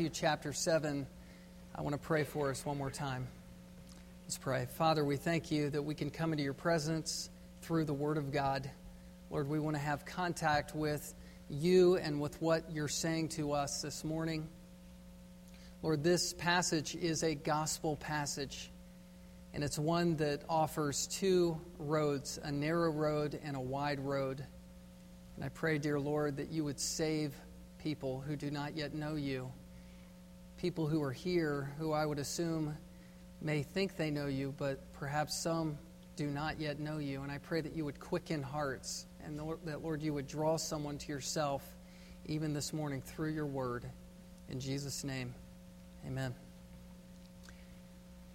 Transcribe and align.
Matthew 0.00 0.10
chapter 0.14 0.52
7, 0.52 1.08
I 1.74 1.82
want 1.82 1.92
to 1.92 1.98
pray 1.98 2.22
for 2.22 2.50
us 2.50 2.64
one 2.64 2.78
more 2.78 2.88
time. 2.88 3.26
Let's 4.22 4.38
pray. 4.38 4.68
Father, 4.76 5.04
we 5.04 5.16
thank 5.16 5.50
you 5.50 5.70
that 5.70 5.82
we 5.82 5.96
can 5.96 6.08
come 6.08 6.30
into 6.30 6.44
your 6.44 6.54
presence 6.54 7.30
through 7.62 7.84
the 7.84 7.92
Word 7.92 8.16
of 8.16 8.30
God. 8.30 8.70
Lord, 9.28 9.48
we 9.48 9.58
want 9.58 9.74
to 9.74 9.82
have 9.82 10.06
contact 10.06 10.72
with 10.72 11.16
you 11.50 11.96
and 11.96 12.20
with 12.20 12.40
what 12.40 12.70
you're 12.70 12.86
saying 12.86 13.30
to 13.30 13.50
us 13.50 13.82
this 13.82 14.04
morning. 14.04 14.48
Lord, 15.82 16.04
this 16.04 16.32
passage 16.32 16.94
is 16.94 17.24
a 17.24 17.34
gospel 17.34 17.96
passage, 17.96 18.70
and 19.52 19.64
it's 19.64 19.80
one 19.80 20.14
that 20.18 20.42
offers 20.48 21.08
two 21.08 21.60
roads 21.76 22.38
a 22.44 22.52
narrow 22.52 22.92
road 22.92 23.40
and 23.42 23.56
a 23.56 23.60
wide 23.60 23.98
road. 23.98 24.46
And 25.34 25.44
I 25.44 25.48
pray, 25.48 25.78
dear 25.78 25.98
Lord, 25.98 26.36
that 26.36 26.52
you 26.52 26.62
would 26.62 26.78
save 26.78 27.34
people 27.82 28.20
who 28.20 28.36
do 28.36 28.52
not 28.52 28.76
yet 28.76 28.94
know 28.94 29.16
you 29.16 29.50
people 30.58 30.88
who 30.88 31.00
are 31.02 31.12
here 31.12 31.72
who 31.78 31.92
I 31.92 32.04
would 32.04 32.18
assume 32.18 32.76
may 33.40 33.62
think 33.62 33.96
they 33.96 34.10
know 34.10 34.26
you, 34.26 34.52
but 34.58 34.92
perhaps 34.92 35.40
some 35.40 35.78
do 36.16 36.26
not 36.26 36.58
yet 36.58 36.80
know 36.80 36.98
you. 36.98 37.22
And 37.22 37.30
I 37.30 37.38
pray 37.38 37.60
that 37.60 37.74
you 37.74 37.84
would 37.84 38.00
quicken 38.00 38.42
hearts 38.42 39.06
and 39.24 39.38
that, 39.64 39.82
Lord, 39.82 40.02
you 40.02 40.12
would 40.14 40.26
draw 40.26 40.56
someone 40.56 40.98
to 40.98 41.12
yourself 41.12 41.64
even 42.26 42.52
this 42.52 42.72
morning 42.72 43.00
through 43.00 43.30
your 43.30 43.46
word. 43.46 43.84
In 44.48 44.58
Jesus' 44.58 45.04
name, 45.04 45.32
amen. 46.04 46.34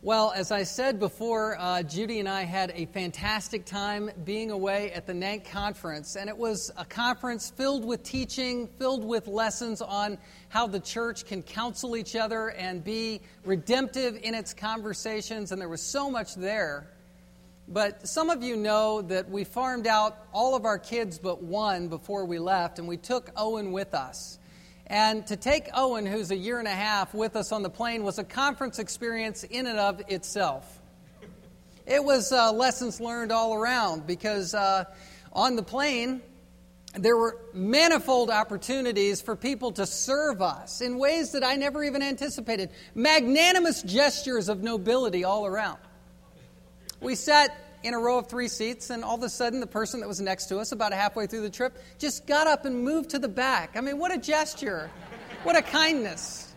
Well, 0.05 0.33
as 0.35 0.51
I 0.51 0.63
said 0.63 0.99
before, 0.99 1.55
uh, 1.57 1.81
Judy 1.81 2.19
and 2.19 2.27
I 2.27 2.43
had 2.43 2.73
a 2.75 2.87
fantastic 2.87 3.63
time 3.63 4.11
being 4.25 4.51
away 4.51 4.91
at 4.91 5.07
the 5.07 5.13
NANC 5.13 5.45
conference. 5.45 6.17
And 6.17 6.29
it 6.29 6.37
was 6.37 6.69
a 6.75 6.83
conference 6.83 7.49
filled 7.51 7.85
with 7.85 8.03
teaching, 8.03 8.67
filled 8.67 9.05
with 9.05 9.27
lessons 9.27 9.81
on 9.81 10.17
how 10.49 10.67
the 10.67 10.81
church 10.81 11.25
can 11.25 11.41
counsel 11.41 11.95
each 11.95 12.17
other 12.17 12.49
and 12.49 12.83
be 12.83 13.21
redemptive 13.45 14.19
in 14.21 14.35
its 14.35 14.53
conversations. 14.53 15.53
And 15.53 15.61
there 15.61 15.69
was 15.69 15.81
so 15.81 16.11
much 16.11 16.35
there. 16.35 16.91
But 17.69 18.05
some 18.05 18.29
of 18.29 18.43
you 18.43 18.57
know 18.57 19.03
that 19.03 19.29
we 19.29 19.45
farmed 19.45 19.87
out 19.87 20.17
all 20.33 20.53
of 20.53 20.65
our 20.65 20.79
kids 20.79 21.17
but 21.17 21.41
one 21.41 21.87
before 21.87 22.25
we 22.25 22.39
left, 22.39 22.77
and 22.77 22.89
we 22.89 22.97
took 22.97 23.31
Owen 23.37 23.71
with 23.71 23.93
us. 23.93 24.37
And 24.87 25.25
to 25.27 25.35
take 25.35 25.69
Owen, 25.73 26.05
who's 26.05 26.31
a 26.31 26.35
year 26.35 26.59
and 26.59 26.67
a 26.67 26.71
half, 26.71 27.13
with 27.13 27.35
us 27.35 27.51
on 27.51 27.63
the 27.63 27.69
plane 27.69 28.03
was 28.03 28.19
a 28.19 28.23
conference 28.23 28.79
experience 28.79 29.43
in 29.43 29.65
and 29.65 29.79
of 29.79 30.01
itself. 30.09 30.81
It 31.85 32.03
was 32.03 32.31
uh, 32.31 32.51
lessons 32.51 32.99
learned 32.99 33.31
all 33.31 33.53
around 33.53 34.07
because 34.07 34.53
uh, 34.53 34.85
on 35.31 35.55
the 35.55 35.63
plane, 35.63 36.21
there 36.95 37.17
were 37.17 37.37
manifold 37.53 38.29
opportunities 38.29 39.21
for 39.21 39.35
people 39.35 39.71
to 39.73 39.85
serve 39.85 40.41
us 40.41 40.81
in 40.81 40.97
ways 40.97 41.31
that 41.31 41.43
I 41.43 41.55
never 41.55 41.83
even 41.83 42.03
anticipated. 42.03 42.69
Magnanimous 42.93 43.81
gestures 43.81 44.47
of 44.47 44.61
nobility 44.61 45.23
all 45.23 45.45
around. 45.45 45.79
We 47.01 47.15
sat 47.15 47.57
in 47.83 47.93
a 47.93 47.99
row 47.99 48.17
of 48.17 48.27
three 48.27 48.47
seats, 48.47 48.89
and 48.89 49.03
all 49.03 49.15
of 49.15 49.23
a 49.23 49.29
sudden, 49.29 49.59
the 49.59 49.67
person 49.67 49.99
that 49.99 50.07
was 50.07 50.21
next 50.21 50.45
to 50.47 50.59
us, 50.59 50.71
about 50.71 50.93
halfway 50.93 51.27
through 51.27 51.41
the 51.41 51.49
trip, 51.49 51.77
just 51.99 52.25
got 52.25 52.47
up 52.47 52.65
and 52.65 52.83
moved 52.83 53.11
to 53.11 53.19
the 53.19 53.27
back. 53.27 53.75
I 53.75 53.81
mean, 53.81 53.97
what 53.97 54.13
a 54.13 54.17
gesture! 54.17 54.89
What 55.43 55.57
a 55.57 55.61
kindness! 55.61 56.49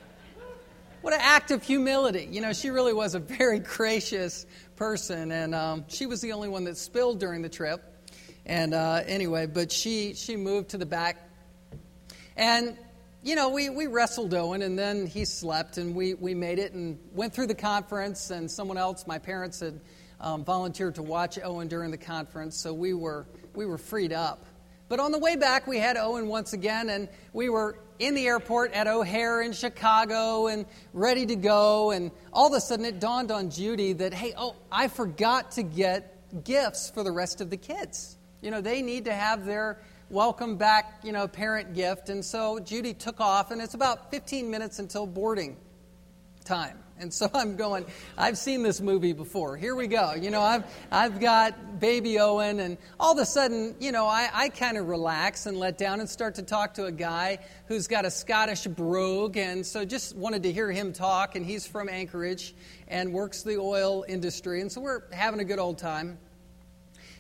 What 1.03 1.15
an 1.15 1.21
act 1.23 1.51
of 1.51 1.63
humility. 1.63 2.29
You 2.31 2.41
know, 2.41 2.53
she 2.53 2.71
really 2.71 2.93
was 2.93 3.15
a 3.15 3.21
very 3.21 3.61
gracious 3.61 4.47
person, 4.75 5.31
and 5.31 5.55
um, 5.55 5.85
she 5.89 6.07
was 6.07 6.21
the 6.21 6.33
only 6.33 6.49
one 6.49 6.65
that 6.65 6.77
spilled 6.77 7.21
during 7.21 7.43
the 7.43 7.49
trip. 7.49 7.83
And 8.45 8.75
uh, 8.75 9.03
anyway, 9.07 9.47
but 9.47 9.71
she, 9.71 10.15
she 10.15 10.37
moved 10.37 10.71
to 10.71 10.79
the 10.79 10.87
back. 10.87 11.29
And, 12.37 12.77
you 13.23 13.35
know, 13.35 13.51
we, 13.51 13.71
we 13.71 13.87
wrestled 13.87 14.35
Owen, 14.35 14.63
and 14.63 14.79
then 14.79 15.07
he 15.07 15.25
slept, 15.25 15.79
and 15.79 15.95
we, 15.95 16.15
we 16.15 16.35
made 16.35 16.59
it 16.59 16.73
and 16.73 16.99
went 17.13 17.35
through 17.35 17.49
the 17.49 17.55
conference, 17.55 18.31
and 18.31 18.51
someone 18.51 18.79
else, 18.79 19.07
my 19.07 19.19
parents 19.19 19.61
had 19.61 19.81
um, 20.21 20.45
volunteered 20.45 20.95
to 20.97 21.03
watch 21.03 21.39
Owen 21.43 21.69
during 21.69 21.91
the 21.91 21.99
conference, 21.99 22.57
so 22.57 22.73
we 22.73 22.95
were, 22.95 23.27
we 23.55 23.67
were 23.67 23.79
freed 23.79 24.13
up. 24.13 24.45
But 24.89 25.01
on 25.01 25.11
the 25.11 25.19
way 25.19 25.37
back, 25.37 25.67
we 25.67 25.79
had 25.79 25.97
Owen 25.97 26.29
once 26.29 26.53
again, 26.53 26.89
and 26.89 27.09
we 27.33 27.49
were 27.49 27.79
in 27.99 28.15
the 28.15 28.27
airport 28.27 28.73
at 28.73 28.87
O'Hare 28.87 29.43
in 29.43 29.53
Chicago 29.53 30.47
and 30.47 30.65
ready 30.93 31.27
to 31.27 31.37
go. 31.37 31.91
And 31.91 32.13
all 32.33 32.47
of 32.47 32.53
a 32.53 32.61
sudden, 32.61 32.85
it 32.85 33.01
dawned 33.01 33.31
on 33.31 33.51
Judy 33.51 33.95
that, 33.95 34.15
hey, 34.15 34.35
oh, 34.37 34.55
I 34.71 34.89
forgot 34.89 35.53
to 35.53 35.63
get 35.63 36.45
gifts 36.45 36.91
for 36.91 37.03
the 37.03 37.11
rest 37.11 37.41
of 37.41 37.51
the 37.51 37.57
kids. 37.57 38.17
You 38.43 38.51
know, 38.51 38.61
they 38.61 38.83
need 38.83 39.07
to 39.07 39.13
have 39.13 39.45
their 39.45 39.79
welcome 40.09 40.57
back, 40.57 41.01
you 41.03 41.11
know, 41.11 41.27
parent 41.27 41.75
gift. 41.75 42.09
And 42.09 42.25
so 42.25 42.61
Judy 42.61 42.95
took 42.95 43.21
off, 43.21 43.51
and 43.51 43.61
it's 43.61 43.75
about 43.75 44.11
15 44.11 44.51
minutes 44.51 44.79
until 44.79 45.07
boarding 45.07 45.57
time. 46.45 46.79
And 46.99 47.13
so 47.13 47.29
I'm 47.35 47.57
going, 47.57 47.85
I've 48.17 48.39
seen 48.39 48.63
this 48.63 48.81
movie 48.81 49.13
before. 49.13 49.57
Here 49.57 49.75
we 49.75 49.87
go. 49.87 50.15
You 50.15 50.31
know, 50.31 50.41
I've, 50.41 50.65
I've 50.91 51.21
got 51.21 51.79
baby 51.79 52.19
Owen, 52.19 52.59
and 52.59 52.79
all 52.99 53.13
of 53.13 53.19
a 53.19 53.27
sudden, 53.27 53.75
you 53.81 53.93
know, 53.93 54.07
I, 54.07 54.31
I 54.33 54.49
kind 54.49 54.79
of 54.79 54.89
relax 54.89 55.45
and 55.45 55.59
let 55.59 55.77
down 55.77 56.01
and 56.01 56.09
start 56.09 56.37
to 56.37 56.43
talk 56.43 56.75
to 56.75 56.87
a 56.87 56.93
guy 56.93 57.39
who's 57.67 57.87
got 57.87 58.07
a 58.07 58.11
Scottish 58.11 58.67
brogue. 58.67 59.37
And 59.37 59.65
so 59.65 59.85
just 59.85 60.17
wanted 60.17 60.45
to 60.45 60.53
hear 60.53 60.71
him 60.73 60.95
talk. 60.95 61.37
And 61.37 61.45
he's 61.45 61.67
from 61.67 61.91
Anchorage 61.91 62.55
and 62.89 63.13
works 63.13 63.43
the 63.43 63.59
oil 63.59 64.05
industry. 64.09 64.63
And 64.63 64.73
so 64.73 64.81
we're 64.81 65.03
having 65.13 65.41
a 65.41 65.45
good 65.45 65.59
old 65.59 65.77
time. 65.77 66.19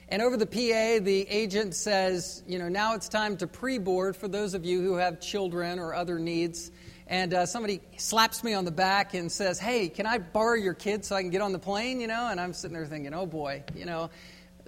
And 0.08 0.22
over 0.22 0.36
the 0.36 0.46
PA, 0.46 1.04
the 1.04 1.26
agent 1.28 1.74
says, 1.74 2.42
you 2.46 2.58
know, 2.58 2.68
now 2.68 2.94
it's 2.94 3.08
time 3.08 3.36
to 3.38 3.46
pre 3.46 3.76
board 3.78 4.16
for 4.16 4.28
those 4.28 4.54
of 4.54 4.64
you 4.64 4.80
who 4.80 4.94
have 4.94 5.20
children 5.20 5.78
or 5.78 5.94
other 5.94 6.18
needs 6.18 6.70
and 7.08 7.34
uh, 7.34 7.46
somebody 7.46 7.80
slaps 7.96 8.42
me 8.42 8.54
on 8.54 8.64
the 8.64 8.70
back 8.70 9.14
and 9.14 9.30
says, 9.30 9.58
Hey, 9.58 9.88
can 9.88 10.06
I 10.06 10.18
borrow 10.18 10.54
your 10.54 10.74
kid 10.74 11.04
so 11.04 11.14
I 11.14 11.22
can 11.22 11.30
get 11.30 11.40
on 11.40 11.52
the 11.52 11.58
plane? 11.58 12.00
You 12.00 12.08
know, 12.08 12.28
and 12.28 12.40
I'm 12.40 12.52
sitting 12.52 12.76
there 12.76 12.86
thinking, 12.86 13.14
Oh 13.14 13.26
boy, 13.26 13.64
you 13.74 13.84
know. 13.84 14.10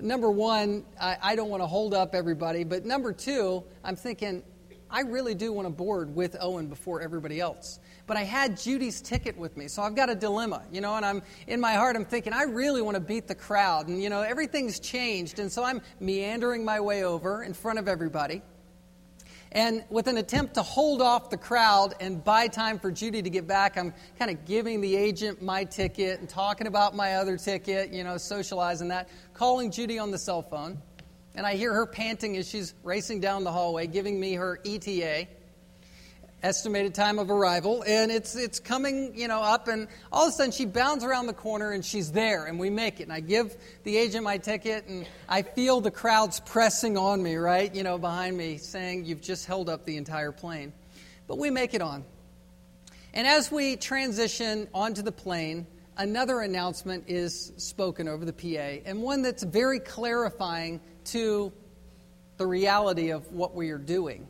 Number 0.00 0.31
one, 0.31 0.84
I, 1.00 1.16
I 1.21 1.37
don't 1.37 1.49
want 1.49 1.60
to 1.60 1.66
hold 1.66 1.93
up 1.93 2.15
everybody, 2.15 2.62
but 2.62 2.84
number 2.84 3.12
two, 3.12 3.65
I'm 3.82 3.97
thinking, 3.97 4.44
I 4.91 5.00
really 5.00 5.34
do 5.34 5.53
want 5.53 5.66
to 5.66 5.71
board 5.71 6.15
with 6.15 6.37
Owen 6.41 6.69
before 6.69 7.03
everybody 7.03 7.41
else. 7.41 7.81
But 8.06 8.16
I 8.16 8.22
had 8.22 8.56
Judy's 8.56 9.03
ticket 9.03 9.37
with 9.37 9.56
me, 9.56 9.69
so 9.69 9.82
I've 9.82 9.94
got 9.94 10.09
a 10.09 10.15
dilemma, 10.15 10.62
you 10.72 10.81
know, 10.81 10.94
and 10.94 11.05
I'm 11.05 11.22
in 11.47 11.60
my 11.60 11.75
heart, 11.75 11.97
I'm 11.97 12.05
thinking, 12.05 12.32
I 12.32 12.44
really 12.44 12.81
want 12.81 12.94
to 12.94 13.00
beat 13.00 13.26
the 13.26 13.34
crowd. 13.34 13.88
And, 13.88 14.03
you 14.03 14.09
know, 14.09 14.22
everything's 14.22 14.81
changed. 14.81 15.41
And 15.41 15.50
so 15.53 15.62
I'm 15.65 15.82
meandering 16.00 16.65
my 16.65 16.81
way 16.81 17.05
over 17.05 17.43
in 17.43 17.53
front 17.53 17.78
of 17.78 17.88
everybody. 17.88 18.41
And 19.53 19.85
with 19.89 20.09
an 20.09 20.19
attempt 20.19 20.55
to 20.55 20.63
hold 20.63 21.01
off 21.01 21.31
the 21.31 21.37
crowd 21.37 21.95
and 22.01 22.23
buy 22.23 22.49
time 22.49 22.79
for 22.79 22.91
Judy 22.91 23.23
to 23.23 23.31
get 23.31 23.47
back, 23.47 23.79
I'm 23.79 23.95
kind 24.19 24.31
of 24.31 24.45
giving 24.45 24.81
the 24.81 24.95
agent 24.95 25.41
my 25.41 25.65
ticket 25.65 26.21
and 26.21 26.29
talking 26.29 26.67
about 26.67 26.95
my 26.95 27.15
other 27.15 27.37
ticket, 27.39 27.91
you 27.91 28.05
know, 28.05 28.19
socializing 28.19 28.89
that, 28.89 29.09
calling 29.33 29.71
Judy 29.71 29.99
on 29.99 30.11
the 30.11 30.19
cell 30.19 30.43
phone. 30.43 30.79
And 31.35 31.47
I 31.47 31.55
hear 31.55 31.73
her 31.73 31.87
panting 31.87 32.37
as 32.37 32.49
she's 32.49 32.75
racing 32.83 33.21
down 33.21 33.45
the 33.45 33.53
hallway, 33.53 33.87
giving 33.87 34.19
me 34.19 34.35
her 34.35 34.61
ETA 34.67 35.29
estimated 36.43 36.94
time 36.94 37.19
of 37.19 37.31
arrival 37.31 37.82
and 37.84 38.12
it's 38.12 38.37
it's 38.37 38.60
coming 38.60 39.12
you 39.16 39.26
know 39.26 39.41
up 39.41 39.66
and 39.66 39.88
all 40.12 40.28
of 40.28 40.28
a 40.28 40.32
sudden 40.32 40.53
she 40.53 40.65
bounds 40.65 41.03
around 41.03 41.26
the 41.26 41.32
corner 41.32 41.72
and 41.72 41.84
she's 41.84 42.12
there 42.12 42.44
and 42.44 42.60
we 42.60 42.71
make 42.71 43.00
it 43.00 43.03
and 43.03 43.12
i 43.12 43.19
give 43.19 43.56
the 43.82 43.97
agent 43.97 44.22
my 44.22 44.38
ticket 44.38 44.87
and 44.87 45.04
i 45.28 45.43
feel 45.43 45.81
the 45.81 45.91
crowds 45.91 46.38
pressing 46.47 46.97
on 46.97 47.21
me 47.21 47.34
right 47.34 47.75
you 47.75 47.82
know 47.82 47.99
behind 47.99 48.37
me 48.37 48.56
saying 48.56 49.04
you've 49.04 49.21
just 49.21 49.47
held 49.47 49.69
up 49.69 49.84
the 49.84 49.97
entire 49.97 50.32
plane. 50.32 50.72
But 51.26 51.38
we 51.38 51.50
make 51.50 51.75
it 51.75 51.82
on. 51.82 52.04
And 53.12 53.26
as 53.26 53.50
we 53.50 53.76
transition 53.76 54.69
onto 54.72 55.03
the 55.03 55.12
plane 55.12 55.66
another 55.97 56.41
announcement 56.41 57.05
is 57.09 57.53
spoken 57.56 58.06
over 58.06 58.25
the 58.25 58.32
pa 58.32 58.81
and 58.88 59.03
one 59.03 59.20
that's 59.20 59.43
very 59.43 59.81
clarifying 59.81 60.81
to 61.05 61.53
the 62.37 62.47
reality 62.47 63.10
of 63.10 63.32
what 63.32 63.55
we 63.55 63.70
are 63.70 63.78
doing 63.78 64.28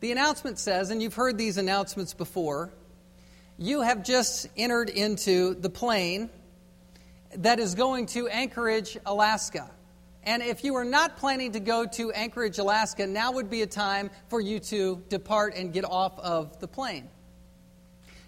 the 0.00 0.12
announcement 0.12 0.58
says, 0.58 0.90
and 0.90 1.02
you've 1.02 1.14
heard 1.14 1.38
these 1.38 1.58
announcements 1.58 2.14
before, 2.14 2.70
you 3.58 3.80
have 3.80 4.04
just 4.04 4.48
entered 4.56 4.88
into 4.88 5.54
the 5.54 5.68
plane 5.68 6.30
that 7.36 7.58
is 7.58 7.74
going 7.74 8.06
to 8.06 8.28
Anchorage, 8.28 8.96
Alaska. 9.04 9.70
And 10.22 10.42
if 10.42 10.62
you 10.62 10.74
are 10.76 10.84
not 10.84 11.16
planning 11.16 11.52
to 11.52 11.60
go 11.60 11.86
to 11.86 12.12
Anchorage, 12.12 12.58
Alaska, 12.58 13.06
now 13.06 13.32
would 13.32 13.50
be 13.50 13.62
a 13.62 13.66
time 13.66 14.10
for 14.28 14.40
you 14.40 14.60
to 14.60 15.02
depart 15.08 15.54
and 15.56 15.72
get 15.72 15.84
off 15.84 16.18
of 16.18 16.60
the 16.60 16.68
plane. 16.68 17.08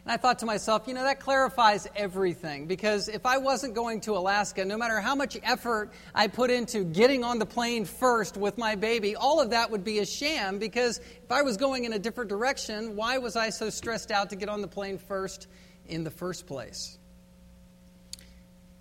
And 0.04 0.12
I 0.12 0.16
thought 0.16 0.38
to 0.38 0.46
myself, 0.46 0.88
you 0.88 0.94
know, 0.94 1.02
that 1.02 1.20
clarifies 1.20 1.86
everything 1.94 2.66
because 2.66 3.08
if 3.08 3.26
I 3.26 3.36
wasn't 3.38 3.74
going 3.74 4.00
to 4.02 4.16
Alaska, 4.16 4.64
no 4.64 4.78
matter 4.78 4.98
how 5.00 5.14
much 5.14 5.36
effort 5.42 5.92
I 6.14 6.28
put 6.28 6.50
into 6.50 6.84
getting 6.84 7.22
on 7.22 7.38
the 7.38 7.46
plane 7.46 7.84
first 7.84 8.36
with 8.36 8.56
my 8.56 8.76
baby, 8.76 9.14
all 9.14 9.40
of 9.40 9.50
that 9.50 9.70
would 9.70 9.84
be 9.84 9.98
a 9.98 10.06
sham 10.06 10.58
because 10.58 10.98
if 10.98 11.30
I 11.30 11.42
was 11.42 11.58
going 11.58 11.84
in 11.84 11.92
a 11.92 11.98
different 11.98 12.30
direction, 12.30 12.96
why 12.96 13.18
was 13.18 13.36
I 13.36 13.50
so 13.50 13.68
stressed 13.68 14.10
out 14.10 14.30
to 14.30 14.36
get 14.36 14.48
on 14.48 14.62
the 14.62 14.68
plane 14.68 14.96
first 14.96 15.48
in 15.86 16.02
the 16.04 16.10
first 16.10 16.46
place? 16.46 16.98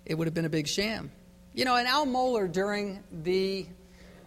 It 0.06 0.14
would 0.14 0.26
have 0.26 0.34
been 0.34 0.46
a 0.46 0.50
big 0.50 0.66
sham. 0.66 1.12
You 1.52 1.64
know, 1.64 1.76
and 1.76 1.86
Al 1.86 2.06
Mohler 2.06 2.50
during 2.50 3.02
the 3.12 3.66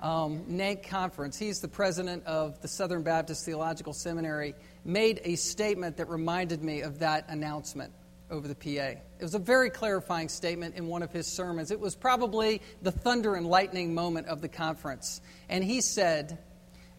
um, 0.04 0.60
conference, 0.90 1.38
he's 1.38 1.62
the 1.62 1.68
president 1.68 2.26
of 2.26 2.62
the 2.62 2.68
Southern 2.68 3.04
Baptist 3.04 3.46
Theological 3.46 3.94
Seminary 3.94 4.54
made 4.84 5.22
a 5.24 5.36
statement 5.36 5.98
that 5.98 6.10
reminded 6.10 6.62
me 6.62 6.82
of 6.82 7.00
that 7.00 7.26
announcement 7.30 7.94
over 8.30 8.48
the 8.48 8.56
PA. 8.56 9.00
It 9.00 9.22
was 9.22 9.34
a 9.34 9.40
very 9.40 9.70
clarifying 9.70 10.28
statement 10.28 10.76
in 10.76 10.88
one 10.88 11.04
of 11.04 11.12
his 11.12 11.28
sermons. 11.28 11.72
It 11.72 11.80
was 11.80 11.96
probably 11.96 12.62
the 12.82 12.92
thunder 12.92 13.36
and 13.36 13.46
lightning 13.48 13.94
moment 13.94 14.28
of 14.28 14.42
the 14.42 14.50
conference. 14.50 15.22
And 15.48 15.64
he 15.64 15.80
said 15.80 16.38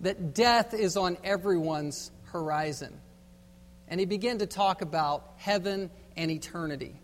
that 0.01 0.35
death 0.35 0.73
is 0.73 0.97
on 0.97 1.19
everyone's 1.23 2.11
horizon. 2.25 2.99
And 3.87 4.01
he 4.01 4.07
began 4.07 4.39
to 4.39 4.47
talk 4.47 4.81
about 4.81 5.35
heaven 5.37 5.91
and 6.17 6.31
eternity. 6.31 6.95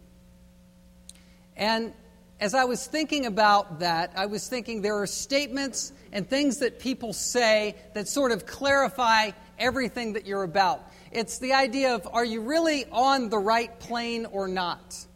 And 1.56 1.92
as 2.40 2.54
I 2.54 2.64
was 2.64 2.86
thinking 2.86 3.26
about 3.26 3.80
that, 3.80 4.12
I 4.16 4.26
was 4.26 4.48
thinking 4.48 4.80
there 4.80 4.98
are 4.98 5.06
statements 5.06 5.92
and 6.10 6.28
things 6.28 6.58
that 6.58 6.78
people 6.78 7.12
say 7.12 7.76
that 7.94 8.08
sort 8.08 8.32
of 8.32 8.46
clarify 8.46 9.32
everything 9.58 10.14
that 10.14 10.26
you're 10.26 10.42
about. 10.42 10.90
It's 11.12 11.38
the 11.38 11.52
idea 11.52 11.94
of 11.94 12.08
are 12.12 12.24
you 12.24 12.40
really 12.40 12.86
on 12.90 13.28
the 13.28 13.38
right 13.38 13.78
plane 13.78 14.26
or 14.26 14.48
not? 14.48 15.06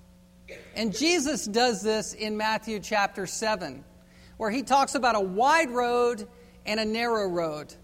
And 0.77 0.95
Jesus 0.95 1.47
does 1.47 1.81
this 1.81 2.13
in 2.13 2.37
Matthew 2.37 2.79
chapter 2.79 3.27
7, 3.27 3.83
where 4.37 4.51
he 4.51 4.63
talks 4.63 4.95
about 4.95 5.17
a 5.17 5.21
wide 5.21 5.71
road 5.71 6.29
and 6.67 6.79
a 6.79 6.85
narrow 6.85 7.27
road. 7.27 7.75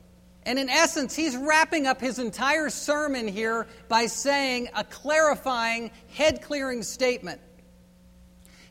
And 0.44 0.58
in 0.58 0.68
essence, 0.68 1.16
he's 1.16 1.36
wrapping 1.36 1.86
up 1.86 2.00
his 2.00 2.18
entire 2.18 2.68
sermon 2.68 3.26
here 3.26 3.66
by 3.88 4.06
saying 4.06 4.68
a 4.74 4.84
clarifying, 4.84 5.90
head 6.08 6.42
clearing 6.42 6.82
statement. 6.82 7.40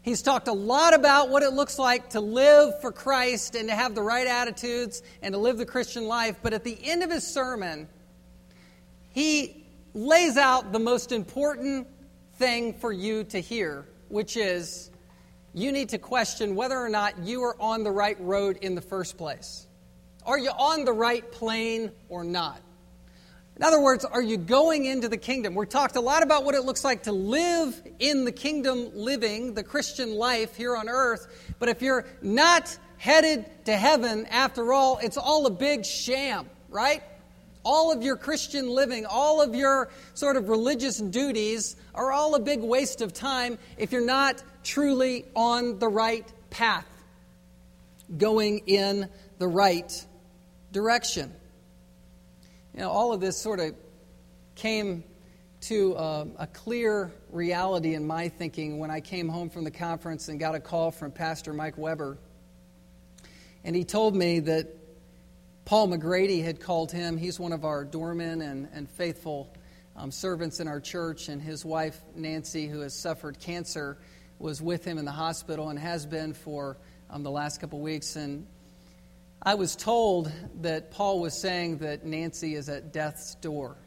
He's 0.10 0.24
talked 0.24 0.48
a 0.48 0.54
lot 0.54 0.96
about 0.96 1.30
what 1.30 1.44
it 1.44 1.54
looks 1.54 1.78
like 1.78 2.10
to 2.10 2.20
live 2.20 2.82
for 2.82 2.92
Christ 2.92 3.54
and 3.54 3.70
to 3.70 3.76
have 3.76 3.94
the 3.94 4.02
right 4.02 4.26
attitudes 4.26 5.04
and 5.22 5.34
to 5.34 5.38
live 5.38 5.60
the 5.60 5.68
Christian 5.68 6.08
life. 6.08 6.38
But 6.42 6.52
at 6.52 6.64
the 6.64 6.76
end 6.84 7.04
of 7.04 7.12
his 7.12 7.24
sermon, 7.24 7.88
he 9.12 9.68
lays 9.94 10.36
out 10.36 10.72
the 10.72 10.80
most 10.80 11.12
important 11.12 11.86
thing 12.38 12.74
for 12.74 12.92
you 12.92 13.24
to 13.26 13.40
hear, 13.40 13.86
which 14.08 14.36
is 14.36 14.90
you 15.54 15.72
need 15.72 15.90
to 15.90 16.00
question 16.00 16.56
whether 16.56 16.80
or 16.80 16.90
not 16.90 17.20
you 17.20 17.44
are 17.44 17.56
on 17.62 17.84
the 17.84 17.92
right 17.92 18.20
road 18.20 18.58
in 18.64 18.74
the 18.74 18.82
first 18.82 19.16
place. 19.16 19.68
Are 20.26 20.40
you 20.40 20.50
on 20.50 20.86
the 20.86 20.94
right 20.94 21.32
plane 21.32 21.92
or 22.10 22.24
not? 22.24 22.60
In 23.60 23.66
other 23.66 23.82
words, 23.82 24.06
are 24.06 24.22
you 24.22 24.38
going 24.38 24.86
into 24.86 25.10
the 25.10 25.18
kingdom? 25.18 25.54
We've 25.54 25.68
talked 25.68 25.98
a 25.98 26.02
lot 26.02 26.24
about 26.24 26.46
what 26.46 26.56
it 26.56 26.64
looks 26.64 26.86
like 26.86 27.04
to 27.04 27.12
live 27.12 27.82
in 28.00 28.24
the 28.24 28.32
kingdom 28.32 28.90
living, 28.94 29.54
the 29.54 29.64
Christian 29.64 30.16
life 30.16 30.56
here 30.56 30.78
on 30.78 30.88
earth. 30.88 31.28
But 31.60 31.68
if 31.68 31.82
you're 31.82 32.06
not 32.22 32.78
headed 33.00 33.50
to 33.66 33.76
heaven, 33.76 34.28
after 34.28 34.72
all, 34.72 35.00
it's 35.00 35.18
all 35.18 35.46
a 35.46 35.50
big 35.50 35.86
sham, 35.86 36.50
right? 36.70 37.04
All 37.66 37.92
of 37.92 38.02
your 38.02 38.16
Christian 38.16 38.70
living, 38.70 39.06
all 39.06 39.42
of 39.42 39.54
your 39.54 39.90
sort 40.14 40.38
of 40.38 40.48
religious 40.48 40.98
duties 40.98 41.76
are 41.94 42.14
all 42.14 42.36
a 42.36 42.40
big 42.40 42.62
waste 42.62 43.02
of 43.02 43.12
time 43.12 43.60
if 43.78 43.92
you're 43.92 44.06
not 44.06 44.42
truly 44.64 45.26
on 45.36 45.80
the 45.80 45.90
right 45.90 46.26
path, 46.50 46.88
going 48.18 48.60
in 48.68 49.10
the 49.38 49.50
right 49.50 50.06
direction. 50.72 51.34
You 52.80 52.86
all 52.86 53.12
of 53.12 53.20
this 53.20 53.36
sort 53.36 53.60
of 53.60 53.76
came 54.56 55.04
to 55.64 55.98
uh, 55.98 56.26
a 56.38 56.48
clear 56.48 57.12
reality 57.30 57.94
in 57.94 58.08
my 58.08 58.30
thinking 58.30 58.80
when 58.80 58.90
I 58.90 59.02
came 59.02 59.28
home 59.28 59.50
from 59.50 59.66
the 59.66 59.72
conference 59.72 60.30
and 60.30 60.40
got 60.40 60.56
a 60.56 60.62
call 60.62 60.92
from 60.92 61.12
Pastor 61.12 61.52
Mike 61.52 61.78
Weber. 61.78 62.18
And 63.66 63.76
he 63.76 63.84
told 63.84 64.16
me 64.16 64.40
that 64.40 64.70
Paul 65.66 65.90
McGrady 65.90 66.42
had 66.42 66.62
called 66.62 66.90
him. 66.90 67.18
He's 67.18 67.38
one 67.38 67.52
of 67.52 67.66
our 67.66 67.84
doormen 67.84 68.42
and, 68.42 68.70
and 68.72 68.90
faithful 68.90 69.54
um, 69.98 70.10
servants 70.10 70.62
in 70.62 70.70
our 70.70 70.80
church, 70.80 71.28
and 71.28 71.42
his 71.42 71.66
wife, 71.66 72.00
Nancy, 72.16 72.66
who 72.66 72.80
has 72.80 72.94
suffered 72.94 73.40
cancer, 73.40 73.98
was 74.40 74.62
with 74.62 74.86
him 74.86 74.98
in 74.98 75.04
the 75.04 75.12
hospital 75.12 75.68
and 75.68 75.78
has 75.78 76.06
been 76.06 76.34
for 76.34 76.78
um, 77.10 77.24
the 77.24 77.32
last 77.32 77.60
couple 77.60 77.82
weeks. 77.82 78.16
And 78.16 78.48
I 79.42 79.56
was 79.56 79.78
told 79.78 80.30
that 80.64 80.92
Paul 80.92 81.22
was 81.22 81.34
saying 81.34 81.78
that 81.78 82.06
Nancy 82.06 82.56
is 82.56 82.68
at 82.68 82.92
death's 82.92 83.36
door. 83.36 83.78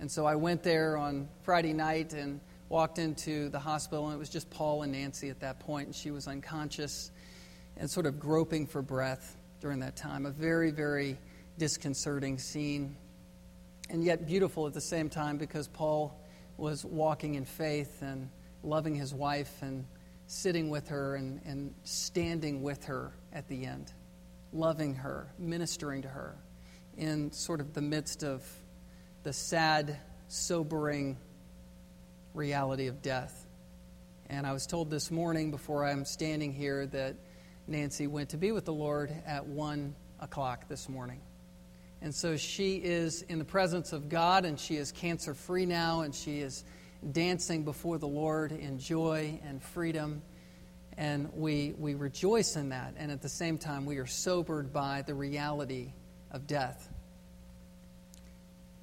And 0.00 0.10
so 0.10 0.26
I 0.26 0.34
went 0.34 0.64
there 0.64 0.96
on 0.96 1.28
Friday 1.42 1.72
night 1.72 2.14
and 2.14 2.40
walked 2.68 2.98
into 2.98 3.48
the 3.50 3.60
hospital, 3.60 4.06
and 4.06 4.16
it 4.16 4.18
was 4.18 4.28
just 4.28 4.50
Paul 4.50 4.82
and 4.82 4.90
Nancy 4.90 5.28
at 5.28 5.38
that 5.38 5.60
point, 5.60 5.86
and 5.86 5.94
she 5.94 6.10
was 6.10 6.26
unconscious 6.26 7.12
and 7.76 7.88
sort 7.88 8.06
of 8.06 8.18
groping 8.18 8.66
for 8.66 8.82
breath 8.82 9.36
during 9.60 9.78
that 9.78 9.94
time. 9.94 10.26
A 10.26 10.32
very, 10.32 10.72
very 10.72 11.16
disconcerting 11.58 12.36
scene, 12.36 12.96
and 13.88 14.02
yet 14.02 14.26
beautiful 14.26 14.66
at 14.66 14.72
the 14.72 14.80
same 14.80 15.08
time 15.08 15.38
because 15.38 15.68
Paul 15.68 16.20
was 16.56 16.84
walking 16.84 17.36
in 17.36 17.44
faith 17.44 18.02
and 18.02 18.28
loving 18.64 18.96
his 18.96 19.14
wife 19.14 19.62
and 19.62 19.84
sitting 20.26 20.70
with 20.70 20.88
her 20.88 21.14
and, 21.14 21.40
and 21.44 21.72
standing 21.84 22.62
with 22.62 22.84
her 22.86 23.12
at 23.32 23.46
the 23.46 23.64
end 23.64 23.92
loving 24.52 24.94
her, 24.96 25.32
ministering 25.38 26.02
to 26.02 26.08
her 26.08 26.36
in 26.96 27.32
sort 27.32 27.60
of 27.60 27.72
the 27.72 27.80
midst 27.80 28.22
of 28.22 28.44
the 29.22 29.32
sad, 29.32 29.98
sobering 30.28 31.16
reality 32.34 32.86
of 32.86 33.02
death. 33.02 33.46
And 34.28 34.46
I 34.46 34.52
was 34.52 34.66
told 34.66 34.90
this 34.90 35.10
morning 35.10 35.50
before 35.50 35.84
I'm 35.84 36.04
standing 36.04 36.52
here 36.52 36.86
that 36.86 37.16
Nancy 37.66 38.06
went 38.06 38.30
to 38.30 38.36
be 38.36 38.52
with 38.52 38.64
the 38.64 38.72
Lord 38.72 39.12
at 39.26 39.46
1 39.46 39.94
o'clock 40.20 40.68
this 40.68 40.88
morning. 40.88 41.20
And 42.00 42.14
so 42.14 42.36
she 42.36 42.76
is 42.76 43.22
in 43.22 43.38
the 43.38 43.44
presence 43.44 43.92
of 43.92 44.08
God 44.08 44.44
and 44.44 44.58
she 44.58 44.76
is 44.76 44.90
cancer 44.90 45.34
free 45.34 45.66
now 45.66 46.00
and 46.00 46.14
she 46.14 46.40
is 46.40 46.64
dancing 47.12 47.64
before 47.64 47.98
the 47.98 48.08
Lord 48.08 48.52
in 48.52 48.78
joy 48.78 49.40
and 49.44 49.62
freedom 49.62 50.22
and 50.96 51.32
we, 51.32 51.74
we 51.78 51.94
rejoice 51.94 52.56
in 52.56 52.70
that. 52.70 52.94
And 52.96 53.10
at 53.10 53.22
the 53.22 53.28
same 53.28 53.58
time, 53.58 53.86
we 53.86 53.98
are 53.98 54.06
sobered 54.06 54.72
by 54.72 55.02
the 55.06 55.14
reality 55.14 55.92
of 56.30 56.46
death. 56.46 56.88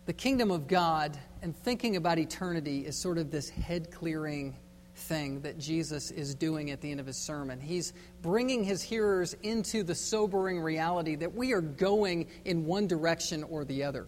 The 0.05 0.13
kingdom 0.13 0.49
of 0.49 0.67
God 0.67 1.17
and 1.41 1.55
thinking 1.55 1.95
about 1.95 2.17
eternity 2.17 2.85
is 2.85 2.99
sort 2.99 3.17
of 3.17 3.29
this 3.29 3.49
head 3.49 3.91
clearing 3.91 4.55
thing 4.95 5.41
that 5.41 5.57
Jesus 5.57 6.11
is 6.11 6.35
doing 6.35 6.71
at 6.71 6.81
the 6.81 6.91
end 6.91 6.99
of 6.99 7.05
his 7.05 7.17
sermon. 7.17 7.59
He's 7.59 7.93
bringing 8.21 8.63
his 8.63 8.81
hearers 8.81 9.35
into 9.43 9.83
the 9.83 9.95
sobering 9.95 10.59
reality 10.59 11.15
that 11.15 11.33
we 11.33 11.53
are 11.53 11.61
going 11.61 12.27
in 12.43 12.65
one 12.65 12.87
direction 12.87 13.43
or 13.43 13.63
the 13.65 13.83
other. 13.83 14.07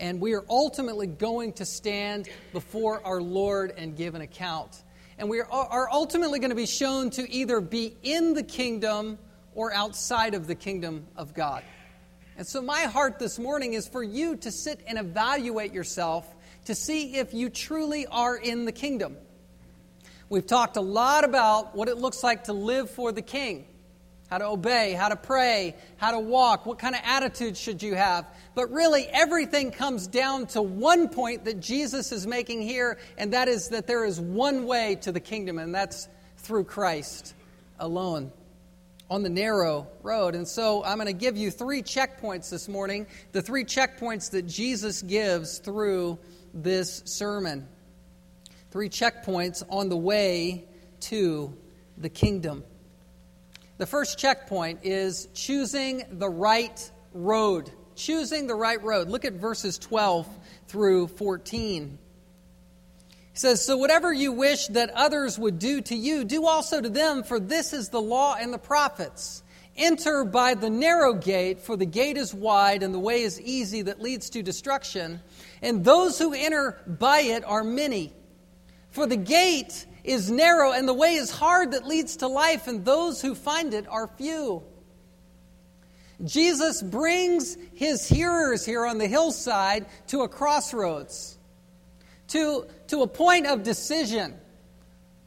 And 0.00 0.20
we 0.20 0.34
are 0.34 0.44
ultimately 0.48 1.06
going 1.06 1.52
to 1.54 1.64
stand 1.64 2.28
before 2.52 3.04
our 3.06 3.20
Lord 3.20 3.72
and 3.76 3.96
give 3.96 4.14
an 4.14 4.20
account 4.20 4.82
and 5.18 5.30
we 5.30 5.40
are 5.40 5.88
ultimately 5.90 6.38
going 6.38 6.50
to 6.50 6.56
be 6.56 6.66
shown 6.66 7.10
to 7.10 7.30
either 7.30 7.60
be 7.60 7.96
in 8.02 8.34
the 8.34 8.42
kingdom 8.42 9.18
or 9.54 9.72
outside 9.72 10.34
of 10.34 10.46
the 10.46 10.54
kingdom 10.54 11.06
of 11.16 11.32
God. 11.32 11.62
And 12.36 12.46
so, 12.46 12.60
my 12.60 12.82
heart 12.82 13.18
this 13.18 13.38
morning 13.38 13.72
is 13.72 13.88
for 13.88 14.02
you 14.02 14.36
to 14.36 14.50
sit 14.50 14.80
and 14.86 14.98
evaluate 14.98 15.72
yourself 15.72 16.26
to 16.66 16.74
see 16.74 17.16
if 17.16 17.32
you 17.32 17.48
truly 17.48 18.06
are 18.06 18.36
in 18.36 18.66
the 18.66 18.72
kingdom. 18.72 19.16
We've 20.28 20.46
talked 20.46 20.76
a 20.76 20.82
lot 20.82 21.24
about 21.24 21.74
what 21.74 21.88
it 21.88 21.96
looks 21.96 22.22
like 22.22 22.44
to 22.44 22.52
live 22.52 22.90
for 22.90 23.12
the 23.12 23.22
king 23.22 23.66
how 24.28 24.38
to 24.38 24.46
obey, 24.46 24.92
how 24.92 25.08
to 25.08 25.16
pray, 25.16 25.76
how 25.98 26.10
to 26.10 26.18
walk, 26.18 26.66
what 26.66 26.78
kind 26.78 26.94
of 26.94 27.00
attitude 27.04 27.56
should 27.56 27.82
you 27.82 27.94
have. 27.94 28.26
But 28.54 28.72
really, 28.72 29.06
everything 29.06 29.70
comes 29.70 30.06
down 30.06 30.46
to 30.48 30.62
one 30.62 31.08
point 31.08 31.44
that 31.44 31.60
Jesus 31.60 32.10
is 32.10 32.26
making 32.26 32.62
here, 32.62 32.98
and 33.16 33.32
that 33.32 33.48
is 33.48 33.68
that 33.68 33.86
there 33.86 34.04
is 34.04 34.20
one 34.20 34.66
way 34.66 34.96
to 35.02 35.12
the 35.12 35.20
kingdom, 35.20 35.58
and 35.58 35.74
that's 35.74 36.08
through 36.38 36.64
Christ 36.64 37.34
alone 37.78 38.32
on 39.08 39.22
the 39.22 39.28
narrow 39.28 39.86
road. 40.02 40.34
And 40.34 40.46
so 40.48 40.82
I'm 40.84 40.96
going 40.96 41.06
to 41.06 41.12
give 41.12 41.36
you 41.36 41.50
three 41.50 41.82
checkpoints 41.82 42.50
this 42.50 42.68
morning, 42.68 43.06
the 43.32 43.42
three 43.42 43.64
checkpoints 43.64 44.30
that 44.32 44.42
Jesus 44.42 45.02
gives 45.02 45.58
through 45.58 46.18
this 46.52 47.02
sermon. 47.04 47.68
Three 48.72 48.88
checkpoints 48.88 49.62
on 49.70 49.88
the 49.88 49.96
way 49.96 50.64
to 51.00 51.56
the 51.96 52.08
kingdom. 52.08 52.64
The 53.78 53.86
first 53.86 54.18
checkpoint 54.18 54.80
is 54.82 55.28
choosing 55.34 56.04
the 56.10 56.28
right 56.28 56.90
road 57.12 57.70
choosing 57.96 58.46
the 58.46 58.54
right 58.54 58.82
road. 58.82 59.08
Look 59.08 59.24
at 59.24 59.32
verses 59.32 59.78
12 59.78 60.28
through 60.68 61.08
14. 61.08 61.98
He 63.08 63.38
says, 63.38 63.64
So 63.64 63.76
whatever 63.76 64.12
you 64.12 64.32
wish 64.32 64.68
that 64.68 64.90
others 64.90 65.38
would 65.38 65.58
do 65.58 65.80
to 65.82 65.96
you, 65.96 66.24
do 66.24 66.46
also 66.46 66.80
to 66.80 66.88
them, 66.88 67.24
for 67.24 67.40
this 67.40 67.72
is 67.72 67.88
the 67.88 68.00
law 68.00 68.36
and 68.38 68.52
the 68.52 68.58
prophets. 68.58 69.42
Enter 69.76 70.24
by 70.24 70.54
the 70.54 70.70
narrow 70.70 71.12
gate, 71.12 71.60
for 71.60 71.76
the 71.76 71.84
gate 71.84 72.16
is 72.16 72.32
wide 72.32 72.82
and 72.82 72.94
the 72.94 72.98
way 72.98 73.22
is 73.22 73.40
easy 73.40 73.82
that 73.82 74.00
leads 74.00 74.30
to 74.30 74.42
destruction, 74.42 75.20
and 75.60 75.84
those 75.84 76.18
who 76.18 76.32
enter 76.32 76.80
by 76.86 77.20
it 77.20 77.44
are 77.44 77.64
many. 77.64 78.12
For 78.90 79.06
the 79.06 79.16
gate 79.16 79.84
is 80.06 80.30
narrow 80.30 80.72
and 80.72 80.88
the 80.88 80.94
way 80.94 81.14
is 81.14 81.30
hard 81.30 81.72
that 81.72 81.86
leads 81.86 82.18
to 82.18 82.28
life, 82.28 82.66
and 82.66 82.84
those 82.84 83.20
who 83.20 83.34
find 83.34 83.74
it 83.74 83.86
are 83.88 84.06
few. 84.06 84.62
Jesus 86.24 86.82
brings 86.82 87.58
his 87.74 88.08
hearers 88.08 88.64
here 88.64 88.86
on 88.86 88.98
the 88.98 89.06
hillside 89.06 89.86
to 90.08 90.22
a 90.22 90.28
crossroads, 90.28 91.36
to, 92.28 92.66
to 92.88 93.02
a 93.02 93.06
point 93.06 93.46
of 93.46 93.62
decision 93.62 94.34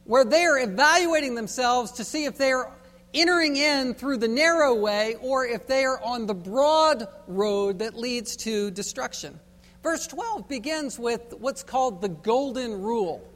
where 0.04 0.24
they 0.24 0.44
are 0.44 0.58
evaluating 0.58 1.36
themselves 1.36 1.92
to 1.92 2.04
see 2.04 2.24
if 2.24 2.36
they 2.36 2.50
are 2.50 2.72
entering 3.14 3.56
in 3.56 3.94
through 3.94 4.16
the 4.16 4.28
narrow 4.28 4.74
way 4.74 5.16
or 5.20 5.46
if 5.46 5.66
they 5.66 5.84
are 5.84 6.02
on 6.02 6.26
the 6.26 6.34
broad 6.34 7.06
road 7.28 7.78
that 7.80 7.96
leads 7.96 8.36
to 8.36 8.70
destruction. 8.72 9.38
Verse 9.82 10.06
12 10.08 10.48
begins 10.48 10.98
with 10.98 11.34
what's 11.38 11.62
called 11.62 12.00
the 12.00 12.08
golden 12.08 12.82
rule. 12.82 13.29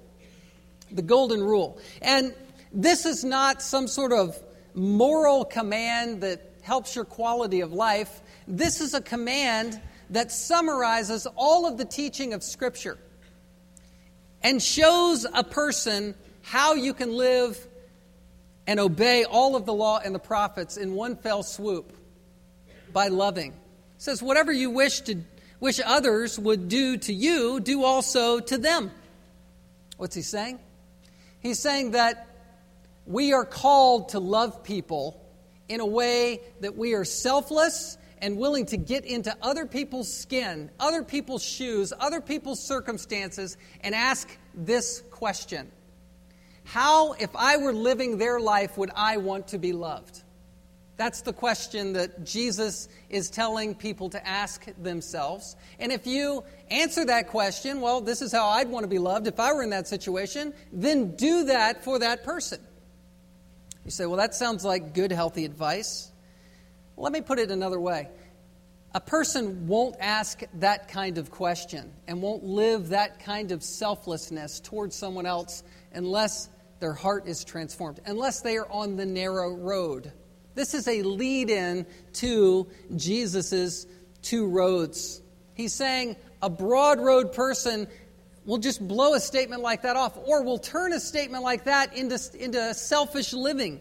The 0.94 1.02
golden 1.02 1.42
rule. 1.42 1.78
And 2.00 2.34
this 2.72 3.04
is 3.04 3.24
not 3.24 3.60
some 3.60 3.86
sort 3.86 4.12
of 4.12 4.38
moral 4.74 5.44
command 5.44 6.22
that 6.22 6.54
helps 6.62 6.96
your 6.96 7.04
quality 7.04 7.60
of 7.60 7.72
life. 7.72 8.22
This 8.48 8.80
is 8.80 8.94
a 8.94 9.00
command 9.00 9.80
that 10.10 10.32
summarizes 10.32 11.26
all 11.36 11.66
of 11.66 11.76
the 11.76 11.84
teaching 11.84 12.32
of 12.32 12.42
Scripture 12.42 12.98
and 14.42 14.62
shows 14.62 15.26
a 15.32 15.44
person 15.44 16.14
how 16.42 16.74
you 16.74 16.94
can 16.94 17.16
live 17.16 17.58
and 18.66 18.80
obey 18.80 19.24
all 19.24 19.56
of 19.56 19.66
the 19.66 19.74
law 19.74 20.00
and 20.02 20.14
the 20.14 20.18
prophets 20.18 20.76
in 20.76 20.94
one 20.94 21.16
fell 21.16 21.42
swoop 21.42 21.92
by 22.92 23.08
loving. 23.08 23.50
It 23.52 23.56
says, 23.98 24.22
Whatever 24.22 24.52
you 24.52 24.70
wish 24.70 25.00
to 25.02 25.20
wish 25.60 25.80
others 25.84 26.38
would 26.38 26.68
do 26.68 26.96
to 26.98 27.12
you, 27.12 27.60
do 27.60 27.84
also 27.84 28.40
to 28.40 28.58
them. 28.58 28.90
What's 29.96 30.14
he 30.14 30.22
saying? 30.22 30.58
He's 31.44 31.58
saying 31.58 31.90
that 31.90 32.26
we 33.04 33.34
are 33.34 33.44
called 33.44 34.08
to 34.08 34.18
love 34.18 34.64
people 34.64 35.22
in 35.68 35.80
a 35.80 35.86
way 35.86 36.40
that 36.60 36.74
we 36.74 36.94
are 36.94 37.04
selfless 37.04 37.98
and 38.16 38.38
willing 38.38 38.64
to 38.64 38.78
get 38.78 39.04
into 39.04 39.36
other 39.42 39.66
people's 39.66 40.10
skin, 40.10 40.70
other 40.80 41.02
people's 41.02 41.44
shoes, 41.44 41.92
other 42.00 42.22
people's 42.22 42.66
circumstances, 42.66 43.58
and 43.82 43.94
ask 43.94 44.26
this 44.54 45.02
question 45.10 45.70
How, 46.64 47.12
if 47.12 47.36
I 47.36 47.58
were 47.58 47.74
living 47.74 48.16
their 48.16 48.40
life, 48.40 48.78
would 48.78 48.90
I 48.96 49.18
want 49.18 49.48
to 49.48 49.58
be 49.58 49.74
loved? 49.74 50.23
That's 50.96 51.22
the 51.22 51.32
question 51.32 51.94
that 51.94 52.24
Jesus 52.24 52.88
is 53.10 53.28
telling 53.28 53.74
people 53.74 54.10
to 54.10 54.26
ask 54.26 54.64
themselves. 54.80 55.56
And 55.80 55.90
if 55.90 56.06
you 56.06 56.44
answer 56.70 57.04
that 57.06 57.28
question, 57.28 57.80
well, 57.80 58.00
this 58.00 58.22
is 58.22 58.30
how 58.30 58.46
I'd 58.46 58.68
want 58.68 58.84
to 58.84 58.88
be 58.88 58.98
loved 58.98 59.26
if 59.26 59.40
I 59.40 59.52
were 59.52 59.64
in 59.64 59.70
that 59.70 59.88
situation, 59.88 60.54
then 60.72 61.16
do 61.16 61.44
that 61.44 61.82
for 61.82 61.98
that 61.98 62.22
person. 62.22 62.60
You 63.84 63.90
say, 63.90 64.06
well, 64.06 64.18
that 64.18 64.34
sounds 64.34 64.64
like 64.64 64.94
good, 64.94 65.10
healthy 65.10 65.44
advice. 65.44 66.12
Let 66.96 67.12
me 67.12 67.20
put 67.20 67.40
it 67.40 67.50
another 67.50 67.80
way. 67.80 68.08
A 68.94 69.00
person 69.00 69.66
won't 69.66 69.96
ask 69.98 70.42
that 70.54 70.86
kind 70.86 71.18
of 71.18 71.28
question 71.28 71.92
and 72.06 72.22
won't 72.22 72.44
live 72.44 72.90
that 72.90 73.18
kind 73.18 73.50
of 73.50 73.64
selflessness 73.64 74.60
towards 74.60 74.94
someone 74.94 75.26
else 75.26 75.64
unless 75.92 76.48
their 76.78 76.92
heart 76.92 77.26
is 77.26 77.42
transformed, 77.44 78.00
unless 78.06 78.42
they 78.42 78.56
are 78.56 78.70
on 78.70 78.94
the 78.94 79.04
narrow 79.04 79.52
road. 79.52 80.12
This 80.54 80.74
is 80.74 80.86
a 80.86 81.02
lead 81.02 81.50
in 81.50 81.86
to 82.14 82.68
Jesus' 82.96 83.86
two 84.22 84.46
roads. 84.46 85.20
He's 85.54 85.72
saying 85.72 86.16
a 86.42 86.50
broad 86.50 87.00
road 87.00 87.32
person 87.32 87.86
will 88.44 88.58
just 88.58 88.86
blow 88.86 89.14
a 89.14 89.20
statement 89.20 89.62
like 89.62 89.82
that 89.82 89.96
off, 89.96 90.18
or 90.24 90.42
will 90.42 90.58
turn 90.58 90.92
a 90.92 91.00
statement 91.00 91.42
like 91.42 91.64
that 91.64 91.96
into, 91.96 92.18
into 92.38 92.74
selfish 92.74 93.32
living. 93.32 93.80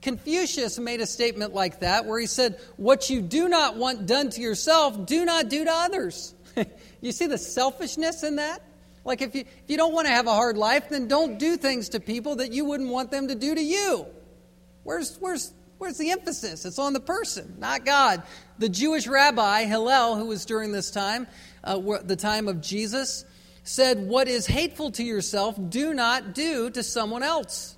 Confucius 0.00 0.78
made 0.78 1.00
a 1.00 1.06
statement 1.06 1.54
like 1.54 1.80
that 1.80 2.06
where 2.06 2.18
he 2.18 2.26
said, 2.26 2.58
What 2.76 3.08
you 3.08 3.20
do 3.20 3.48
not 3.48 3.76
want 3.76 4.06
done 4.06 4.30
to 4.30 4.40
yourself, 4.40 5.06
do 5.06 5.24
not 5.24 5.48
do 5.48 5.64
to 5.64 5.70
others. 5.70 6.34
you 7.00 7.12
see 7.12 7.26
the 7.26 7.38
selfishness 7.38 8.24
in 8.24 8.36
that? 8.36 8.62
Like, 9.04 9.22
if 9.22 9.34
you, 9.34 9.42
if 9.42 9.64
you 9.68 9.76
don't 9.76 9.92
want 9.92 10.06
to 10.06 10.12
have 10.12 10.26
a 10.26 10.32
hard 10.32 10.56
life, 10.56 10.88
then 10.88 11.08
don't 11.08 11.38
do 11.38 11.56
things 11.56 11.90
to 11.90 12.00
people 12.00 12.36
that 12.36 12.52
you 12.52 12.64
wouldn't 12.64 12.90
want 12.90 13.10
them 13.10 13.28
to 13.28 13.34
do 13.34 13.54
to 13.54 13.62
you. 13.62 14.06
Where's, 14.82 15.16
where's, 15.18 15.52
where's 15.82 15.98
the 15.98 16.12
emphasis? 16.12 16.64
It's 16.64 16.78
on 16.78 16.92
the 16.92 17.00
person, 17.00 17.56
not 17.58 17.84
God. 17.84 18.22
The 18.60 18.68
Jewish 18.68 19.08
rabbi, 19.08 19.64
Hillel, 19.64 20.14
who 20.14 20.26
was 20.26 20.44
during 20.44 20.70
this 20.70 20.92
time, 20.92 21.26
uh, 21.64 21.76
the 22.04 22.14
time 22.14 22.46
of 22.46 22.60
Jesus, 22.60 23.24
said, 23.64 24.06
What 24.06 24.28
is 24.28 24.46
hateful 24.46 24.92
to 24.92 25.02
yourself, 25.02 25.58
do 25.70 25.92
not 25.92 26.34
do 26.34 26.70
to 26.70 26.84
someone 26.84 27.24
else. 27.24 27.76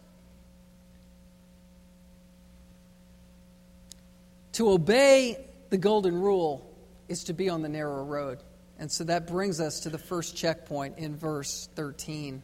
To 4.52 4.68
obey 4.72 5.42
the 5.70 5.78
golden 5.78 6.14
rule 6.14 6.70
is 7.08 7.24
to 7.24 7.32
be 7.32 7.48
on 7.48 7.62
the 7.62 7.70
narrow 7.70 8.04
road. 8.04 8.38
And 8.78 8.92
so 8.92 9.04
that 9.04 9.26
brings 9.26 9.60
us 9.60 9.80
to 9.80 9.88
the 9.88 9.96
first 9.96 10.36
checkpoint 10.36 10.98
in 10.98 11.16
verse 11.16 11.70
13. 11.74 12.42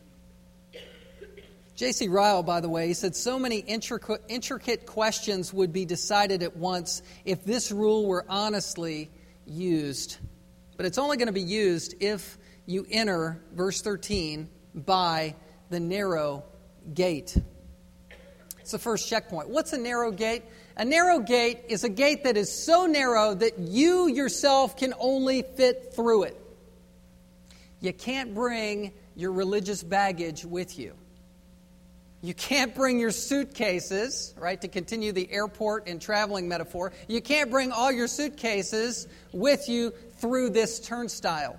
J.C. 1.80 2.08
Ryle, 2.08 2.42
by 2.42 2.60
the 2.60 2.68
way, 2.68 2.88
he 2.88 2.92
said 2.92 3.16
so 3.16 3.38
many 3.38 3.56
intricate, 3.56 4.20
intricate 4.28 4.84
questions 4.84 5.50
would 5.50 5.72
be 5.72 5.86
decided 5.86 6.42
at 6.42 6.54
once 6.54 7.00
if 7.24 7.42
this 7.42 7.72
rule 7.72 8.04
were 8.04 8.26
honestly 8.28 9.10
used. 9.46 10.18
But 10.76 10.84
it's 10.84 10.98
only 10.98 11.16
going 11.16 11.28
to 11.28 11.32
be 11.32 11.40
used 11.40 11.94
if 12.00 12.36
you 12.66 12.86
enter, 12.90 13.42
verse 13.54 13.80
13, 13.80 14.50
by 14.74 15.36
the 15.70 15.80
narrow 15.80 16.44
gate. 16.92 17.34
It's 18.58 18.72
the 18.72 18.78
first 18.78 19.08
checkpoint. 19.08 19.48
What's 19.48 19.72
a 19.72 19.78
narrow 19.78 20.10
gate? 20.10 20.42
A 20.76 20.84
narrow 20.84 21.18
gate 21.18 21.60
is 21.70 21.82
a 21.82 21.88
gate 21.88 22.24
that 22.24 22.36
is 22.36 22.52
so 22.52 22.84
narrow 22.84 23.32
that 23.32 23.58
you 23.58 24.06
yourself 24.06 24.76
can 24.76 24.92
only 25.00 25.40
fit 25.56 25.94
through 25.96 26.24
it. 26.24 26.38
You 27.80 27.94
can't 27.94 28.34
bring 28.34 28.92
your 29.16 29.32
religious 29.32 29.82
baggage 29.82 30.44
with 30.44 30.78
you. 30.78 30.92
You 32.22 32.34
can't 32.34 32.74
bring 32.74 32.98
your 32.98 33.12
suitcases, 33.12 34.34
right, 34.38 34.60
to 34.60 34.68
continue 34.68 35.12
the 35.12 35.30
airport 35.32 35.88
and 35.88 36.00
traveling 36.00 36.48
metaphor. 36.48 36.92
You 37.08 37.22
can't 37.22 37.50
bring 37.50 37.72
all 37.72 37.90
your 37.90 38.08
suitcases 38.08 39.08
with 39.32 39.68
you 39.68 39.92
through 40.18 40.50
this 40.50 40.80
turnstile 40.80 41.58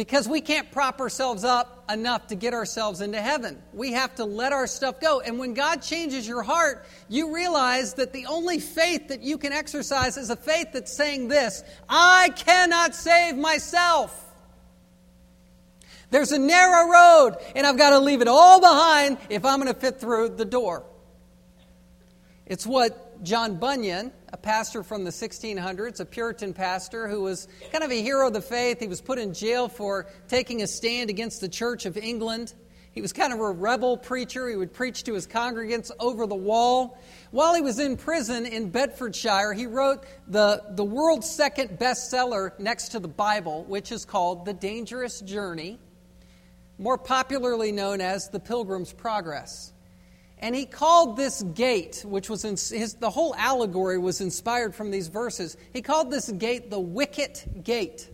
because 0.00 0.26
we 0.26 0.40
can't 0.40 0.72
prop 0.72 0.98
ourselves 0.98 1.44
up 1.44 1.84
enough 1.90 2.28
to 2.28 2.34
get 2.34 2.54
ourselves 2.54 3.02
into 3.02 3.20
heaven. 3.20 3.62
We 3.74 3.92
have 3.92 4.14
to 4.14 4.24
let 4.24 4.52
our 4.52 4.66
stuff 4.66 4.98
go. 4.98 5.20
And 5.20 5.38
when 5.38 5.52
God 5.52 5.82
changes 5.82 6.26
your 6.26 6.42
heart, 6.42 6.86
you 7.10 7.34
realize 7.34 7.94
that 7.94 8.12
the 8.14 8.24
only 8.24 8.60
faith 8.60 9.08
that 9.08 9.20
you 9.20 9.36
can 9.36 9.52
exercise 9.52 10.16
is 10.16 10.30
a 10.30 10.36
faith 10.36 10.68
that's 10.72 10.90
saying 10.92 11.28
this 11.28 11.62
I 11.88 12.30
cannot 12.34 12.94
save 12.94 13.36
myself. 13.36 14.29
There's 16.10 16.32
a 16.32 16.38
narrow 16.38 16.90
road, 16.90 17.36
and 17.54 17.66
I've 17.66 17.78
got 17.78 17.90
to 17.90 18.00
leave 18.00 18.20
it 18.20 18.28
all 18.28 18.60
behind 18.60 19.18
if 19.28 19.44
I'm 19.44 19.60
going 19.60 19.72
to 19.72 19.78
fit 19.78 20.00
through 20.00 20.30
the 20.30 20.44
door. 20.44 20.84
It's 22.46 22.66
what 22.66 23.22
John 23.22 23.56
Bunyan, 23.56 24.12
a 24.32 24.36
pastor 24.36 24.82
from 24.82 25.04
the 25.04 25.10
1600s, 25.10 26.00
a 26.00 26.04
Puritan 26.04 26.52
pastor 26.52 27.06
who 27.06 27.20
was 27.20 27.46
kind 27.70 27.84
of 27.84 27.92
a 27.92 28.02
hero 28.02 28.26
of 28.26 28.32
the 28.32 28.40
faith. 28.40 28.80
He 28.80 28.88
was 28.88 29.00
put 29.00 29.18
in 29.18 29.34
jail 29.34 29.68
for 29.68 30.06
taking 30.26 30.62
a 30.62 30.66
stand 30.66 31.10
against 31.10 31.40
the 31.40 31.48
Church 31.48 31.86
of 31.86 31.96
England. 31.96 32.54
He 32.92 33.02
was 33.02 33.12
kind 33.12 33.32
of 33.32 33.38
a 33.38 33.50
rebel 33.52 33.96
preacher. 33.96 34.48
He 34.48 34.56
would 34.56 34.72
preach 34.72 35.04
to 35.04 35.14
his 35.14 35.28
congregants 35.28 35.92
over 36.00 36.26
the 36.26 36.34
wall. 36.34 36.98
While 37.30 37.54
he 37.54 37.60
was 37.60 37.78
in 37.78 37.96
prison 37.96 38.46
in 38.46 38.70
Bedfordshire, 38.70 39.52
he 39.52 39.66
wrote 39.66 40.04
the, 40.26 40.64
the 40.70 40.84
world's 40.84 41.30
second 41.30 41.78
bestseller 41.78 42.58
next 42.58 42.88
to 42.90 42.98
the 42.98 43.06
Bible, 43.06 43.64
which 43.64 43.92
is 43.92 44.04
called 44.04 44.44
The 44.44 44.54
Dangerous 44.54 45.20
Journey, 45.20 45.78
more 46.80 46.96
popularly 46.96 47.72
known 47.72 48.00
as 48.00 48.30
The 48.30 48.40
Pilgrim's 48.40 48.92
Progress. 48.92 49.74
And 50.38 50.54
he 50.54 50.64
called 50.64 51.18
this 51.18 51.42
gate, 51.42 52.02
which 52.06 52.30
was 52.30 52.46
in 52.46 52.52
his, 52.52 52.94
the 52.94 53.10
whole 53.10 53.34
allegory 53.36 53.98
was 53.98 54.22
inspired 54.22 54.74
from 54.74 54.90
these 54.90 55.08
verses. 55.08 55.58
He 55.74 55.82
called 55.82 56.10
this 56.10 56.30
gate 56.30 56.70
the 56.70 56.80
wicket 56.80 57.62
gate. 57.62 58.08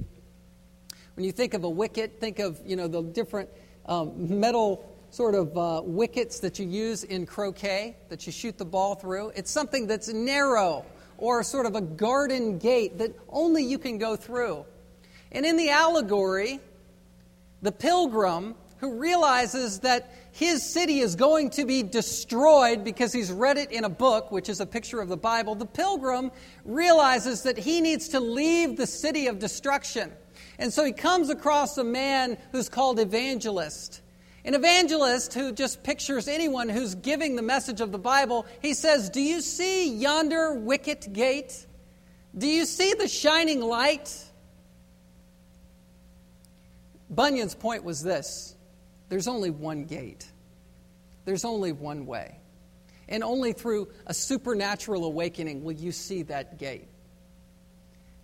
When 1.15 1.25
you 1.25 1.31
think 1.31 1.55
of 1.55 1.63
a 1.63 1.71
wicket, 1.71 2.19
think 2.19 2.41
of 2.41 2.61
you 2.67 2.75
know 2.75 2.89
the 2.89 3.03
different 3.03 3.49
um, 3.87 4.41
metal 4.41 4.93
sort 5.11 5.37
of 5.37 5.57
uh, 5.57 5.83
wickets 5.85 6.41
that 6.41 6.59
you 6.59 6.67
use 6.67 7.05
in 7.05 7.25
croquet 7.25 7.97
that 8.09 8.27
you 8.27 8.33
shoot 8.33 8.59
the 8.59 8.65
ball 8.65 8.97
through. 8.97 9.31
It's 9.37 9.51
something 9.51 9.87
that's 9.87 10.09
narrow 10.13 10.85
or 11.19 11.45
sort 11.45 11.67
of 11.67 11.77
a 11.77 11.81
garden 11.81 12.59
gate 12.59 12.99
that 12.99 13.15
only 13.29 13.63
you 13.63 13.79
can 13.79 13.99
go 13.99 14.17
through. 14.17 14.67
And 15.31 15.47
in 15.47 15.57
the 15.57 15.71
allegory, 15.71 16.61
the 17.63 17.73
pilgrim 17.73 18.55
who 18.79 18.99
realizes 18.99 19.81
that 19.81 20.13
his 20.33 20.63
city 20.63 21.01
is 21.01 21.17
going 21.17 21.51
to 21.51 21.65
be 21.65 21.83
destroyed 21.83 22.85
because 22.85 23.13
he's 23.13 23.33
read 23.33 23.57
it 23.57 23.73
in 23.73 23.85
a 23.85 23.89
book, 23.89 24.31
which 24.31 24.49
is 24.49 24.61
a 24.61 24.67
picture 24.67 25.01
of 25.01 25.09
the 25.09 25.17
Bible, 25.17 25.55
the 25.55 25.65
pilgrim 25.65 26.31
realizes 26.65 27.43
that 27.45 27.57
he 27.57 27.81
needs 27.81 28.09
to 28.09 28.21
leave 28.21 28.77
the 28.77 28.87
city 28.87 29.29
of 29.29 29.39
destruction. 29.39 30.13
And 30.59 30.73
so 30.73 30.85
he 30.85 30.93
comes 30.93 31.31
across 31.31 31.79
a 31.79 31.85
man 31.85 32.37
who's 32.53 32.69
called 32.69 33.01
evangelist. 33.01 34.03
An 34.45 34.55
evangelist 34.55 35.35
who 35.35 35.53
just 35.53 35.83
pictures 35.83 36.29
anyone 36.29 36.69
who's 36.69 36.95
giving 36.95 37.35
the 37.35 37.43
message 37.43 37.81
of 37.81 37.91
the 37.91 37.99
Bible, 37.99 38.47
he 38.61 38.75
says, 38.75 39.11
Do 39.11 39.21
you 39.21 39.41
see 39.41 39.91
yonder 39.91 40.53
wicket 40.53 41.13
gate? 41.13 41.67
Do 42.37 42.47
you 42.47 42.67
see 42.67 42.93
the 42.93 43.09
shining 43.09 43.61
light? 43.61 44.23
Bunyan's 47.11 47.55
point 47.55 47.85
was 47.85 48.03
this 48.03 48.57
there's 49.09 49.29
only 49.29 49.51
one 49.51 49.85
gate, 49.85 50.27
there's 51.25 51.45
only 51.45 51.73
one 51.73 52.07
way. 52.07 52.41
And 53.09 53.23
only 53.23 53.53
through 53.53 53.89
a 54.09 54.13
supernatural 54.13 55.05
awakening 55.05 55.63
will 55.63 55.77
you 55.77 55.93
see 55.93 56.23
that 56.25 56.59
gate. 56.59 56.89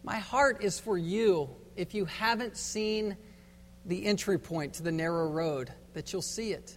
My 0.02 0.16
heart 0.16 0.64
is 0.64 0.80
for 0.80 0.98
you 0.98 1.48
if 1.76 1.94
you 1.94 2.04
haven't 2.06 2.56
seen 2.56 3.16
the 3.86 4.04
entry 4.04 4.38
point 4.38 4.74
to 4.74 4.82
the 4.82 4.90
narrow 4.90 5.28
road 5.28 5.72
that 5.94 6.12
you'll 6.12 6.22
see 6.22 6.52
it. 6.52 6.76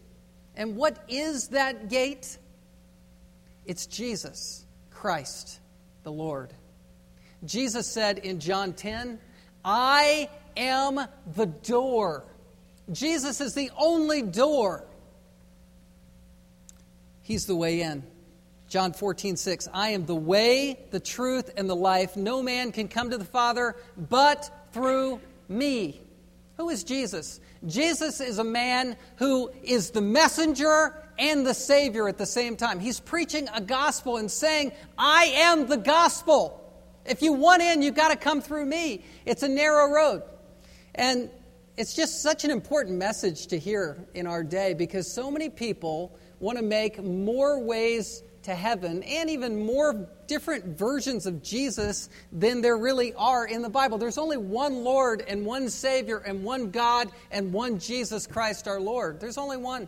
And 0.55 0.75
what 0.75 1.03
is 1.07 1.49
that 1.49 1.89
gate? 1.89 2.37
It's 3.65 3.87
Jesus 3.87 4.65
Christ, 4.91 5.59
the 6.03 6.11
Lord. 6.11 6.53
Jesus 7.43 7.87
said 7.87 8.19
in 8.19 8.39
John 8.39 8.73
10, 8.73 9.19
I 9.63 10.29
am 10.55 10.99
the 11.35 11.45
door. 11.45 12.25
Jesus 12.91 13.41
is 13.41 13.53
the 13.53 13.71
only 13.77 14.21
door. 14.21 14.85
He's 17.21 17.45
the 17.45 17.55
way 17.55 17.81
in. 17.81 18.03
John 18.67 18.93
14, 18.93 19.37
6. 19.37 19.67
I 19.73 19.89
am 19.89 20.05
the 20.05 20.15
way, 20.15 20.79
the 20.91 20.99
truth, 20.99 21.51
and 21.57 21.69
the 21.69 21.75
life. 21.75 22.15
No 22.15 22.41
man 22.41 22.71
can 22.71 22.87
come 22.87 23.09
to 23.11 23.17
the 23.17 23.25
Father 23.25 23.75
but 23.97 24.69
through 24.73 25.21
me. 25.47 26.01
Who 26.57 26.69
is 26.69 26.83
Jesus? 26.83 27.39
Jesus 27.65 28.21
is 28.21 28.39
a 28.39 28.43
man 28.43 28.95
who 29.17 29.51
is 29.63 29.91
the 29.91 30.01
messenger 30.01 30.93
and 31.17 31.45
the 31.45 31.53
Savior 31.53 32.07
at 32.07 32.17
the 32.17 32.25
same 32.25 32.55
time. 32.55 32.79
He's 32.79 32.99
preaching 32.99 33.47
a 33.53 33.61
gospel 33.61 34.17
and 34.17 34.29
saying, 34.29 34.71
I 34.97 35.25
am 35.25 35.67
the 35.67 35.77
gospel. 35.77 36.61
If 37.05 37.21
you 37.21 37.33
want 37.33 37.61
in, 37.61 37.81
you've 37.81 37.95
got 37.95 38.09
to 38.09 38.17
come 38.17 38.41
through 38.41 38.65
me. 38.65 39.03
It's 39.25 39.43
a 39.43 39.47
narrow 39.47 39.91
road. 39.91 40.23
And 40.95 41.29
it's 41.77 41.93
just 41.93 42.21
such 42.21 42.45
an 42.45 42.51
important 42.51 42.97
message 42.97 43.47
to 43.47 43.59
hear 43.59 43.97
in 44.13 44.27
our 44.27 44.43
day 44.43 44.73
because 44.73 45.13
so 45.13 45.29
many 45.29 45.49
people 45.49 46.17
want 46.39 46.57
to 46.57 46.63
make 46.63 47.03
more 47.03 47.59
ways 47.59 48.23
to 48.43 48.55
heaven 48.55 49.03
and 49.03 49.29
even 49.29 49.65
more 49.65 50.07
different 50.27 50.77
versions 50.77 51.25
of 51.25 51.43
Jesus 51.43 52.09
than 52.31 52.61
there 52.61 52.77
really 52.77 53.13
are 53.15 53.45
in 53.45 53.61
the 53.61 53.69
Bible. 53.69 53.97
There's 53.97 54.17
only 54.17 54.37
one 54.37 54.83
Lord 54.83 55.23
and 55.27 55.45
one 55.45 55.69
Savior 55.69 56.17
and 56.17 56.43
one 56.43 56.71
God 56.71 57.09
and 57.31 57.51
one 57.51 57.79
Jesus 57.79 58.27
Christ 58.27 58.67
our 58.67 58.79
Lord. 58.79 59.19
There's 59.19 59.37
only 59.37 59.57
one. 59.57 59.87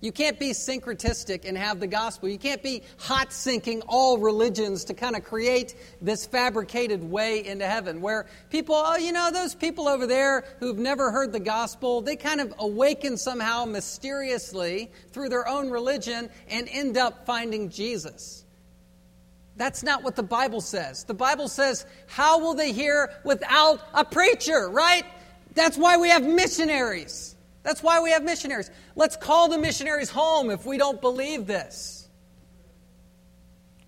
You 0.00 0.12
can't 0.12 0.38
be 0.38 0.50
syncretistic 0.50 1.44
and 1.44 1.58
have 1.58 1.80
the 1.80 1.88
gospel. 1.88 2.28
You 2.28 2.38
can't 2.38 2.62
be 2.62 2.82
hot 2.98 3.32
sinking 3.32 3.82
all 3.88 4.18
religions 4.18 4.84
to 4.84 4.94
kind 4.94 5.16
of 5.16 5.24
create 5.24 5.74
this 6.00 6.24
fabricated 6.24 7.02
way 7.02 7.44
into 7.44 7.66
heaven 7.66 8.00
where 8.00 8.26
people, 8.48 8.76
oh, 8.76 8.96
you 8.96 9.10
know, 9.10 9.32
those 9.32 9.56
people 9.56 9.88
over 9.88 10.06
there 10.06 10.44
who've 10.60 10.78
never 10.78 11.10
heard 11.10 11.32
the 11.32 11.40
gospel, 11.40 12.00
they 12.00 12.14
kind 12.14 12.40
of 12.40 12.54
awaken 12.60 13.16
somehow 13.16 13.64
mysteriously 13.64 14.92
through 15.10 15.30
their 15.30 15.48
own 15.48 15.68
religion 15.68 16.30
and 16.48 16.68
end 16.70 16.96
up 16.96 17.26
finding 17.26 17.68
Jesus. 17.68 18.44
That's 19.56 19.82
not 19.82 20.04
what 20.04 20.14
the 20.14 20.22
Bible 20.22 20.60
says. 20.60 21.02
The 21.02 21.14
Bible 21.14 21.48
says, 21.48 21.84
How 22.06 22.38
will 22.38 22.54
they 22.54 22.70
hear 22.70 23.10
without 23.24 23.80
a 23.92 24.04
preacher, 24.04 24.68
right? 24.70 25.02
That's 25.54 25.76
why 25.76 25.96
we 25.96 26.10
have 26.10 26.24
missionaries. 26.24 27.34
That's 27.68 27.82
why 27.82 28.00
we 28.00 28.12
have 28.12 28.24
missionaries. 28.24 28.70
Let's 28.96 29.14
call 29.14 29.50
the 29.50 29.58
missionaries 29.58 30.08
home 30.08 30.50
if 30.50 30.64
we 30.64 30.78
don't 30.78 31.02
believe 31.02 31.46
this. 31.46 32.08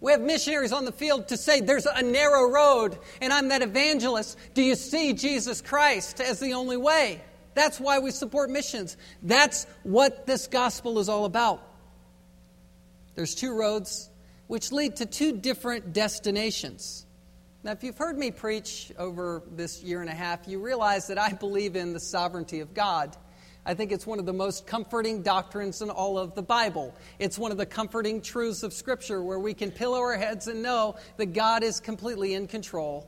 We 0.00 0.12
have 0.12 0.20
missionaries 0.20 0.70
on 0.70 0.84
the 0.84 0.92
field 0.92 1.28
to 1.28 1.38
say 1.38 1.62
there's 1.62 1.86
a 1.86 2.02
narrow 2.02 2.50
road, 2.50 2.98
and 3.22 3.32
I'm 3.32 3.48
that 3.48 3.62
evangelist. 3.62 4.36
Do 4.52 4.60
you 4.60 4.74
see 4.74 5.14
Jesus 5.14 5.62
Christ 5.62 6.20
as 6.20 6.40
the 6.40 6.52
only 6.52 6.76
way? 6.76 7.22
That's 7.54 7.80
why 7.80 8.00
we 8.00 8.10
support 8.10 8.50
missions. 8.50 8.98
That's 9.22 9.66
what 9.82 10.26
this 10.26 10.46
gospel 10.46 10.98
is 10.98 11.08
all 11.08 11.24
about. 11.24 11.66
There's 13.14 13.34
two 13.34 13.56
roads 13.56 14.10
which 14.46 14.72
lead 14.72 14.96
to 14.96 15.06
two 15.06 15.38
different 15.38 15.94
destinations. 15.94 17.06
Now, 17.64 17.72
if 17.72 17.82
you've 17.82 17.96
heard 17.96 18.18
me 18.18 18.30
preach 18.30 18.92
over 18.98 19.42
this 19.50 19.82
year 19.82 20.02
and 20.02 20.10
a 20.10 20.14
half, 20.14 20.46
you 20.46 20.58
realize 20.58 21.06
that 21.06 21.16
I 21.16 21.32
believe 21.32 21.76
in 21.76 21.94
the 21.94 22.00
sovereignty 22.00 22.60
of 22.60 22.74
God. 22.74 23.16
I 23.70 23.74
think 23.74 23.92
it's 23.92 24.04
one 24.04 24.18
of 24.18 24.26
the 24.26 24.32
most 24.32 24.66
comforting 24.66 25.22
doctrines 25.22 25.80
in 25.80 25.90
all 25.90 26.18
of 26.18 26.34
the 26.34 26.42
Bible. 26.42 26.92
It's 27.20 27.38
one 27.38 27.52
of 27.52 27.56
the 27.56 27.66
comforting 27.66 28.20
truths 28.20 28.64
of 28.64 28.72
Scripture 28.72 29.22
where 29.22 29.38
we 29.38 29.54
can 29.54 29.70
pillow 29.70 30.00
our 30.00 30.16
heads 30.16 30.48
and 30.48 30.60
know 30.60 30.96
that 31.18 31.34
God 31.34 31.62
is 31.62 31.78
completely 31.78 32.34
in 32.34 32.48
control 32.48 33.06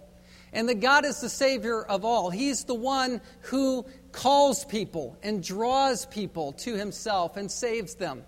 and 0.53 0.69
that 0.69 0.79
God 0.79 1.05
is 1.05 1.21
the 1.21 1.29
Savior 1.29 1.83
of 1.83 2.05
all. 2.05 2.31
He's 2.31 2.63
the 2.63 2.77
one 2.77 3.21
who 3.41 3.85
calls 4.13 4.65
people 4.65 5.19
and 5.25 5.43
draws 5.43 6.07
people 6.07 6.53
to 6.53 6.77
Himself 6.77 7.37
and 7.37 7.51
saves 7.51 7.97
them. 7.97 8.23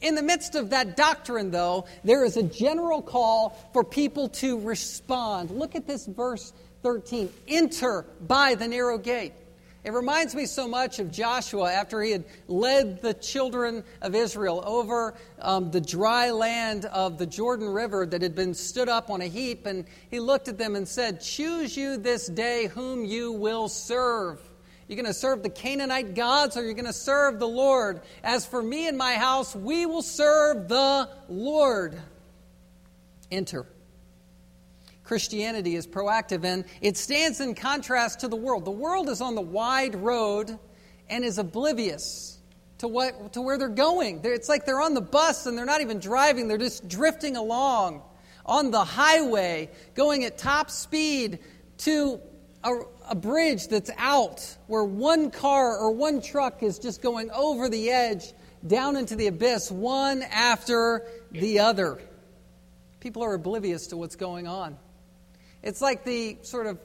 In 0.00 0.14
the 0.14 0.22
midst 0.22 0.54
of 0.54 0.70
that 0.70 0.96
doctrine, 0.96 1.50
though, 1.50 1.84
there 2.02 2.24
is 2.24 2.38
a 2.38 2.42
general 2.42 3.02
call 3.02 3.58
for 3.74 3.84
people 3.84 4.30
to 4.30 4.58
respond. 4.58 5.50
Look 5.50 5.74
at 5.74 5.86
this 5.86 6.06
verse 6.06 6.54
13 6.82 7.30
enter 7.46 8.06
by 8.26 8.54
the 8.54 8.66
narrow 8.66 8.96
gate. 8.96 9.34
It 9.84 9.92
reminds 9.92 10.34
me 10.34 10.46
so 10.46 10.66
much 10.66 10.98
of 10.98 11.10
Joshua 11.12 11.72
after 11.72 12.02
he 12.02 12.10
had 12.10 12.24
led 12.48 13.00
the 13.00 13.14
children 13.14 13.84
of 14.02 14.14
Israel 14.14 14.62
over 14.66 15.14
um, 15.40 15.70
the 15.70 15.80
dry 15.80 16.30
land 16.30 16.84
of 16.86 17.16
the 17.16 17.26
Jordan 17.26 17.68
River 17.68 18.04
that 18.04 18.20
had 18.20 18.34
been 18.34 18.54
stood 18.54 18.88
up 18.88 19.08
on 19.08 19.20
a 19.20 19.26
heap. 19.26 19.66
And 19.66 19.84
he 20.10 20.18
looked 20.18 20.48
at 20.48 20.58
them 20.58 20.74
and 20.74 20.86
said, 20.86 21.20
Choose 21.20 21.76
you 21.76 21.96
this 21.96 22.26
day 22.26 22.66
whom 22.66 23.04
you 23.04 23.32
will 23.32 23.68
serve. 23.68 24.40
You're 24.88 24.96
going 24.96 25.06
to 25.06 25.14
serve 25.14 25.42
the 25.42 25.50
Canaanite 25.50 26.14
gods 26.14 26.56
or 26.56 26.64
you're 26.64 26.74
going 26.74 26.86
to 26.86 26.92
serve 26.92 27.38
the 27.38 27.48
Lord. 27.48 28.00
As 28.24 28.44
for 28.44 28.62
me 28.62 28.88
and 28.88 28.98
my 28.98 29.14
house, 29.14 29.54
we 29.54 29.86
will 29.86 30.02
serve 30.02 30.66
the 30.66 31.08
Lord. 31.28 32.00
Enter. 33.30 33.66
Christianity 35.08 35.74
is 35.74 35.86
proactive, 35.86 36.44
and 36.44 36.66
it 36.82 36.98
stands 36.98 37.40
in 37.40 37.54
contrast 37.54 38.20
to 38.20 38.28
the 38.28 38.36
world. 38.36 38.66
The 38.66 38.70
world 38.70 39.08
is 39.08 39.22
on 39.22 39.34
the 39.34 39.40
wide 39.40 39.94
road 39.94 40.58
and 41.08 41.24
is 41.24 41.38
oblivious 41.38 42.38
to, 42.78 42.88
what, 42.88 43.32
to 43.32 43.40
where 43.40 43.56
they're 43.56 43.70
going. 43.70 44.20
It's 44.22 44.50
like 44.50 44.66
they're 44.66 44.82
on 44.82 44.92
the 44.92 45.00
bus 45.00 45.46
and 45.46 45.56
they're 45.56 45.64
not 45.64 45.80
even 45.80 45.98
driving, 45.98 46.46
they're 46.46 46.58
just 46.58 46.88
drifting 46.88 47.36
along 47.36 48.02
on 48.44 48.70
the 48.70 48.84
highway, 48.84 49.70
going 49.94 50.24
at 50.24 50.36
top 50.36 50.70
speed 50.70 51.38
to 51.78 52.20
a, 52.62 52.74
a 53.08 53.14
bridge 53.14 53.68
that's 53.68 53.90
out 53.96 54.56
where 54.66 54.84
one 54.84 55.30
car 55.30 55.78
or 55.78 55.90
one 55.90 56.20
truck 56.20 56.62
is 56.62 56.78
just 56.78 57.00
going 57.00 57.30
over 57.30 57.70
the 57.70 57.90
edge 57.90 58.34
down 58.66 58.94
into 58.94 59.16
the 59.16 59.28
abyss, 59.28 59.70
one 59.70 60.22
after 60.22 61.06
the 61.30 61.60
other. 61.60 61.98
People 63.00 63.24
are 63.24 63.32
oblivious 63.32 63.86
to 63.86 63.96
what's 63.96 64.16
going 64.16 64.46
on. 64.46 64.76
It's 65.68 65.82
like 65.82 66.02
the 66.02 66.38
sort 66.40 66.66
of 66.66 66.78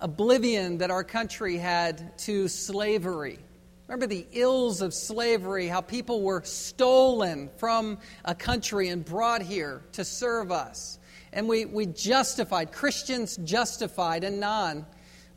oblivion 0.00 0.78
that 0.78 0.90
our 0.90 1.02
country 1.02 1.56
had 1.56 2.18
to 2.18 2.46
slavery. 2.46 3.38
Remember 3.86 4.06
the 4.06 4.26
ills 4.32 4.82
of 4.82 4.92
slavery, 4.92 5.66
how 5.66 5.80
people 5.80 6.20
were 6.20 6.42
stolen 6.44 7.48
from 7.56 7.96
a 8.26 8.34
country 8.34 8.90
and 8.90 9.02
brought 9.02 9.40
here 9.40 9.80
to 9.92 10.04
serve 10.04 10.52
us. 10.52 10.98
And 11.32 11.48
we, 11.48 11.64
we 11.64 11.86
justified, 11.86 12.70
Christians 12.70 13.38
justified 13.44 14.24
and 14.24 14.40
non, 14.40 14.84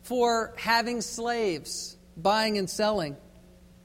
for 0.02 0.52
having 0.58 1.00
slaves, 1.00 1.96
buying 2.18 2.58
and 2.58 2.68
selling. 2.68 3.16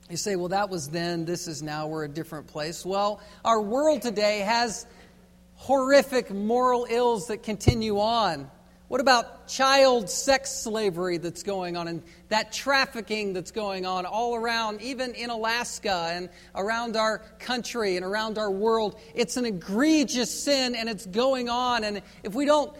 You 0.09 0.17
say, 0.17 0.35
well, 0.35 0.49
that 0.49 0.69
was 0.69 0.89
then, 0.89 1.23
this 1.23 1.47
is 1.47 1.63
now, 1.63 1.87
we're 1.87 2.03
a 2.03 2.09
different 2.09 2.47
place. 2.47 2.85
Well, 2.85 3.21
our 3.45 3.61
world 3.61 4.01
today 4.01 4.39
has 4.39 4.85
horrific 5.55 6.29
moral 6.29 6.85
ills 6.89 7.27
that 7.27 7.41
continue 7.41 8.01
on. 8.01 8.51
What 8.87 9.01
about 9.01 9.49
child 9.49 10.09
sex 10.09 10.49
slavery 10.49 11.17
that's 11.17 11.43
going 11.43 11.75
on 11.75 11.89
and 11.89 12.03
that 12.29 12.53
trafficking 12.53 13.33
that's 13.33 13.51
going 13.51 13.85
on 13.85 14.05
all 14.05 14.35
around, 14.35 14.81
even 14.81 15.13
in 15.13 15.29
Alaska 15.29 16.09
and 16.13 16.29
around 16.55 16.95
our 16.95 17.19
country 17.39 17.97
and 17.97 18.05
around 18.05 18.37
our 18.37 18.49
world? 18.49 18.97
It's 19.13 19.35
an 19.35 19.45
egregious 19.45 20.43
sin 20.43 20.73
and 20.73 20.87
it's 20.87 21.05
going 21.05 21.49
on. 21.49 21.83
And 21.83 22.01
if 22.23 22.33
we 22.33 22.45
don't 22.45 22.73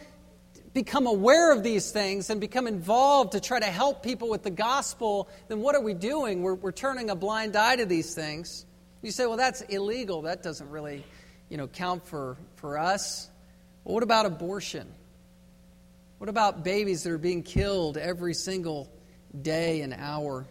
become 0.73 1.07
aware 1.07 1.51
of 1.51 1.61
these 1.61 1.91
things 1.91 2.29
and 2.29 2.39
become 2.39 2.67
involved 2.67 3.33
to 3.33 3.41
try 3.41 3.59
to 3.59 3.65
help 3.65 4.01
people 4.01 4.29
with 4.29 4.43
the 4.43 4.49
gospel, 4.49 5.27
then 5.49 5.59
what 5.59 5.75
are 5.75 5.81
we 5.81 5.93
doing? 5.93 6.41
We're, 6.41 6.55
we're 6.55 6.71
turning 6.71 7.09
a 7.09 7.15
blind 7.15 7.57
eye 7.57 7.75
to 7.75 7.85
these 7.85 8.13
things. 8.13 8.65
You 9.01 9.11
say, 9.11 9.25
well, 9.25 9.37
that's 9.37 9.59
illegal. 9.61 10.21
That 10.21 10.41
doesn't 10.41 10.69
really 10.69 11.03
you 11.49 11.57
know, 11.57 11.67
count 11.67 12.05
for, 12.05 12.37
for 12.55 12.77
us. 12.77 13.29
Well, 13.83 13.93
what 13.93 14.03
about 14.03 14.25
abortion? 14.25 14.87
What 16.17 16.29
about 16.29 16.63
babies 16.63 17.03
that 17.03 17.11
are 17.11 17.17
being 17.17 17.43
killed 17.43 17.97
every 17.97 18.33
single 18.33 18.91
day 19.39 19.81
and 19.81 19.93
hour? 19.93 20.47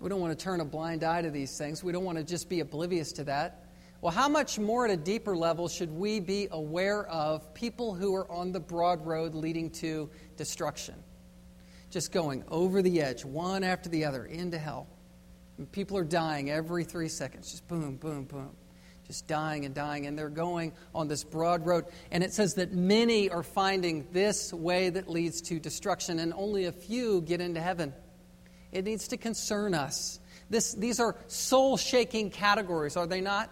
We 0.00 0.08
don't 0.08 0.20
want 0.20 0.38
to 0.38 0.42
turn 0.42 0.60
a 0.60 0.64
blind 0.64 1.02
eye 1.02 1.22
to 1.22 1.30
these 1.30 1.58
things. 1.58 1.82
We 1.82 1.92
don't 1.92 2.04
want 2.04 2.18
to 2.18 2.24
just 2.24 2.48
be 2.48 2.60
oblivious 2.60 3.12
to 3.12 3.24
that. 3.24 3.66
Well, 4.00 4.12
how 4.12 4.28
much 4.28 4.58
more 4.58 4.86
at 4.86 4.90
a 4.90 4.96
deeper 4.96 5.36
level 5.36 5.68
should 5.68 5.90
we 5.90 6.20
be 6.20 6.48
aware 6.50 7.06
of 7.06 7.52
people 7.52 7.92
who 7.92 8.14
are 8.14 8.30
on 8.30 8.52
the 8.52 8.60
broad 8.60 9.04
road 9.04 9.34
leading 9.34 9.68
to 9.72 10.08
destruction? 10.36 10.94
Just 11.90 12.12
going 12.12 12.44
over 12.48 12.80
the 12.80 13.02
edge, 13.02 13.24
one 13.24 13.62
after 13.62 13.90
the 13.90 14.04
other, 14.06 14.24
into 14.24 14.58
hell. 14.58 14.86
And 15.58 15.70
people 15.70 15.98
are 15.98 16.04
dying 16.04 16.50
every 16.50 16.84
three 16.84 17.08
seconds, 17.08 17.50
just 17.50 17.68
boom, 17.68 17.96
boom, 17.96 18.24
boom. 18.24 18.56
Just 19.10 19.26
dying 19.26 19.64
and 19.64 19.74
dying, 19.74 20.06
and 20.06 20.16
they're 20.16 20.28
going 20.28 20.72
on 20.94 21.08
this 21.08 21.24
broad 21.24 21.66
road. 21.66 21.86
And 22.12 22.22
it 22.22 22.32
says 22.32 22.54
that 22.54 22.72
many 22.72 23.28
are 23.28 23.42
finding 23.42 24.06
this 24.12 24.52
way 24.52 24.88
that 24.88 25.10
leads 25.10 25.40
to 25.48 25.58
destruction, 25.58 26.20
and 26.20 26.32
only 26.32 26.66
a 26.66 26.70
few 26.70 27.20
get 27.20 27.40
into 27.40 27.60
heaven. 27.60 27.92
It 28.70 28.84
needs 28.84 29.08
to 29.08 29.16
concern 29.16 29.74
us. 29.74 30.20
This, 30.48 30.74
these 30.74 31.00
are 31.00 31.16
soul 31.26 31.76
shaking 31.76 32.30
categories, 32.30 32.96
are 32.96 33.08
they 33.08 33.20
not? 33.20 33.50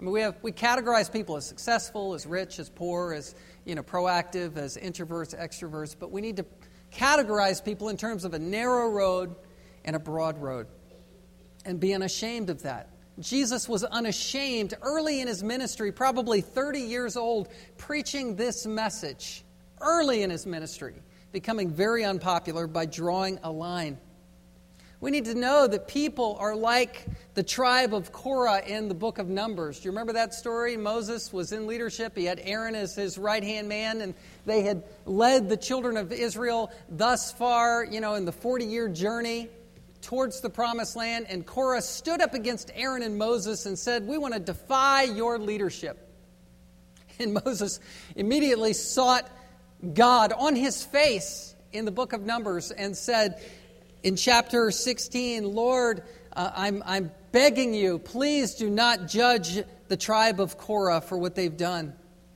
I 0.00 0.02
mean, 0.02 0.10
we, 0.10 0.20
have, 0.22 0.36
we 0.42 0.50
categorize 0.50 1.12
people 1.12 1.36
as 1.36 1.46
successful, 1.46 2.14
as 2.14 2.26
rich, 2.26 2.58
as 2.58 2.68
poor, 2.68 3.12
as 3.12 3.36
you 3.64 3.76
know, 3.76 3.84
proactive, 3.84 4.56
as 4.56 4.76
introverts, 4.76 5.40
extroverts, 5.40 5.94
but 5.96 6.10
we 6.10 6.20
need 6.20 6.38
to 6.38 6.46
categorize 6.92 7.64
people 7.64 7.88
in 7.88 7.96
terms 7.96 8.24
of 8.24 8.34
a 8.34 8.38
narrow 8.40 8.88
road 8.88 9.36
and 9.84 9.94
a 9.94 10.00
broad 10.00 10.38
road 10.38 10.66
and 11.64 11.78
be 11.78 11.92
ashamed 11.92 12.50
of 12.50 12.62
that. 12.62 12.91
Jesus 13.18 13.68
was 13.68 13.84
unashamed 13.84 14.74
early 14.82 15.20
in 15.20 15.28
his 15.28 15.42
ministry, 15.42 15.92
probably 15.92 16.40
30 16.40 16.80
years 16.80 17.16
old, 17.16 17.48
preaching 17.76 18.36
this 18.36 18.66
message 18.66 19.44
early 19.80 20.22
in 20.22 20.30
his 20.30 20.46
ministry, 20.46 20.94
becoming 21.30 21.70
very 21.70 22.04
unpopular 22.04 22.66
by 22.66 22.86
drawing 22.86 23.38
a 23.42 23.50
line. 23.50 23.98
We 25.00 25.10
need 25.10 25.24
to 25.24 25.34
know 25.34 25.66
that 25.66 25.88
people 25.88 26.36
are 26.38 26.54
like 26.54 27.04
the 27.34 27.42
tribe 27.42 27.92
of 27.92 28.12
Korah 28.12 28.62
in 28.64 28.86
the 28.86 28.94
book 28.94 29.18
of 29.18 29.28
Numbers. 29.28 29.80
Do 29.80 29.86
you 29.86 29.90
remember 29.90 30.12
that 30.12 30.32
story? 30.32 30.76
Moses 30.76 31.32
was 31.32 31.50
in 31.50 31.66
leadership. 31.66 32.16
He 32.16 32.24
had 32.24 32.40
Aaron 32.44 32.76
as 32.76 32.94
his 32.94 33.18
right 33.18 33.42
hand 33.42 33.68
man, 33.68 34.00
and 34.00 34.14
they 34.46 34.62
had 34.62 34.84
led 35.04 35.48
the 35.48 35.56
children 35.56 35.96
of 35.96 36.12
Israel 36.12 36.70
thus 36.88 37.32
far, 37.32 37.84
you 37.84 38.00
know, 38.00 38.14
in 38.14 38.24
the 38.24 38.32
40 38.32 38.64
year 38.64 38.88
journey 38.88 39.48
towards 40.02 40.40
the 40.40 40.50
promised 40.50 40.96
land. 40.96 41.26
And 41.28 41.46
Korah 41.46 41.82
stood 41.82 42.20
up 42.20 42.34
against 42.34 42.70
Aaron 42.74 43.02
and 43.02 43.16
Moses 43.16 43.66
and 43.66 43.78
said, 43.78 44.06
We 44.06 44.18
want 44.18 44.34
to 44.34 44.40
defy 44.40 45.04
your 45.04 45.38
leadership. 45.38 46.08
And 47.18 47.34
Moses 47.44 47.80
immediately 48.16 48.72
sought 48.72 49.30
God 49.94 50.32
on 50.32 50.54
his 50.54 50.84
face 50.84 51.54
in 51.72 51.84
the 51.84 51.90
book 51.90 52.12
of 52.12 52.22
Numbers 52.22 52.70
and 52.70 52.96
said, 52.96 53.40
in 54.02 54.16
chapter 54.16 54.70
16, 54.70 55.44
Lord, 55.44 56.02
uh, 56.32 56.50
I'm, 56.54 56.82
I'm 56.84 57.12
begging 57.30 57.72
you, 57.72 57.98
please 57.98 58.56
do 58.56 58.68
not 58.68 59.06
judge 59.06 59.62
the 59.88 59.96
tribe 59.96 60.40
of 60.40 60.58
Korah 60.58 61.00
for 61.00 61.16
what 61.16 61.34
they've 61.34 61.56
done. 61.56 61.94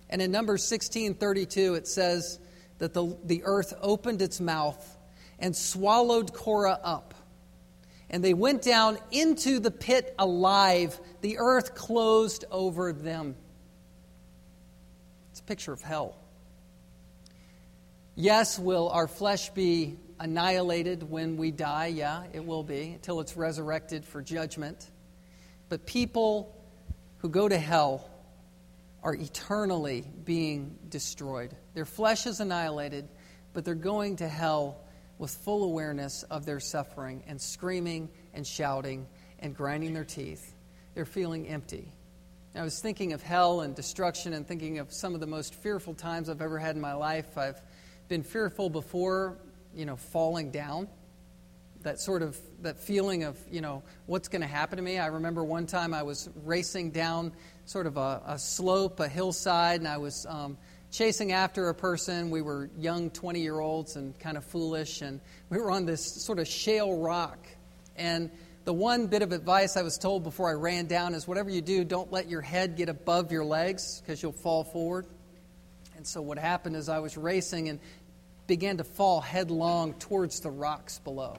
And 0.08 0.22
in 0.22 0.30
Numbers 0.30 0.64
16 0.64 1.14
32, 1.14 1.74
it 1.74 1.88
says 1.88 2.38
that 2.78 2.94
the, 2.94 3.16
the 3.24 3.42
earth 3.44 3.74
opened 3.80 4.22
its 4.22 4.40
mouth 4.40 4.96
and 5.40 5.56
swallowed 5.56 6.32
Korah 6.32 6.78
up. 6.82 7.14
And 8.08 8.22
they 8.22 8.34
went 8.34 8.62
down 8.62 8.98
into 9.10 9.58
the 9.58 9.70
pit 9.70 10.14
alive. 10.18 10.98
The 11.20 11.38
earth 11.38 11.74
closed 11.74 12.44
over 12.50 12.92
them. 12.92 13.34
It's 15.30 15.40
a 15.40 15.44
picture 15.44 15.72
of 15.72 15.82
hell. 15.82 16.16
Yes, 18.14 18.58
will 18.58 18.88
our 18.88 19.08
flesh 19.08 19.50
be 19.50 19.98
annihilated 20.18 21.08
when 21.08 21.36
we 21.36 21.50
die. 21.50 21.86
Yeah, 21.88 22.24
it 22.32 22.44
will 22.44 22.62
be, 22.62 22.92
until 22.94 23.20
it's 23.20 23.36
resurrected 23.36 24.04
for 24.04 24.22
judgment. 24.22 24.90
But 25.68 25.86
people 25.86 26.54
who 27.18 27.28
go 27.28 27.48
to 27.48 27.58
hell 27.58 28.08
are 29.02 29.14
eternally 29.14 30.04
being 30.24 30.78
destroyed. 30.88 31.54
Their 31.74 31.84
flesh 31.84 32.26
is 32.26 32.40
annihilated, 32.40 33.08
but 33.52 33.64
they're 33.64 33.74
going 33.74 34.16
to 34.16 34.28
hell 34.28 34.78
with 35.18 35.30
full 35.30 35.64
awareness 35.64 36.22
of 36.24 36.44
their 36.44 36.60
suffering 36.60 37.22
and 37.26 37.40
screaming 37.40 38.08
and 38.34 38.46
shouting 38.46 39.06
and 39.38 39.54
grinding 39.54 39.94
their 39.94 40.04
teeth. 40.04 40.54
They're 40.94 41.04
feeling 41.04 41.46
empty. 41.48 41.92
I 42.54 42.62
was 42.62 42.80
thinking 42.80 43.12
of 43.12 43.22
hell 43.22 43.60
and 43.60 43.74
destruction 43.74 44.32
and 44.32 44.46
thinking 44.46 44.78
of 44.78 44.92
some 44.92 45.14
of 45.14 45.20
the 45.20 45.26
most 45.26 45.54
fearful 45.54 45.92
times 45.92 46.30
I've 46.30 46.40
ever 46.40 46.58
had 46.58 46.74
in 46.74 46.80
my 46.80 46.94
life. 46.94 47.36
I've 47.36 47.60
been 48.08 48.22
fearful 48.22 48.70
before 48.70 49.36
you 49.76 49.84
know, 49.84 49.96
falling 49.96 50.50
down. 50.50 50.88
That 51.82 52.00
sort 52.00 52.22
of 52.22 52.36
that 52.62 52.80
feeling 52.80 53.22
of, 53.22 53.38
you 53.48 53.60
know, 53.60 53.82
what's 54.06 54.26
going 54.26 54.40
to 54.40 54.48
happen 54.48 54.76
to 54.76 54.82
me. 54.82 54.98
I 54.98 55.06
remember 55.06 55.44
one 55.44 55.66
time 55.66 55.94
I 55.94 56.02
was 56.02 56.28
racing 56.44 56.90
down 56.90 57.32
sort 57.66 57.86
of 57.86 57.96
a, 57.96 58.22
a 58.26 58.38
slope, 58.38 58.98
a 58.98 59.06
hillside, 59.06 59.80
and 59.80 59.86
I 59.86 59.98
was 59.98 60.26
um, 60.28 60.56
chasing 60.96 61.32
after 61.32 61.68
a 61.68 61.74
person. 61.74 62.30
We 62.30 62.40
were 62.40 62.70
young 62.78 63.10
20 63.10 63.40
year 63.40 63.60
olds 63.60 63.96
and 63.96 64.18
kind 64.18 64.38
of 64.38 64.44
foolish, 64.44 65.02
and 65.02 65.20
we 65.50 65.58
were 65.58 65.70
on 65.70 65.84
this 65.84 66.02
sort 66.02 66.38
of 66.38 66.48
shale 66.48 66.98
rock. 66.98 67.38
And 67.96 68.30
the 68.64 68.72
one 68.72 69.06
bit 69.06 69.20
of 69.20 69.32
advice 69.32 69.76
I 69.76 69.82
was 69.82 69.98
told 69.98 70.22
before 70.22 70.48
I 70.48 70.54
ran 70.54 70.86
down 70.86 71.14
is 71.14 71.28
whatever 71.28 71.50
you 71.50 71.60
do, 71.60 71.84
don't 71.84 72.10
let 72.10 72.30
your 72.30 72.40
head 72.40 72.76
get 72.76 72.88
above 72.88 73.30
your 73.30 73.44
legs 73.44 74.00
because 74.00 74.22
you'll 74.22 74.32
fall 74.32 74.64
forward. 74.64 75.06
And 75.96 76.06
so 76.06 76.22
what 76.22 76.38
happened 76.38 76.76
is 76.76 76.88
I 76.88 77.00
was 77.00 77.18
racing, 77.18 77.68
and 77.68 77.78
began 78.46 78.78
to 78.78 78.84
fall 78.84 79.20
headlong 79.20 79.92
towards 79.94 80.40
the 80.40 80.50
rocks 80.50 80.98
below. 81.00 81.36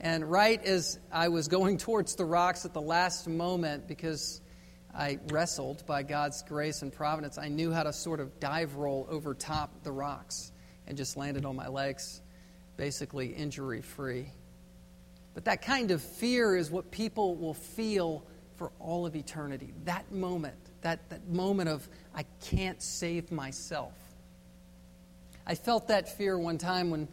And 0.00 0.28
right 0.28 0.62
as 0.64 0.98
I 1.12 1.28
was 1.28 1.46
going 1.46 1.78
towards 1.86 2.16
the 2.16 2.24
rocks 2.24 2.64
at 2.64 2.74
the 2.74 2.80
last 2.80 3.28
moment, 3.28 3.86
because 3.86 4.40
I 4.98 5.20
wrestled 5.28 5.86
by 5.86 6.02
God's 6.02 6.42
grace 6.42 6.82
and 6.82 6.92
providence, 6.92 7.38
I 7.38 7.46
knew 7.46 7.72
how 7.72 7.84
to 7.84 7.92
sort 7.92 8.18
of 8.18 8.40
dive 8.40 8.74
roll 8.74 9.06
over 9.08 9.32
top 9.32 9.84
the 9.84 9.92
rocks 9.92 10.50
and 10.88 10.98
just 10.98 11.16
landed 11.16 11.44
on 11.44 11.54
my 11.54 11.68
legs, 11.68 12.20
basically 12.76 13.28
injury 13.28 13.80
free. 13.80 14.32
But 15.34 15.44
that 15.44 15.62
kind 15.62 15.92
of 15.92 16.02
fear 16.02 16.56
is 16.56 16.68
what 16.68 16.90
people 16.90 17.36
will 17.36 17.54
feel 17.54 18.26
for 18.56 18.72
all 18.80 19.06
of 19.06 19.14
eternity. 19.14 19.72
That 19.84 20.10
moment, 20.10 20.58
that, 20.80 21.08
that 21.10 21.28
moment 21.28 21.68
of, 21.68 21.88
I 22.12 22.24
can't 22.44 22.82
save 22.82 23.30
myself. 23.30 23.94
I 25.46 25.54
felt 25.54 25.88
that 25.88 26.18
fear 26.18 26.36
one 26.36 26.58
time 26.58 26.90
when 26.90 27.06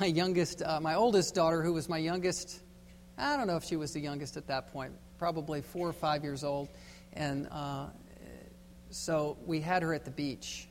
my 0.00 0.06
youngest, 0.06 0.62
uh, 0.62 0.80
my 0.80 0.94
oldest 0.94 1.34
daughter, 1.34 1.62
who 1.62 1.74
was 1.74 1.86
my 1.86 1.98
youngest, 1.98 2.62
I 3.18 3.36
don't 3.36 3.46
know 3.46 3.56
if 3.56 3.64
she 3.64 3.76
was 3.76 3.92
the 3.92 4.00
youngest 4.00 4.38
at 4.38 4.46
that 4.46 4.72
point, 4.72 4.92
probably 5.18 5.60
four 5.60 5.86
or 5.86 5.92
five 5.92 6.24
years 6.24 6.42
old. 6.42 6.70
And 7.16 7.48
uh, 7.50 7.86
so 8.90 9.38
we 9.46 9.60
had 9.60 9.82
her 9.82 9.94
at 9.94 10.04
the 10.04 10.10
beach 10.10 10.68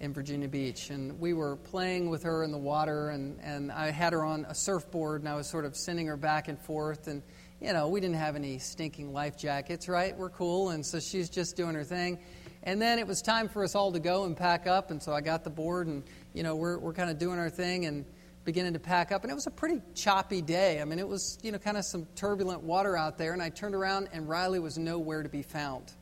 in 0.00 0.12
Virginia 0.12 0.48
Beach. 0.48 0.90
And 0.90 1.18
we 1.18 1.32
were 1.32 1.56
playing 1.56 2.10
with 2.10 2.22
her 2.22 2.44
in 2.44 2.52
the 2.52 2.58
water, 2.58 3.10
and, 3.10 3.40
and 3.42 3.72
I 3.72 3.90
had 3.90 4.12
her 4.12 4.24
on 4.24 4.44
a 4.48 4.54
surfboard, 4.54 5.22
and 5.22 5.28
I 5.28 5.34
was 5.34 5.48
sort 5.48 5.64
of 5.64 5.76
sending 5.76 6.06
her 6.06 6.16
back 6.16 6.48
and 6.48 6.58
forth. 6.58 7.08
And, 7.08 7.22
you 7.60 7.72
know, 7.72 7.88
we 7.88 8.00
didn't 8.00 8.16
have 8.16 8.36
any 8.36 8.58
stinking 8.58 9.12
life 9.12 9.36
jackets, 9.36 9.88
right? 9.88 10.16
We're 10.16 10.30
cool. 10.30 10.70
And 10.70 10.84
so 10.84 11.00
she's 11.00 11.28
just 11.28 11.56
doing 11.56 11.74
her 11.74 11.84
thing. 11.84 12.18
And 12.62 12.82
then 12.82 12.98
it 12.98 13.06
was 13.06 13.22
time 13.22 13.48
for 13.48 13.64
us 13.64 13.74
all 13.74 13.92
to 13.92 14.00
go 14.00 14.24
and 14.24 14.36
pack 14.36 14.66
up. 14.66 14.90
And 14.90 15.02
so 15.02 15.12
I 15.12 15.20
got 15.20 15.44
the 15.44 15.50
board 15.50 15.86
and, 15.86 16.02
you 16.34 16.42
know, 16.42 16.56
we're, 16.56 16.78
we're 16.78 16.92
kind 16.92 17.08
of 17.08 17.18
doing 17.18 17.38
our 17.38 17.50
thing 17.50 17.86
and 17.86 18.04
beginning 18.48 18.72
to 18.72 18.78
pack 18.78 19.12
up. 19.12 19.24
And 19.24 19.30
it 19.30 19.34
was 19.34 19.46
a 19.46 19.50
pretty 19.50 19.82
choppy 19.94 20.40
day. 20.40 20.80
I 20.80 20.86
mean, 20.86 20.98
it 20.98 21.06
was, 21.06 21.38
you 21.42 21.52
know, 21.52 21.58
kind 21.58 21.76
of 21.76 21.84
some 21.84 22.06
turbulent 22.14 22.62
water 22.62 22.96
out 22.96 23.18
there. 23.18 23.34
And 23.34 23.42
I 23.42 23.50
turned 23.50 23.74
around 23.74 24.08
and 24.10 24.26
Riley 24.26 24.58
was 24.58 24.78
nowhere 24.78 25.22
to 25.22 25.28
be 25.28 25.42
found. 25.42 25.92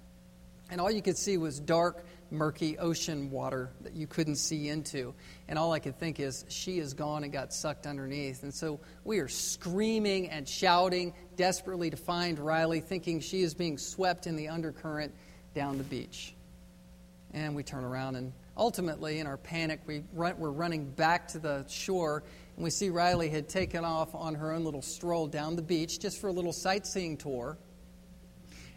And 0.70 0.80
all 0.80 0.88
you 0.88 1.02
could 1.02 1.18
see 1.18 1.38
was 1.38 1.58
dark, 1.58 2.06
murky 2.30 2.78
ocean 2.78 3.32
water 3.32 3.70
that 3.80 3.94
you 3.94 4.06
couldn't 4.06 4.36
see 4.36 4.68
into. 4.68 5.12
And 5.48 5.58
all 5.58 5.72
I 5.72 5.80
could 5.80 5.98
think 5.98 6.20
is, 6.20 6.44
she 6.46 6.78
is 6.78 6.94
gone 6.94 7.24
and 7.24 7.32
got 7.32 7.52
sucked 7.52 7.84
underneath. 7.84 8.44
And 8.44 8.54
so 8.54 8.78
we 9.02 9.18
are 9.18 9.26
screaming 9.26 10.30
and 10.30 10.48
shouting 10.48 11.14
desperately 11.34 11.90
to 11.90 11.96
find 11.96 12.38
Riley, 12.38 12.78
thinking 12.78 13.18
she 13.18 13.42
is 13.42 13.54
being 13.54 13.76
swept 13.76 14.28
in 14.28 14.36
the 14.36 14.50
undercurrent 14.50 15.12
down 15.52 15.78
the 15.78 15.84
beach. 15.84 16.32
And 17.34 17.56
we 17.56 17.64
turn 17.64 17.82
around, 17.82 18.14
and 18.14 18.32
ultimately, 18.56 19.18
in 19.18 19.26
our 19.26 19.36
panic, 19.36 19.80
we 19.86 20.02
run, 20.12 20.38
we're 20.38 20.50
running 20.50 20.90
back 20.90 21.28
to 21.28 21.38
the 21.38 21.64
shore, 21.68 22.24
and 22.56 22.64
we 22.64 22.70
see 22.70 22.90
Riley 22.90 23.28
had 23.28 23.48
taken 23.48 23.84
off 23.84 24.14
on 24.14 24.34
her 24.34 24.52
own 24.52 24.64
little 24.64 24.82
stroll 24.82 25.26
down 25.26 25.56
the 25.56 25.62
beach 25.62 26.00
just 26.00 26.20
for 26.20 26.28
a 26.28 26.32
little 26.32 26.52
sightseeing 26.52 27.16
tour. 27.16 27.58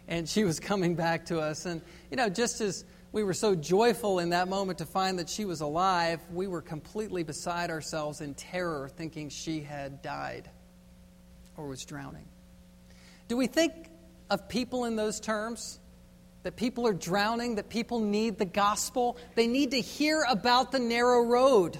And 0.06 0.28
she 0.28 0.44
was 0.44 0.60
coming 0.60 0.94
back 0.94 1.26
to 1.26 1.40
us. 1.40 1.66
And, 1.66 1.82
you 2.10 2.16
know, 2.16 2.28
just 2.28 2.60
as 2.60 2.84
we 3.12 3.24
were 3.24 3.34
so 3.34 3.54
joyful 3.54 4.20
in 4.20 4.30
that 4.30 4.48
moment 4.48 4.78
to 4.78 4.86
find 4.86 5.18
that 5.18 5.28
she 5.28 5.44
was 5.44 5.60
alive, 5.60 6.20
we 6.32 6.46
were 6.46 6.62
completely 6.62 7.22
beside 7.22 7.70
ourselves 7.70 8.20
in 8.20 8.34
terror, 8.34 8.88
thinking 8.88 9.28
she 9.28 9.60
had 9.60 10.02
died 10.02 10.48
or 11.56 11.66
was 11.66 11.84
drowning. 11.84 12.28
Do 13.28 13.36
we 13.36 13.46
think 13.46 13.90
of 14.30 14.48
people 14.48 14.84
in 14.84 14.94
those 14.94 15.18
terms? 15.20 15.79
That 16.42 16.56
people 16.56 16.86
are 16.86 16.92
drowning, 16.92 17.56
that 17.56 17.68
people 17.68 18.00
need 18.00 18.38
the 18.38 18.44
gospel. 18.44 19.18
They 19.34 19.46
need 19.46 19.72
to 19.72 19.80
hear 19.80 20.24
about 20.28 20.72
the 20.72 20.78
narrow 20.78 21.22
road. 21.22 21.78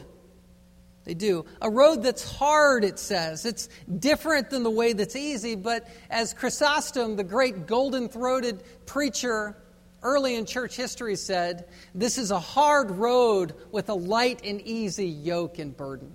They 1.04 1.14
do. 1.14 1.46
A 1.62 1.70
road 1.70 2.02
that's 2.02 2.30
hard, 2.30 2.84
it 2.84 2.98
says. 2.98 3.46
It's 3.46 3.68
different 3.98 4.50
than 4.50 4.62
the 4.62 4.70
way 4.70 4.92
that's 4.92 5.16
easy, 5.16 5.54
but 5.54 5.88
as 6.10 6.34
Chrysostom, 6.34 7.16
the 7.16 7.24
great 7.24 7.66
golden 7.66 8.08
throated 8.08 8.62
preacher 8.84 9.56
early 10.02 10.34
in 10.34 10.46
church 10.46 10.76
history, 10.76 11.16
said, 11.16 11.68
this 11.94 12.16
is 12.16 12.30
a 12.30 12.40
hard 12.40 12.90
road 12.90 13.54
with 13.70 13.88
a 13.88 13.94
light 13.94 14.40
and 14.44 14.60
easy 14.62 15.06
yoke 15.06 15.58
and 15.58 15.76
burden. 15.76 16.14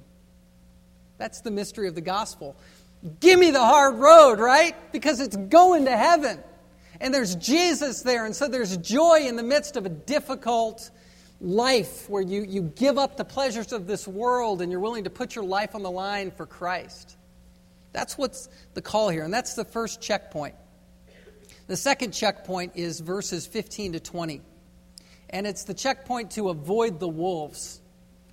That's 1.17 1.41
the 1.41 1.51
mystery 1.51 1.87
of 1.87 1.95
the 1.95 2.01
gospel. 2.01 2.55
Give 3.19 3.39
me 3.39 3.51
the 3.51 3.63
hard 3.63 3.95
road, 3.95 4.39
right? 4.39 4.75
Because 4.91 5.19
it's 5.19 5.35
going 5.35 5.85
to 5.85 5.95
heaven. 5.95 6.39
And 6.99 7.13
there's 7.13 7.35
Jesus 7.35 8.01
there, 8.01 8.25
and 8.25 8.35
so 8.35 8.47
there's 8.47 8.75
joy 8.77 9.25
in 9.27 9.35
the 9.35 9.43
midst 9.43 9.75
of 9.77 9.85
a 9.85 9.89
difficult 9.89 10.89
life 11.41 12.09
where 12.09 12.21
you, 12.21 12.43
you 12.43 12.61
give 12.61 12.97
up 12.97 13.17
the 13.17 13.25
pleasures 13.25 13.73
of 13.73 13.87
this 13.87 14.07
world 14.07 14.61
and 14.61 14.71
you're 14.71 14.79
willing 14.79 15.03
to 15.03 15.09
put 15.09 15.35
your 15.35 15.43
life 15.43 15.75
on 15.75 15.83
the 15.83 15.91
line 15.91 16.31
for 16.31 16.45
Christ. 16.45 17.17
That's 17.91 18.17
what's 18.17 18.49
the 18.73 18.81
call 18.81 19.09
here, 19.09 19.23
and 19.23 19.33
that's 19.33 19.53
the 19.53 19.65
first 19.65 20.01
checkpoint. 20.01 20.55
The 21.67 21.77
second 21.77 22.11
checkpoint 22.11 22.73
is 22.75 22.99
verses 22.99 23.47
15 23.47 23.93
to 23.93 23.99
20. 23.99 24.41
And 25.29 25.47
it's 25.47 25.63
the 25.63 25.73
checkpoint 25.73 26.31
to 26.31 26.49
avoid 26.49 26.99
the 26.99 27.07
wolves. 27.07 27.81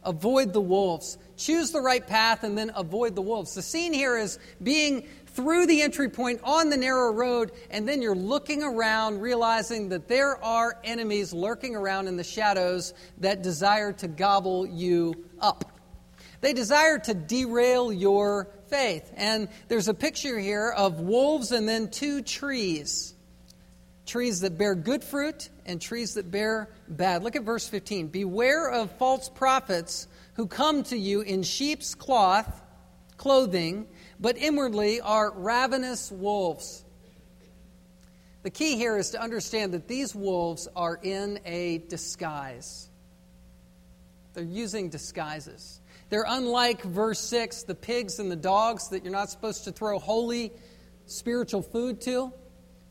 Avoid 0.04 0.52
the 0.52 0.60
wolves. 0.60 1.16
Choose 1.36 1.70
the 1.70 1.80
right 1.80 2.06
path 2.06 2.44
and 2.44 2.58
then 2.58 2.72
avoid 2.74 3.14
the 3.14 3.22
wolves. 3.22 3.54
The 3.54 3.62
scene 3.62 3.92
here 3.92 4.18
is 4.18 4.38
being 4.62 5.08
through 5.34 5.66
the 5.66 5.82
entry 5.82 6.08
point 6.08 6.40
on 6.44 6.70
the 6.70 6.76
narrow 6.76 7.12
road, 7.12 7.52
and 7.70 7.88
then 7.88 8.02
you're 8.02 8.14
looking 8.14 8.62
around, 8.62 9.20
realizing 9.20 9.88
that 9.90 10.08
there 10.08 10.42
are 10.42 10.78
enemies 10.84 11.32
lurking 11.32 11.74
around 11.74 12.08
in 12.08 12.16
the 12.16 12.24
shadows 12.24 12.94
that 13.18 13.42
desire 13.42 13.92
to 13.92 14.08
gobble 14.08 14.66
you 14.66 15.24
up. 15.40 15.64
They 16.40 16.52
desire 16.52 16.98
to 16.98 17.14
derail 17.14 17.92
your 17.92 18.48
faith. 18.68 19.12
And 19.16 19.48
there's 19.68 19.88
a 19.88 19.94
picture 19.94 20.38
here 20.38 20.70
of 20.70 21.00
wolves 21.00 21.52
and 21.52 21.68
then 21.68 21.88
two 21.88 22.22
trees 22.22 23.14
trees 24.04 24.40
that 24.40 24.58
bear 24.58 24.74
good 24.74 25.02
fruit 25.02 25.48
and 25.64 25.80
trees 25.80 26.14
that 26.14 26.30
bear 26.30 26.68
bad. 26.88 27.22
Look 27.22 27.36
at 27.36 27.44
verse 27.44 27.68
15. 27.68 28.08
Beware 28.08 28.68
of 28.68 28.90
false 28.98 29.28
prophets 29.28 30.08
who 30.34 30.46
come 30.46 30.82
to 30.84 30.96
you 30.96 31.20
in 31.20 31.42
sheep's 31.42 31.94
cloth, 31.94 32.62
clothing 33.16 33.86
but 34.22 34.38
inwardly 34.38 35.00
are 35.00 35.32
ravenous 35.32 36.10
wolves. 36.12 36.84
The 38.44 38.50
key 38.50 38.76
here 38.76 38.96
is 38.96 39.10
to 39.10 39.20
understand 39.20 39.74
that 39.74 39.88
these 39.88 40.14
wolves 40.14 40.68
are 40.76 40.98
in 41.02 41.40
a 41.44 41.78
disguise. 41.88 42.88
They're 44.34 44.44
using 44.44 44.90
disguises. 44.90 45.80
They're 46.08 46.24
unlike 46.26 46.82
verse 46.82 47.18
6, 47.20 47.64
the 47.64 47.74
pigs 47.74 48.20
and 48.20 48.30
the 48.30 48.36
dogs 48.36 48.90
that 48.90 49.02
you're 49.02 49.12
not 49.12 49.28
supposed 49.28 49.64
to 49.64 49.72
throw 49.72 49.98
holy 49.98 50.52
spiritual 51.06 51.62
food 51.62 52.00
to. 52.02 52.32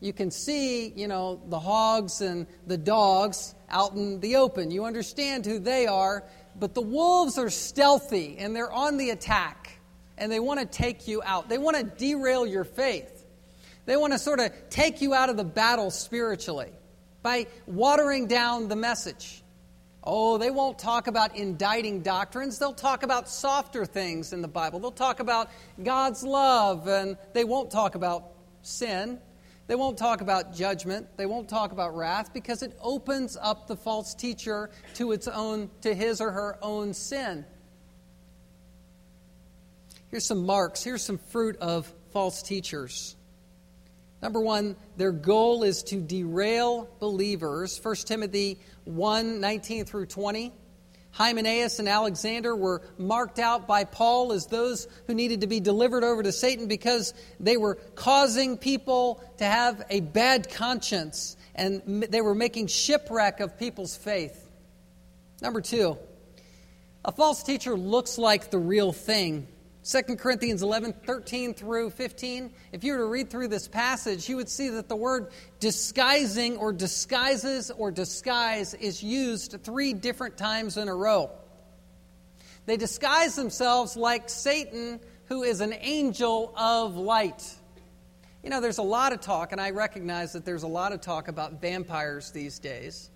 You 0.01 0.11
can 0.11 0.31
see, 0.31 0.89
you 0.89 1.07
know, 1.07 1.41
the 1.47 1.59
hogs 1.59 2.19
and 2.19 2.45
the 2.67 2.77
dogs 2.77 3.55
out 3.69 3.93
in 3.93 4.19
the 4.19 4.35
open. 4.35 4.69
You 4.69 4.83
understand 4.83 5.45
who 5.45 5.59
they 5.59 5.87
are, 5.87 6.25
but 6.59 6.73
the 6.73 6.81
wolves 6.81 7.37
are 7.37 7.49
stealthy 7.49 8.37
and 8.37 8.53
they're 8.53 8.71
on 8.71 8.97
the 8.97 9.11
attack 9.11 9.60
and 10.17 10.31
they 10.31 10.39
want 10.39 10.59
to 10.59 10.65
take 10.65 11.07
you 11.07 11.21
out. 11.23 11.49
They 11.49 11.57
want 11.57 11.77
to 11.77 11.83
derail 11.83 12.45
your 12.45 12.63
faith. 12.63 13.25
They 13.85 13.97
want 13.97 14.13
to 14.13 14.19
sort 14.19 14.39
of 14.39 14.51
take 14.69 15.01
you 15.01 15.13
out 15.13 15.29
of 15.29 15.37
the 15.37 15.43
battle 15.43 15.91
spiritually 15.91 16.69
by 17.23 17.47
watering 17.65 18.27
down 18.27 18.67
the 18.67 18.75
message. 18.75 19.43
Oh, 20.03 20.37
they 20.37 20.49
won't 20.49 20.79
talk 20.79 21.07
about 21.07 21.35
indicting 21.35 22.01
doctrines. 22.01 22.57
They'll 22.57 22.73
talk 22.73 23.03
about 23.03 23.29
softer 23.29 23.85
things 23.85 24.33
in 24.33 24.41
the 24.41 24.47
Bible. 24.47 24.79
They'll 24.79 24.91
talk 24.91 25.19
about 25.19 25.49
God's 25.81 26.23
love, 26.23 26.87
and 26.87 27.17
they 27.33 27.43
won't 27.43 27.69
talk 27.69 27.93
about 27.93 28.31
sin. 28.63 29.19
They 29.67 29.75
won't 29.75 29.97
talk 29.97 30.21
about 30.21 30.55
judgment. 30.55 31.07
They 31.17 31.27
won't 31.27 31.47
talk 31.47 31.71
about 31.71 31.95
wrath 31.95 32.33
because 32.33 32.63
it 32.63 32.75
opens 32.81 33.37
up 33.39 33.67
the 33.67 33.75
false 33.75 34.15
teacher 34.15 34.71
to 34.95 35.11
its 35.11 35.27
own 35.27 35.69
to 35.81 35.93
his 35.93 36.19
or 36.19 36.31
her 36.31 36.57
own 36.63 36.93
sin. 36.93 37.45
Here's 40.11 40.25
some 40.25 40.45
marks, 40.45 40.83
here's 40.83 41.01
some 41.01 41.17
fruit 41.17 41.55
of 41.57 41.91
false 42.11 42.41
teachers. 42.41 43.15
Number 44.21 44.41
one, 44.41 44.75
their 44.97 45.13
goal 45.13 45.63
is 45.63 45.83
to 45.83 46.01
derail 46.01 46.89
believers. 46.99 47.79
1 47.81 47.95
Timothy 48.05 48.59
1 48.83 49.39
19 49.39 49.85
through 49.85 50.07
20. 50.07 50.51
Hymenaeus 51.13 51.79
and 51.79 51.89
Alexander 51.89 52.55
were 52.55 52.81
marked 52.97 53.39
out 53.39 53.67
by 53.67 53.83
Paul 53.85 54.31
as 54.31 54.45
those 54.47 54.87
who 55.07 55.13
needed 55.13 55.41
to 55.41 55.47
be 55.47 55.59
delivered 55.59 56.03
over 56.03 56.23
to 56.23 56.31
Satan 56.31 56.67
because 56.67 57.13
they 57.39 57.57
were 57.57 57.75
causing 57.95 58.57
people 58.57 59.21
to 59.37 59.45
have 59.45 59.83
a 59.89 60.01
bad 60.01 60.49
conscience 60.49 61.35
and 61.55 62.03
they 62.09 62.21
were 62.21 62.35
making 62.35 62.67
shipwreck 62.67 63.39
of 63.39 63.57
people's 63.57 63.95
faith. 63.95 64.49
Number 65.41 65.59
two, 65.59 65.97
a 67.03 67.11
false 67.11 67.43
teacher 67.43 67.75
looks 67.75 68.17
like 68.17 68.51
the 68.51 68.59
real 68.59 68.93
thing 68.93 69.47
2 69.83 70.15
Corinthians 70.15 70.61
11, 70.61 70.93
13 71.05 71.55
through 71.55 71.89
15. 71.89 72.53
If 72.71 72.83
you 72.83 72.93
were 72.93 72.99
to 72.99 73.05
read 73.05 73.31
through 73.31 73.47
this 73.47 73.67
passage, 73.67 74.29
you 74.29 74.35
would 74.35 74.49
see 74.49 74.69
that 74.69 74.87
the 74.87 74.95
word 74.95 75.31
disguising 75.59 76.57
or 76.57 76.71
disguises 76.71 77.71
or 77.71 77.89
disguise 77.89 78.75
is 78.75 79.01
used 79.01 79.63
three 79.63 79.93
different 79.93 80.37
times 80.37 80.77
in 80.77 80.87
a 80.87 80.93
row. 80.93 81.31
They 82.67 82.77
disguise 82.77 83.35
themselves 83.35 83.97
like 83.97 84.29
Satan, 84.29 84.99
who 85.25 85.41
is 85.41 85.61
an 85.61 85.73
angel 85.73 86.53
of 86.55 86.95
light. 86.95 87.43
You 88.43 88.51
know, 88.51 88.61
there's 88.61 88.77
a 88.77 88.83
lot 88.83 89.13
of 89.13 89.21
talk, 89.21 89.51
and 89.51 89.59
I 89.59 89.71
recognize 89.71 90.33
that 90.33 90.45
there's 90.45 90.63
a 90.63 90.67
lot 90.67 90.93
of 90.93 91.01
talk 91.01 91.27
about 91.27 91.59
vampires 91.59 92.29
these 92.29 92.59
days. 92.59 93.09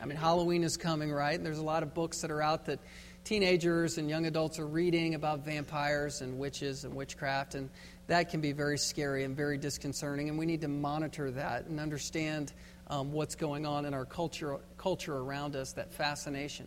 I 0.00 0.06
mean, 0.06 0.16
Halloween 0.16 0.62
is 0.62 0.76
coming, 0.76 1.10
right? 1.10 1.34
And 1.34 1.44
there's 1.44 1.58
a 1.58 1.64
lot 1.64 1.82
of 1.82 1.92
books 1.92 2.20
that 2.20 2.30
are 2.30 2.42
out 2.42 2.66
that 2.66 2.78
teenagers 3.24 3.96
and 3.96 4.08
young 4.08 4.26
adults 4.26 4.58
are 4.58 4.66
reading 4.66 5.14
about 5.14 5.44
vampires 5.44 6.20
and 6.20 6.38
witches 6.38 6.84
and 6.84 6.94
witchcraft, 6.94 7.54
and 7.54 7.70
that 8.06 8.30
can 8.30 8.40
be 8.40 8.52
very 8.52 8.76
scary 8.76 9.24
and 9.24 9.34
very 9.34 9.56
disconcerting. 9.56 10.28
And 10.28 10.38
we 10.38 10.44
need 10.44 10.60
to 10.60 10.68
monitor 10.68 11.30
that 11.30 11.66
and 11.66 11.80
understand 11.80 12.52
um, 12.88 13.12
what's 13.12 13.34
going 13.34 13.64
on 13.64 13.86
in 13.86 13.94
our 13.94 14.04
culture, 14.04 14.58
culture 14.76 15.16
around 15.16 15.56
us, 15.56 15.72
that 15.72 15.92
fascination. 15.92 16.66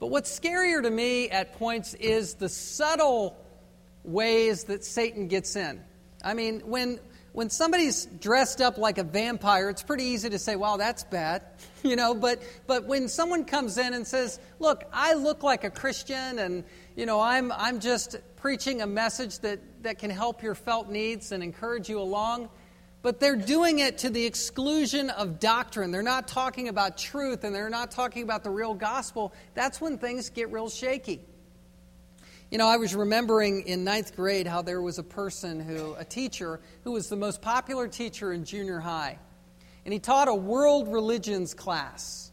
But 0.00 0.06
what's 0.08 0.38
scarier 0.38 0.82
to 0.82 0.90
me 0.90 1.28
at 1.28 1.52
points 1.58 1.94
is 1.94 2.34
the 2.34 2.48
subtle 2.48 3.36
ways 4.04 4.64
that 4.64 4.84
Satan 4.84 5.28
gets 5.28 5.54
in. 5.54 5.82
I 6.22 6.34
mean, 6.34 6.60
when 6.60 6.98
when 7.34 7.50
somebody's 7.50 8.06
dressed 8.06 8.60
up 8.60 8.78
like 8.78 8.96
a 8.96 9.02
vampire, 9.02 9.68
it's 9.68 9.82
pretty 9.82 10.04
easy 10.04 10.30
to 10.30 10.38
say, 10.38 10.54
"Wow, 10.54 10.76
that's 10.76 11.02
bad," 11.02 11.42
you 11.82 11.96
know. 11.96 12.14
But 12.14 12.40
but 12.68 12.84
when 12.84 13.08
someone 13.08 13.44
comes 13.44 13.76
in 13.76 13.92
and 13.92 14.06
says, 14.06 14.38
"Look, 14.60 14.84
I 14.92 15.14
look 15.14 15.42
like 15.42 15.64
a 15.64 15.70
Christian, 15.70 16.38
and 16.38 16.62
you 16.94 17.06
know, 17.06 17.20
I'm 17.20 17.50
I'm 17.50 17.80
just 17.80 18.16
preaching 18.36 18.82
a 18.82 18.86
message 18.86 19.40
that 19.40 19.58
that 19.82 19.98
can 19.98 20.10
help 20.10 20.44
your 20.44 20.54
felt 20.54 20.88
needs 20.88 21.32
and 21.32 21.42
encourage 21.42 21.88
you 21.88 22.00
along," 22.00 22.50
but 23.02 23.18
they're 23.18 23.34
doing 23.34 23.80
it 23.80 23.98
to 23.98 24.10
the 24.10 24.24
exclusion 24.24 25.10
of 25.10 25.40
doctrine. 25.40 25.90
They're 25.90 26.02
not 26.02 26.28
talking 26.28 26.68
about 26.68 26.96
truth, 26.96 27.42
and 27.42 27.52
they're 27.52 27.68
not 27.68 27.90
talking 27.90 28.22
about 28.22 28.44
the 28.44 28.50
real 28.50 28.74
gospel. 28.74 29.32
That's 29.54 29.80
when 29.80 29.98
things 29.98 30.30
get 30.30 30.52
real 30.52 30.70
shaky. 30.70 31.20
You 32.54 32.58
know, 32.58 32.68
I 32.68 32.76
was 32.76 32.94
remembering 32.94 33.62
in 33.62 33.82
ninth 33.82 34.14
grade 34.14 34.46
how 34.46 34.62
there 34.62 34.80
was 34.80 35.00
a 35.00 35.02
person 35.02 35.58
who, 35.58 35.94
a 35.94 36.04
teacher, 36.04 36.60
who 36.84 36.92
was 36.92 37.08
the 37.08 37.16
most 37.16 37.42
popular 37.42 37.88
teacher 37.88 38.32
in 38.32 38.44
junior 38.44 38.78
high. 38.78 39.18
And 39.84 39.92
he 39.92 39.98
taught 39.98 40.28
a 40.28 40.34
world 40.36 40.86
religions 40.86 41.52
class. 41.52 42.30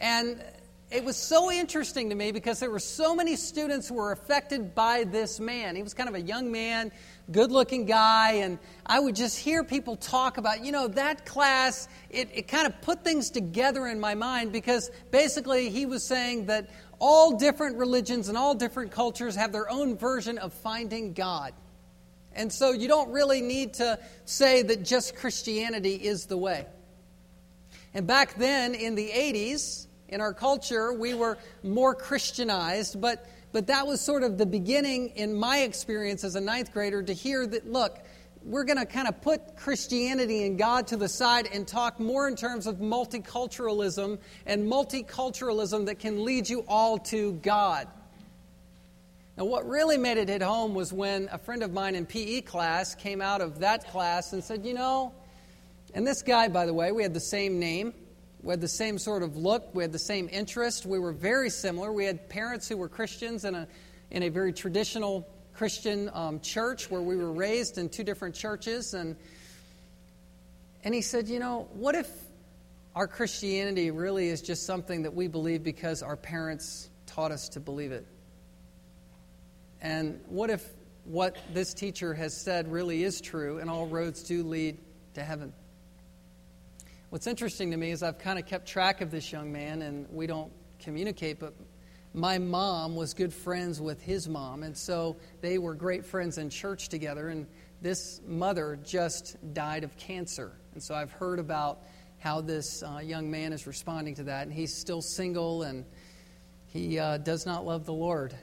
And 0.00 0.42
it 0.90 1.04
was 1.04 1.16
so 1.16 1.52
interesting 1.52 2.08
to 2.08 2.16
me 2.16 2.32
because 2.32 2.58
there 2.58 2.70
were 2.70 2.80
so 2.80 3.14
many 3.14 3.36
students 3.36 3.88
who 3.88 3.94
were 3.94 4.10
affected 4.10 4.74
by 4.74 5.04
this 5.04 5.38
man. 5.38 5.76
He 5.76 5.84
was 5.84 5.94
kind 5.94 6.08
of 6.08 6.16
a 6.16 6.20
young 6.20 6.50
man, 6.50 6.90
good 7.30 7.52
looking 7.52 7.84
guy, 7.84 8.32
and 8.32 8.58
I 8.86 8.98
would 8.98 9.14
just 9.14 9.38
hear 9.38 9.62
people 9.62 9.94
talk 9.94 10.38
about, 10.38 10.64
you 10.64 10.72
know, 10.72 10.88
that 10.88 11.26
class, 11.26 11.88
it, 12.10 12.30
it 12.32 12.48
kind 12.48 12.66
of 12.66 12.80
put 12.80 13.04
things 13.04 13.30
together 13.30 13.86
in 13.86 14.00
my 14.00 14.14
mind 14.14 14.50
because 14.50 14.90
basically 15.10 15.68
he 15.68 15.86
was 15.86 16.02
saying 16.02 16.46
that 16.46 16.70
all 16.98 17.36
different 17.36 17.76
religions 17.76 18.28
and 18.28 18.36
all 18.36 18.54
different 18.54 18.90
cultures 18.90 19.36
have 19.36 19.52
their 19.52 19.70
own 19.70 19.96
version 19.96 20.38
of 20.38 20.52
finding 20.52 21.12
God. 21.12 21.52
And 22.32 22.52
so 22.52 22.72
you 22.72 22.88
don't 22.88 23.10
really 23.10 23.40
need 23.40 23.74
to 23.74 23.98
say 24.24 24.62
that 24.62 24.84
just 24.84 25.16
Christianity 25.16 25.94
is 25.94 26.26
the 26.26 26.36
way. 26.36 26.66
And 27.94 28.06
back 28.06 28.34
then 28.34 28.74
in 28.74 28.94
the 28.94 29.08
80s, 29.08 29.86
in 30.08 30.20
our 30.20 30.32
culture, 30.32 30.92
we 30.92 31.14
were 31.14 31.38
more 31.62 31.94
Christianized, 31.94 33.00
but, 33.00 33.26
but 33.52 33.66
that 33.66 33.86
was 33.86 34.00
sort 34.00 34.22
of 34.22 34.38
the 34.38 34.46
beginning 34.46 35.10
in 35.10 35.34
my 35.34 35.58
experience 35.60 36.24
as 36.24 36.34
a 36.34 36.40
ninth 36.40 36.72
grader 36.72 37.02
to 37.02 37.12
hear 37.12 37.46
that, 37.46 37.70
look, 37.70 37.98
we're 38.42 38.64
going 38.64 38.78
to 38.78 38.86
kind 38.86 39.08
of 39.08 39.20
put 39.20 39.56
Christianity 39.56 40.46
and 40.46 40.58
God 40.58 40.86
to 40.88 40.96
the 40.96 41.08
side 41.08 41.48
and 41.52 41.66
talk 41.66 42.00
more 42.00 42.28
in 42.28 42.36
terms 42.36 42.66
of 42.66 42.76
multiculturalism 42.76 44.18
and 44.46 44.70
multiculturalism 44.70 45.86
that 45.86 45.98
can 45.98 46.24
lead 46.24 46.48
you 46.48 46.64
all 46.68 46.98
to 46.98 47.32
God. 47.34 47.88
Now, 49.36 49.44
what 49.44 49.68
really 49.68 49.98
made 49.98 50.18
it 50.18 50.28
hit 50.28 50.42
home 50.42 50.74
was 50.74 50.92
when 50.92 51.28
a 51.30 51.38
friend 51.38 51.62
of 51.62 51.72
mine 51.72 51.94
in 51.94 52.06
PE 52.06 52.40
class 52.40 52.94
came 52.94 53.20
out 53.20 53.40
of 53.40 53.60
that 53.60 53.88
class 53.88 54.32
and 54.32 54.42
said, 54.42 54.66
You 54.66 54.74
know, 54.74 55.12
and 55.94 56.06
this 56.06 56.22
guy, 56.22 56.48
by 56.48 56.66
the 56.66 56.74
way, 56.74 56.90
we 56.90 57.02
had 57.02 57.14
the 57.14 57.20
same 57.20 57.60
name, 57.60 57.94
we 58.42 58.52
had 58.52 58.60
the 58.60 58.68
same 58.68 58.98
sort 58.98 59.22
of 59.22 59.36
look, 59.36 59.74
we 59.74 59.82
had 59.84 59.92
the 59.92 59.98
same 59.98 60.28
interest, 60.32 60.86
we 60.86 60.98
were 60.98 61.12
very 61.12 61.50
similar. 61.50 61.92
We 61.92 62.04
had 62.04 62.28
parents 62.28 62.68
who 62.68 62.76
were 62.76 62.88
Christians 62.88 63.44
in 63.44 63.54
a, 63.54 63.68
in 64.10 64.22
a 64.24 64.28
very 64.28 64.52
traditional 64.52 65.28
Christian 65.58 66.08
um, 66.14 66.38
church 66.38 66.88
where 66.88 67.02
we 67.02 67.16
were 67.16 67.32
raised 67.32 67.78
in 67.78 67.88
two 67.88 68.04
different 68.04 68.36
churches. 68.36 68.94
And, 68.94 69.16
and 70.84 70.94
he 70.94 71.02
said, 71.02 71.26
You 71.26 71.40
know, 71.40 71.68
what 71.72 71.96
if 71.96 72.08
our 72.94 73.08
Christianity 73.08 73.90
really 73.90 74.28
is 74.28 74.40
just 74.40 74.66
something 74.66 75.02
that 75.02 75.14
we 75.14 75.26
believe 75.26 75.64
because 75.64 76.00
our 76.00 76.14
parents 76.14 76.88
taught 77.06 77.32
us 77.32 77.48
to 77.50 77.60
believe 77.60 77.90
it? 77.90 78.06
And 79.80 80.20
what 80.28 80.48
if 80.48 80.64
what 81.02 81.36
this 81.52 81.74
teacher 81.74 82.14
has 82.14 82.40
said 82.40 82.70
really 82.70 83.02
is 83.02 83.20
true 83.20 83.58
and 83.58 83.68
all 83.68 83.88
roads 83.88 84.22
do 84.22 84.44
lead 84.44 84.78
to 85.14 85.24
heaven? 85.24 85.52
What's 87.10 87.26
interesting 87.26 87.72
to 87.72 87.76
me 87.76 87.90
is 87.90 88.04
I've 88.04 88.20
kind 88.20 88.38
of 88.38 88.46
kept 88.46 88.68
track 88.68 89.00
of 89.00 89.10
this 89.10 89.32
young 89.32 89.50
man 89.50 89.82
and 89.82 90.06
we 90.12 90.28
don't 90.28 90.52
communicate, 90.78 91.40
but 91.40 91.52
my 92.14 92.38
mom 92.38 92.96
was 92.96 93.14
good 93.14 93.32
friends 93.32 93.80
with 93.80 94.02
his 94.02 94.28
mom, 94.28 94.62
and 94.62 94.76
so 94.76 95.18
they 95.40 95.58
were 95.58 95.74
great 95.74 96.04
friends 96.04 96.38
in 96.38 96.50
church 96.50 96.88
together. 96.88 97.28
And 97.28 97.46
this 97.80 98.20
mother 98.26 98.78
just 98.82 99.36
died 99.54 99.84
of 99.84 99.96
cancer. 99.96 100.52
And 100.74 100.82
so 100.82 100.94
I've 100.94 101.12
heard 101.12 101.38
about 101.38 101.82
how 102.18 102.40
this 102.40 102.82
uh, 102.82 102.98
young 102.98 103.30
man 103.30 103.52
is 103.52 103.66
responding 103.66 104.14
to 104.16 104.24
that. 104.24 104.42
And 104.44 104.52
he's 104.52 104.74
still 104.74 105.02
single 105.02 105.62
and 105.62 105.84
he 106.66 106.98
uh, 106.98 107.18
does 107.18 107.46
not 107.46 107.64
love 107.64 107.86
the 107.86 107.92
Lord. 107.92 108.34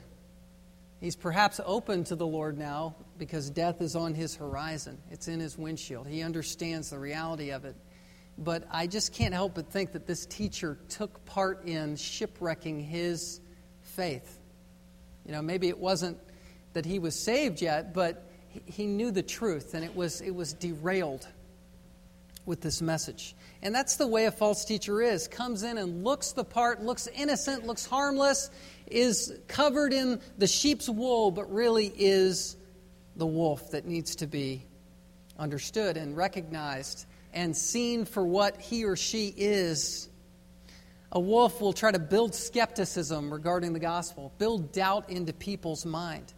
He's 1.00 1.16
perhaps 1.16 1.60
open 1.64 2.04
to 2.04 2.16
the 2.16 2.26
Lord 2.26 2.56
now 2.58 2.96
because 3.18 3.50
death 3.50 3.82
is 3.82 3.94
on 3.94 4.14
his 4.14 4.34
horizon, 4.34 4.98
it's 5.10 5.28
in 5.28 5.40
his 5.40 5.58
windshield. 5.58 6.06
He 6.06 6.22
understands 6.22 6.90
the 6.90 6.98
reality 6.98 7.50
of 7.50 7.64
it. 7.64 7.76
But 8.38 8.64
I 8.70 8.86
just 8.86 9.14
can't 9.14 9.32
help 9.32 9.54
but 9.54 9.70
think 9.70 9.92
that 9.92 10.06
this 10.06 10.26
teacher 10.26 10.78
took 10.88 11.24
part 11.24 11.66
in 11.66 11.96
shipwrecking 11.96 12.80
his 12.80 13.40
faith. 13.96 14.38
You 15.24 15.32
know, 15.32 15.42
maybe 15.42 15.68
it 15.68 15.78
wasn't 15.78 16.18
that 16.74 16.84
he 16.84 16.98
was 16.98 17.18
saved 17.18 17.62
yet, 17.62 17.94
but 17.94 18.30
he 18.66 18.86
knew 18.86 19.10
the 19.10 19.22
truth 19.22 19.74
and 19.74 19.84
it 19.84 19.96
was, 19.96 20.20
it 20.20 20.34
was 20.34 20.52
derailed 20.52 21.26
with 22.44 22.60
this 22.60 22.80
message. 22.80 23.34
And 23.62 23.74
that's 23.74 23.96
the 23.96 24.06
way 24.06 24.26
a 24.26 24.30
false 24.30 24.64
teacher 24.64 25.02
is 25.02 25.26
comes 25.26 25.62
in 25.62 25.78
and 25.78 26.04
looks 26.04 26.32
the 26.32 26.44
part, 26.44 26.82
looks 26.82 27.08
innocent, 27.08 27.66
looks 27.66 27.84
harmless, 27.84 28.50
is 28.86 29.36
covered 29.48 29.92
in 29.92 30.20
the 30.38 30.46
sheep's 30.46 30.88
wool, 30.88 31.30
but 31.32 31.52
really 31.52 31.92
is 31.96 32.56
the 33.16 33.26
wolf 33.26 33.72
that 33.72 33.86
needs 33.86 34.16
to 34.16 34.26
be 34.26 34.64
understood 35.38 35.96
and 35.96 36.16
recognized 36.16 37.06
and 37.32 37.56
seen 37.56 38.04
for 38.04 38.24
what 38.24 38.60
he 38.60 38.84
or 38.84 38.96
she 38.96 39.34
is. 39.36 40.08
A 41.16 41.18
wolf 41.18 41.62
will 41.62 41.72
try 41.72 41.90
to 41.90 41.98
build 41.98 42.34
skepticism 42.34 43.32
regarding 43.32 43.72
the 43.72 43.78
gospel, 43.80 44.34
build 44.36 44.70
doubt 44.70 45.08
into 45.08 45.32
people's 45.32 45.86
mind. 45.86 46.34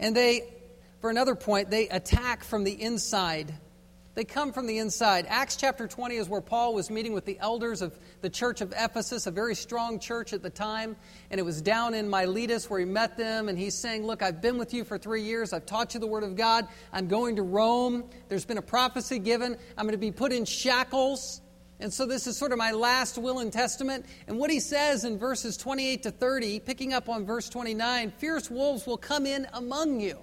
And 0.00 0.16
they, 0.16 0.54
for 1.02 1.10
another 1.10 1.34
point, 1.34 1.68
they 1.68 1.86
attack 1.90 2.42
from 2.42 2.64
the 2.64 2.72
inside 2.82 3.52
they 4.14 4.24
come 4.24 4.52
from 4.52 4.66
the 4.66 4.76
inside. 4.76 5.24
Acts 5.28 5.56
chapter 5.56 5.88
20 5.88 6.16
is 6.16 6.28
where 6.28 6.42
Paul 6.42 6.74
was 6.74 6.90
meeting 6.90 7.14
with 7.14 7.24
the 7.24 7.38
elders 7.38 7.80
of 7.80 7.98
the 8.20 8.28
church 8.28 8.60
of 8.60 8.74
Ephesus, 8.76 9.26
a 9.26 9.30
very 9.30 9.54
strong 9.54 9.98
church 9.98 10.34
at 10.34 10.42
the 10.42 10.50
time. 10.50 10.96
And 11.30 11.40
it 11.40 11.44
was 11.44 11.62
down 11.62 11.94
in 11.94 12.10
Miletus 12.10 12.68
where 12.68 12.78
he 12.78 12.84
met 12.84 13.16
them. 13.16 13.48
And 13.48 13.58
he's 13.58 13.74
saying, 13.74 14.06
Look, 14.06 14.22
I've 14.22 14.42
been 14.42 14.58
with 14.58 14.74
you 14.74 14.84
for 14.84 14.98
three 14.98 15.22
years. 15.22 15.54
I've 15.54 15.64
taught 15.64 15.94
you 15.94 16.00
the 16.00 16.06
word 16.06 16.24
of 16.24 16.36
God. 16.36 16.68
I'm 16.92 17.08
going 17.08 17.36
to 17.36 17.42
Rome. 17.42 18.04
There's 18.28 18.44
been 18.44 18.58
a 18.58 18.62
prophecy 18.62 19.18
given. 19.18 19.56
I'm 19.78 19.86
going 19.86 19.92
to 19.92 19.98
be 19.98 20.12
put 20.12 20.30
in 20.30 20.44
shackles. 20.44 21.40
And 21.82 21.92
so 21.92 22.06
this 22.06 22.28
is 22.28 22.36
sort 22.36 22.52
of 22.52 22.58
my 22.58 22.70
last 22.70 23.18
will 23.18 23.40
and 23.40 23.52
testament. 23.52 24.06
And 24.28 24.38
what 24.38 24.50
he 24.50 24.60
says 24.60 25.04
in 25.04 25.18
verses 25.18 25.56
28 25.56 26.04
to 26.04 26.10
30, 26.12 26.60
picking 26.60 26.92
up 26.92 27.08
on 27.08 27.26
verse 27.26 27.48
29 27.48 28.12
fierce 28.18 28.48
wolves 28.48 28.86
will 28.86 28.96
come 28.96 29.26
in 29.26 29.48
among 29.52 29.98
you. 29.98 30.18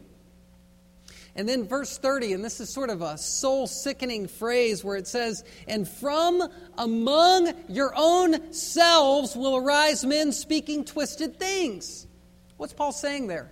And 1.36 1.48
then 1.48 1.68
verse 1.68 1.98
30, 1.98 2.34
and 2.34 2.46
this 2.46 2.62
is 2.62 2.74
sort 2.74 2.90
of 2.90 3.02
a 3.02 3.18
soul 3.18 3.68
sickening 3.68 4.28
phrase 4.28 4.86
where 4.86 4.96
it 4.96 5.06
says, 5.06 5.44
And 5.68 5.88
from 5.88 6.42
among 6.78 7.52
your 7.68 7.94
own 7.94 8.54
selves 8.54 9.36
will 9.36 9.58
arise 9.58 10.06
men 10.06 10.32
speaking 10.32 10.86
twisted 10.86 11.38
things. 11.38 12.08
What's 12.56 12.74
Paul 12.74 12.94
saying 12.94 13.28
there? 13.28 13.52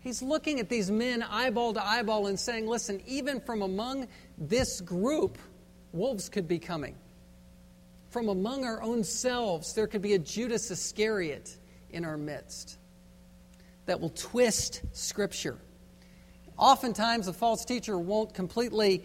He's 0.00 0.22
looking 0.22 0.60
at 0.60 0.70
these 0.70 0.90
men 0.90 1.22
eyeball 1.22 1.74
to 1.74 1.86
eyeball 1.86 2.26
and 2.26 2.40
saying, 2.40 2.66
Listen, 2.66 3.02
even 3.06 3.40
from 3.40 3.60
among 3.60 4.08
this 4.38 4.80
group, 4.80 5.36
wolves 5.92 6.30
could 6.30 6.48
be 6.48 6.58
coming. 6.58 6.96
From 8.14 8.28
among 8.28 8.64
our 8.64 8.80
own 8.80 9.02
selves, 9.02 9.72
there 9.74 9.88
could 9.88 10.00
be 10.00 10.14
a 10.14 10.20
Judas 10.20 10.70
Iscariot 10.70 11.58
in 11.90 12.04
our 12.04 12.16
midst 12.16 12.78
that 13.86 14.00
will 14.00 14.10
twist 14.10 14.82
Scripture. 14.92 15.58
Oftentimes, 16.56 17.26
a 17.26 17.32
false 17.32 17.64
teacher 17.64 17.98
won't 17.98 18.32
completely, 18.32 19.02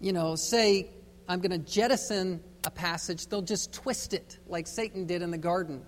you 0.00 0.12
know, 0.12 0.36
say, 0.36 0.88
I'm 1.28 1.40
going 1.40 1.50
to 1.50 1.58
jettison 1.58 2.40
a 2.64 2.70
passage. 2.70 3.26
They'll 3.26 3.42
just 3.42 3.72
twist 3.72 4.14
it 4.14 4.38
like 4.46 4.68
Satan 4.68 5.04
did 5.04 5.20
in 5.20 5.32
the 5.32 5.36
garden. 5.38 5.84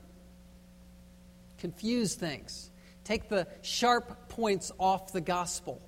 Confuse 1.59 2.17
things. 2.17 2.73
Take 3.05 3.29
the 3.29 3.47
sharp 3.63 4.29
points 4.29 4.73
off 4.77 5.13
the 5.13 5.21
gospel 5.21 5.81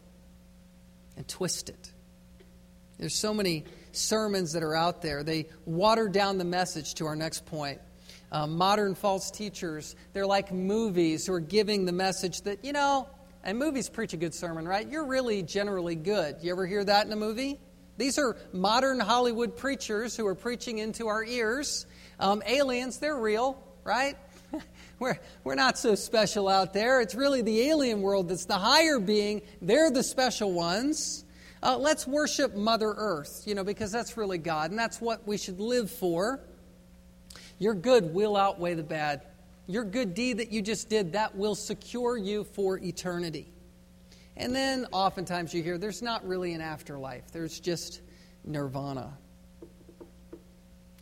and 1.16 1.26
twist 1.26 1.70
it. 1.70 1.92
There's 2.98 3.16
so 3.16 3.34
many 3.34 3.64
sermons 3.92 4.52
that 4.52 4.62
are 4.62 4.74
out 4.74 5.02
there. 5.02 5.22
They 5.22 5.46
water 5.64 6.08
down 6.08 6.38
the 6.38 6.44
message 6.44 6.94
to 6.94 7.06
our 7.06 7.16
next 7.16 7.46
point. 7.46 7.80
Uh, 8.30 8.46
modern 8.46 8.94
false 8.94 9.30
teachers, 9.30 9.94
they're 10.14 10.26
like 10.26 10.52
movies 10.52 11.26
who 11.26 11.34
are 11.34 11.40
giving 11.40 11.84
the 11.84 11.92
message 11.92 12.42
that, 12.42 12.64
you 12.64 12.72
know, 12.72 13.08
and 13.44 13.58
movies 13.58 13.88
preach 13.88 14.14
a 14.14 14.16
good 14.16 14.34
sermon, 14.34 14.66
right? 14.66 14.88
You're 14.88 15.04
really 15.04 15.42
generally 15.42 15.96
good. 15.96 16.36
You 16.40 16.52
ever 16.52 16.66
hear 16.66 16.82
that 16.82 17.06
in 17.06 17.12
a 17.12 17.16
movie? 17.16 17.60
These 17.98 18.18
are 18.18 18.36
modern 18.52 19.00
Hollywood 19.00 19.56
preachers 19.56 20.16
who 20.16 20.26
are 20.26 20.34
preaching 20.34 20.78
into 20.78 21.08
our 21.08 21.22
ears. 21.24 21.86
Um, 22.18 22.42
aliens, 22.46 22.98
they're 22.98 23.18
real, 23.18 23.62
right? 23.84 24.16
we're, 24.98 25.18
we're 25.44 25.54
not 25.54 25.78
so 25.78 25.94
special 25.94 26.48
out 26.48 26.72
there. 26.72 27.00
It's 27.00 27.14
really 27.14 27.42
the 27.42 27.68
alien 27.68 28.00
world 28.00 28.28
that's 28.28 28.46
the 28.46 28.58
higher 28.58 28.98
being. 28.98 29.42
They're 29.60 29.90
the 29.90 30.02
special 30.02 30.52
ones. 30.52 31.21
Uh, 31.62 31.78
let's 31.78 32.06
worship 32.08 32.56
Mother 32.56 32.92
Earth, 32.96 33.44
you 33.46 33.54
know, 33.54 33.62
because 33.62 33.92
that's 33.92 34.16
really 34.16 34.38
God, 34.38 34.70
and 34.70 34.78
that's 34.78 35.00
what 35.00 35.26
we 35.28 35.36
should 35.36 35.60
live 35.60 35.90
for. 35.90 36.40
Your 37.58 37.74
good 37.74 38.12
will 38.12 38.36
outweigh 38.36 38.74
the 38.74 38.82
bad. 38.82 39.22
Your 39.68 39.84
good 39.84 40.14
deed 40.14 40.38
that 40.38 40.50
you 40.50 40.60
just 40.60 40.88
did, 40.88 41.12
that 41.12 41.36
will 41.36 41.54
secure 41.54 42.16
you 42.16 42.42
for 42.42 42.78
eternity. 42.78 43.46
And 44.36 44.54
then 44.54 44.86
oftentimes 44.90 45.54
you 45.54 45.62
hear 45.62 45.78
there's 45.78 46.02
not 46.02 46.26
really 46.26 46.52
an 46.54 46.60
afterlife, 46.60 47.30
there's 47.30 47.60
just 47.60 48.00
nirvana. 48.44 49.16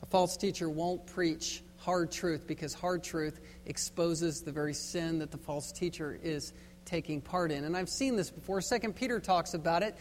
A 0.02 0.06
false 0.06 0.36
teacher 0.36 0.68
won't 0.68 1.06
preach 1.06 1.62
hard 1.78 2.12
truth 2.12 2.46
because 2.46 2.74
hard 2.74 3.02
truth 3.02 3.40
exposes 3.64 4.42
the 4.42 4.52
very 4.52 4.74
sin 4.74 5.20
that 5.20 5.30
the 5.30 5.38
false 5.38 5.72
teacher 5.72 6.18
is 6.22 6.52
taking 6.84 7.20
part 7.20 7.50
in. 7.50 7.64
And 7.64 7.76
I've 7.76 7.88
seen 7.88 8.16
this 8.16 8.30
before. 8.30 8.60
Second 8.60 8.94
Peter 8.94 9.20
talks 9.20 9.54
about 9.54 9.82
it. 9.82 9.96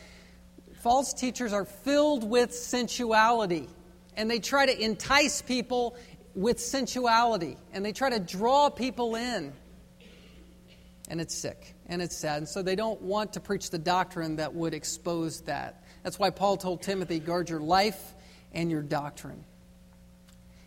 False 0.80 1.14
teachers 1.14 1.52
are 1.52 1.66
filled 1.66 2.24
with 2.24 2.54
sensuality 2.54 3.68
and 4.16 4.32
they 4.32 4.40
try 4.40 4.66
to 4.66 4.82
entice 4.82 5.42
people 5.42 5.98
with 6.36 6.60
sensuality 6.60 7.58
and 7.74 7.84
they 7.84 7.92
try 7.92 8.10
to 8.10 8.20
draw 8.20 8.70
people 8.70 9.16
in. 9.16 9.54
And 11.10 11.20
it's 11.20 11.36
sick 11.36 11.76
and 11.88 12.02
it's 12.02 12.16
sad. 12.16 12.38
And 12.38 12.48
so 12.48 12.62
they 12.62 12.76
don't 12.76 13.02
want 13.02 13.34
to 13.34 13.40
preach 13.42 13.72
the 13.72 13.78
doctrine 13.78 14.38
that 14.38 14.54
would 14.54 14.74
expose 14.74 15.42
that. 15.42 15.84
That's 16.04 16.18
why 16.18 16.30
Paul 16.30 16.56
told 16.56 16.82
Timothy, 16.82 17.20
guard 17.20 17.50
your 17.50 17.60
life 17.60 18.14
and 18.54 18.72
your 18.72 18.82
doctrine. 18.82 19.44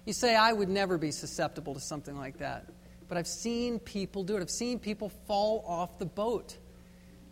You 0.04 0.12
say, 0.12 0.36
I 0.36 0.52
would 0.52 0.68
never 0.68 0.98
be 0.98 1.10
susceptible 1.10 1.74
to 1.74 1.80
something 1.80 2.18
like 2.18 2.38
that. 2.38 2.66
But 3.08 3.16
I've 3.16 3.26
seen 3.26 3.78
people 3.78 4.24
do 4.24 4.36
it. 4.36 4.40
I've 4.40 4.50
seen 4.50 4.78
people 4.78 5.10
fall 5.26 5.64
off 5.66 5.98
the 5.98 6.06
boat. 6.06 6.58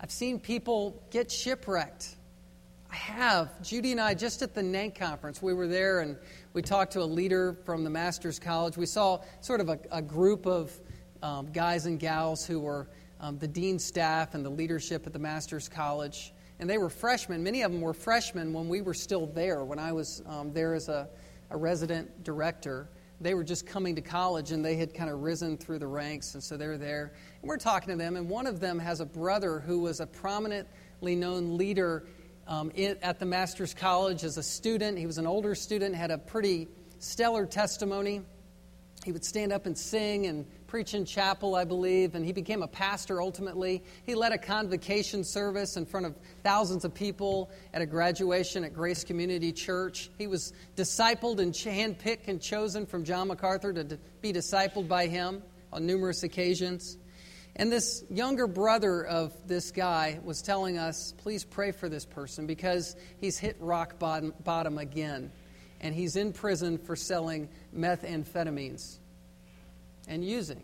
I've 0.00 0.10
seen 0.10 0.38
people 0.38 1.02
get 1.10 1.30
shipwrecked. 1.30 2.16
I 2.90 2.96
have. 2.96 3.62
Judy 3.62 3.92
and 3.92 4.00
I, 4.00 4.14
just 4.14 4.42
at 4.42 4.52
the 4.52 4.62
NANC 4.62 4.96
conference, 4.96 5.40
we 5.40 5.54
were 5.54 5.68
there 5.68 6.00
and 6.00 6.16
we 6.54 6.62
talked 6.62 6.92
to 6.94 7.02
a 7.02 7.04
leader 7.04 7.56
from 7.64 7.84
the 7.84 7.90
Master's 7.90 8.40
College. 8.40 8.76
We 8.76 8.86
saw 8.86 9.20
sort 9.40 9.60
of 9.60 9.68
a, 9.68 9.78
a 9.92 10.02
group 10.02 10.44
of 10.44 10.76
um, 11.22 11.52
guys 11.52 11.86
and 11.86 12.00
gals 12.00 12.44
who 12.44 12.58
were 12.58 12.88
um, 13.20 13.38
the 13.38 13.46
dean's 13.46 13.84
staff 13.84 14.34
and 14.34 14.44
the 14.44 14.50
leadership 14.50 15.06
at 15.06 15.12
the 15.12 15.20
Master's 15.20 15.68
College. 15.68 16.32
And 16.58 16.68
they 16.68 16.78
were 16.78 16.90
freshmen. 16.90 17.44
Many 17.44 17.62
of 17.62 17.70
them 17.70 17.80
were 17.80 17.94
freshmen 17.94 18.52
when 18.52 18.68
we 18.68 18.80
were 18.82 18.94
still 18.94 19.26
there, 19.26 19.64
when 19.64 19.78
I 19.78 19.92
was 19.92 20.22
um, 20.26 20.52
there 20.52 20.74
as 20.74 20.88
a, 20.88 21.08
a 21.50 21.56
resident 21.56 22.24
director. 22.24 22.88
they 23.20 23.34
were 23.34 23.44
just 23.44 23.66
coming 23.66 23.94
to 23.94 24.02
college 24.02 24.50
and 24.50 24.64
they 24.64 24.74
had 24.74 24.94
kind 24.94 25.10
of 25.10 25.22
risen 25.22 25.56
through 25.56 25.78
the 25.78 25.86
ranks, 25.86 26.34
and 26.34 26.42
so 26.42 26.56
they 26.56 26.66
were 26.66 26.78
there. 26.78 27.12
And 27.40 27.48
we're 27.48 27.56
talking 27.56 27.90
to 27.90 27.96
them, 27.96 28.16
and 28.16 28.28
one 28.28 28.48
of 28.48 28.58
them 28.58 28.80
has 28.80 28.98
a 29.00 29.06
brother 29.06 29.60
who 29.60 29.78
was 29.78 30.00
a 30.00 30.06
prominently 30.06 31.14
known 31.14 31.56
leader 31.56 32.06
um, 32.50 32.72
in, 32.74 32.98
at 33.00 33.20
the 33.20 33.24
Master's 33.24 33.72
College 33.72 34.24
as 34.24 34.36
a 34.36 34.42
student. 34.42 34.98
He 34.98 35.06
was 35.06 35.18
an 35.18 35.26
older 35.26 35.54
student, 35.54 35.94
had 35.94 36.10
a 36.10 36.18
pretty 36.18 36.68
stellar 36.98 37.46
testimony. 37.46 38.22
He 39.04 39.12
would 39.12 39.24
stand 39.24 39.50
up 39.52 39.64
and 39.64 39.78
sing 39.78 40.26
and 40.26 40.44
preach 40.66 40.92
in 40.92 41.06
chapel, 41.06 41.54
I 41.54 41.64
believe, 41.64 42.14
and 42.14 42.24
he 42.24 42.32
became 42.32 42.62
a 42.62 42.68
pastor 42.68 43.22
ultimately. 43.22 43.82
He 44.04 44.14
led 44.14 44.32
a 44.32 44.38
convocation 44.38 45.24
service 45.24 45.76
in 45.76 45.86
front 45.86 46.06
of 46.06 46.14
thousands 46.42 46.84
of 46.84 46.92
people 46.92 47.50
at 47.72 47.80
a 47.80 47.86
graduation 47.86 48.64
at 48.64 48.74
Grace 48.74 49.04
Community 49.04 49.52
Church. 49.52 50.10
He 50.18 50.26
was 50.26 50.52
discipled 50.76 51.38
and 51.38 51.54
handpicked 51.54 52.28
and 52.28 52.42
chosen 52.42 52.84
from 52.84 53.04
John 53.04 53.28
MacArthur 53.28 53.72
to 53.72 53.98
be 54.20 54.32
discipled 54.32 54.86
by 54.86 55.06
him 55.06 55.42
on 55.72 55.86
numerous 55.86 56.24
occasions. 56.24 56.98
And 57.56 57.70
this 57.70 58.04
younger 58.08 58.46
brother 58.46 59.04
of 59.04 59.34
this 59.46 59.70
guy 59.70 60.20
was 60.22 60.40
telling 60.40 60.78
us, 60.78 61.12
please 61.18 61.44
pray 61.44 61.72
for 61.72 61.88
this 61.88 62.06
person 62.06 62.46
because 62.46 62.96
he's 63.18 63.38
hit 63.38 63.56
rock 63.60 63.98
bottom, 63.98 64.32
bottom 64.44 64.78
again. 64.78 65.32
And 65.80 65.94
he's 65.94 66.16
in 66.16 66.32
prison 66.32 66.78
for 66.78 66.94
selling 66.94 67.48
methamphetamines 67.76 68.98
and 70.06 70.24
using. 70.24 70.62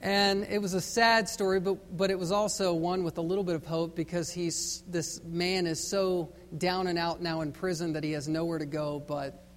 And 0.00 0.44
it 0.44 0.62
was 0.62 0.74
a 0.74 0.80
sad 0.80 1.28
story, 1.28 1.58
but, 1.58 1.96
but 1.96 2.10
it 2.10 2.18
was 2.18 2.30
also 2.30 2.72
one 2.72 3.02
with 3.02 3.18
a 3.18 3.22
little 3.22 3.42
bit 3.42 3.56
of 3.56 3.66
hope 3.66 3.96
because 3.96 4.30
he's, 4.30 4.84
this 4.86 5.20
man 5.24 5.66
is 5.66 5.90
so 5.90 6.32
down 6.56 6.86
and 6.86 6.98
out 6.98 7.20
now 7.20 7.40
in 7.40 7.50
prison 7.50 7.94
that 7.94 8.04
he 8.04 8.12
has 8.12 8.28
nowhere 8.28 8.58
to 8.58 8.66
go 8.66 9.02
but 9.06 9.47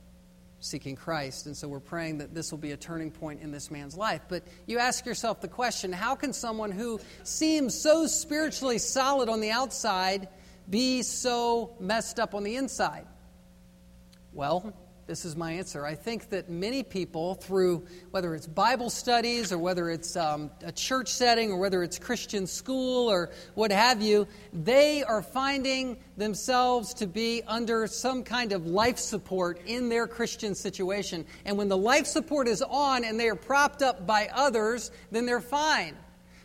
seeking 0.61 0.95
Christ. 0.95 1.47
And 1.47 1.57
so 1.57 1.67
we're 1.67 1.79
praying 1.79 2.19
that 2.19 2.33
this 2.33 2.51
will 2.51 2.59
be 2.59 2.71
a 2.71 2.77
turning 2.77 3.11
point 3.11 3.41
in 3.41 3.51
this 3.51 3.69
man's 3.69 3.97
life. 3.97 4.21
But 4.29 4.43
you 4.67 4.79
ask 4.79 5.05
yourself 5.05 5.41
the 5.41 5.47
question 5.47 5.91
how 5.91 6.15
can 6.15 6.31
someone 6.31 6.71
who 6.71 6.99
seems 7.23 7.77
so 7.77 8.07
spiritually 8.07 8.77
solid 8.77 9.27
on 9.27 9.41
the 9.41 9.51
outside 9.51 10.29
be 10.69 11.01
so 11.01 11.75
messed 11.79 12.19
up 12.19 12.33
on 12.33 12.43
the 12.43 12.55
inside? 12.55 13.05
Well, 14.33 14.73
this 15.11 15.25
is 15.25 15.35
my 15.35 15.51
answer. 15.51 15.85
I 15.85 15.93
think 15.93 16.29
that 16.29 16.49
many 16.49 16.83
people, 16.83 17.35
through 17.35 17.85
whether 18.11 18.33
it's 18.33 18.47
Bible 18.47 18.89
studies 18.89 19.51
or 19.51 19.57
whether 19.57 19.89
it's 19.89 20.15
um, 20.15 20.49
a 20.63 20.71
church 20.71 21.09
setting 21.09 21.51
or 21.51 21.57
whether 21.57 21.83
it's 21.83 21.99
Christian 21.99 22.47
school 22.47 23.11
or 23.11 23.29
what 23.53 23.73
have 23.73 24.01
you, 24.01 24.25
they 24.53 25.03
are 25.03 25.21
finding 25.21 25.97
themselves 26.15 26.93
to 26.93 27.07
be 27.07 27.43
under 27.45 27.87
some 27.87 28.23
kind 28.23 28.53
of 28.53 28.67
life 28.67 28.97
support 28.97 29.59
in 29.65 29.89
their 29.89 30.07
Christian 30.07 30.55
situation. 30.55 31.25
And 31.43 31.57
when 31.57 31.67
the 31.67 31.75
life 31.75 32.05
support 32.05 32.47
is 32.47 32.61
on 32.61 33.03
and 33.03 33.19
they 33.19 33.27
are 33.27 33.35
propped 33.35 33.81
up 33.81 34.07
by 34.07 34.29
others, 34.33 34.91
then 35.11 35.25
they're 35.25 35.41
fine. 35.41 35.97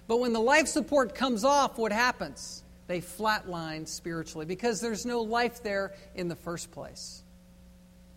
But 0.09 0.19
when 0.19 0.33
the 0.33 0.41
life 0.41 0.67
support 0.67 1.15
comes 1.15 1.45
off, 1.45 1.79
what 1.79 1.93
happens? 1.93 2.65
They 2.89 3.01
flatline 3.01 3.87
spiritually 3.87 4.45
because 4.45 4.81
there's 4.81 5.07
no 5.07 5.21
life 5.21 5.63
there 5.63 5.95
in 6.17 6.27
the 6.27 6.35
first 6.35 6.73
place. 6.73 7.23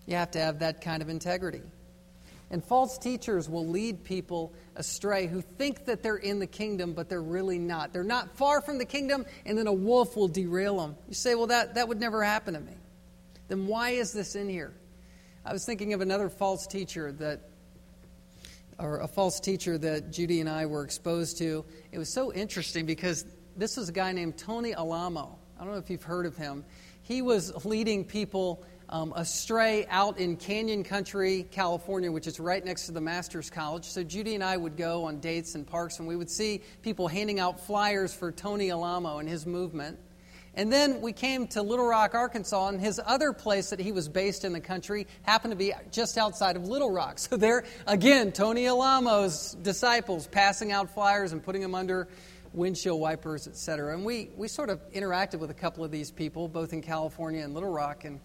You 0.10 0.16
have 0.16 0.32
to 0.32 0.40
have 0.40 0.60
that 0.60 0.82
kind 0.82 1.04
of 1.04 1.10
integrity. 1.10 1.62
And 2.50 2.64
false 2.64 2.98
teachers 2.98 3.48
will 3.48 3.68
lead 3.68 4.04
people 4.04 4.54
astray 4.76 5.28
who 5.28 5.42
think 5.42 5.86
that 5.86 6.02
they're 6.02 6.18
in 6.18 6.40
the 6.40 6.48
kingdom, 6.48 6.94
but 6.94 7.10
they're 7.10 7.22
really 7.22 7.60
not. 7.60 7.94
They're 7.94 8.04
not 8.04 8.36
far 8.36 8.60
from 8.60 8.80
the 8.80 8.86
kingdom, 8.86 9.28
and 9.46 9.56
then 9.56 9.68
a 9.68 9.74
wolf 9.74 10.18
will 10.18 10.28
derail 10.28 10.80
them. 10.80 10.96
You 11.08 11.14
say, 11.14 11.36
well, 11.36 11.46
that, 11.48 11.76
that 11.76 11.88
would 11.88 12.00
never 12.00 12.24
happen 12.24 12.56
to 12.56 12.60
me. 12.60 12.74
Then 13.50 13.68
why 13.68 13.92
is 13.92 14.12
this 14.12 14.36
in 14.36 14.50
here? 14.50 14.74
I 15.46 15.54
was 15.54 15.64
thinking 15.64 15.94
of 15.94 16.02
another 16.02 16.30
false 16.30 16.66
teacher 16.66 17.12
that, 17.12 17.42
or 18.80 19.02
a 19.02 19.08
false 19.08 19.40
teacher 19.40 19.78
that 19.78 20.12
Judy 20.12 20.40
and 20.40 20.50
I 20.50 20.66
were 20.66 20.84
exposed 20.84 21.38
to. 21.38 21.66
It 21.92 22.00
was 22.00 22.12
so 22.12 22.34
interesting 22.34 22.88
because 22.88 23.26
this 23.58 23.78
was 23.78 23.90
a 23.90 23.94
guy 23.94 24.12
named 24.12 24.40
Tony 24.40 24.74
Alamo. 24.74 25.38
I 25.60 25.64
don't 25.64 25.74
know 25.74 25.80
if 25.80 25.92
you've 25.92 26.02
heard 26.02 26.26
of 26.26 26.36
him. 26.36 26.66
He 27.04 27.22
was 27.22 27.64
leading 27.64 28.06
people 28.06 28.66
um, 28.90 29.14
astray 29.16 29.86
out 29.90 30.18
in 30.18 30.36
Canyon 30.36 30.84
Country, 30.84 31.48
California, 31.52 32.12
which 32.12 32.26
is 32.26 32.40
right 32.40 32.64
next 32.66 32.88
to 32.88 32.92
the 32.92 33.02
Master's 33.02 33.50
College. 33.50 33.86
So 33.86 34.04
Judy 34.04 34.34
and 34.34 34.44
I 34.44 34.58
would 34.58 34.78
go 34.78 35.06
on 35.06 35.20
dates 35.20 35.54
and 35.54 35.66
parks, 35.66 36.00
and 36.00 36.08
we 36.08 36.16
would 36.16 36.30
see 36.30 36.62
people 36.82 37.08
handing 37.08 37.40
out 37.40 37.66
flyers 37.66 38.14
for 38.14 38.32
Tony 38.32 38.72
Alamo 38.72 39.20
and 39.20 39.30
his 39.30 39.46
movement. 39.46 40.00
And 40.56 40.74
then 40.74 41.02
we 41.02 41.14
came 41.14 41.48
to 41.50 41.62
Little 41.62 41.86
Rock, 41.86 42.16
Arkansas, 42.16 42.70
and 42.70 42.82
his 42.82 43.00
other 43.06 43.32
place 43.32 43.70
that 43.70 43.80
he 43.80 43.92
was 43.92 44.10
based 44.10 44.44
in 44.44 44.54
the 44.54 44.60
country 44.60 45.06
happened 45.22 45.52
to 45.52 45.56
be 45.56 45.72
just 45.92 46.18
outside 46.18 46.56
of 46.56 46.68
Little 46.68 46.92
Rock. 46.92 47.20
So 47.30 47.38
there, 47.38 47.66
again, 47.86 48.32
Tony 48.32 48.66
Alamo's 48.66 49.56
disciples 49.62 50.26
passing 50.26 50.72
out 50.72 50.96
flyers 50.96 51.32
and 51.32 51.44
putting 51.44 51.62
them 51.62 51.76
under 51.76 52.08
windshield 52.54 53.00
wipers, 53.00 53.48
etc. 53.48 53.94
And 53.94 54.04
we, 54.04 54.32
we 54.36 54.48
sort 54.48 54.72
of 54.72 54.82
interacted 54.92 55.38
with 55.40 55.52
a 55.52 55.54
couple 55.54 55.84
of 55.84 55.92
these 55.92 56.10
people, 56.10 56.48
both 56.48 56.74
in 56.74 56.82
California 56.82 57.44
and 57.44 57.54
Little 57.54 57.70
Rock, 57.70 58.06
and 58.06 58.20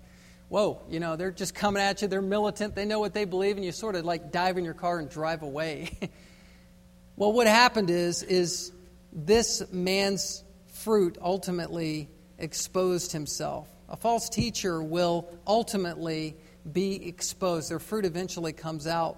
whoa, 0.55 0.81
you 0.89 1.01
know, 1.01 1.17
they're 1.17 1.33
just 1.33 1.53
coming 1.53 1.83
at 1.83 2.01
you. 2.01 2.07
They're 2.07 2.23
militant. 2.23 2.77
They 2.77 2.85
know 2.85 3.01
what 3.01 3.13
they 3.13 3.25
believe, 3.25 3.57
and 3.57 3.65
you 3.65 3.73
sort 3.73 3.97
of 3.97 4.05
like 4.05 4.31
dive 4.31 4.57
in 4.57 4.65
your 4.65 4.73
car 4.73 5.01
and 5.01 5.11
drive 5.11 5.43
away. 5.43 5.99
well, 7.17 7.33
what 7.33 7.49
happened 7.49 7.91
is, 7.91 8.23
is 8.23 8.71
this 9.13 9.65
man's 9.73 10.45
fruit 10.73 11.19
ultimately 11.21 12.09
exposed 12.39 13.11
himself. 13.11 13.69
A 13.89 13.97
false 13.97 14.29
teacher 14.29 14.81
will 14.81 15.29
ultimately 15.45 16.37
be 16.73 17.05
exposed. 17.05 17.69
Their 17.69 17.81
fruit 17.81 18.05
eventually 18.05 18.53
comes 18.53 18.87
out. 18.87 19.17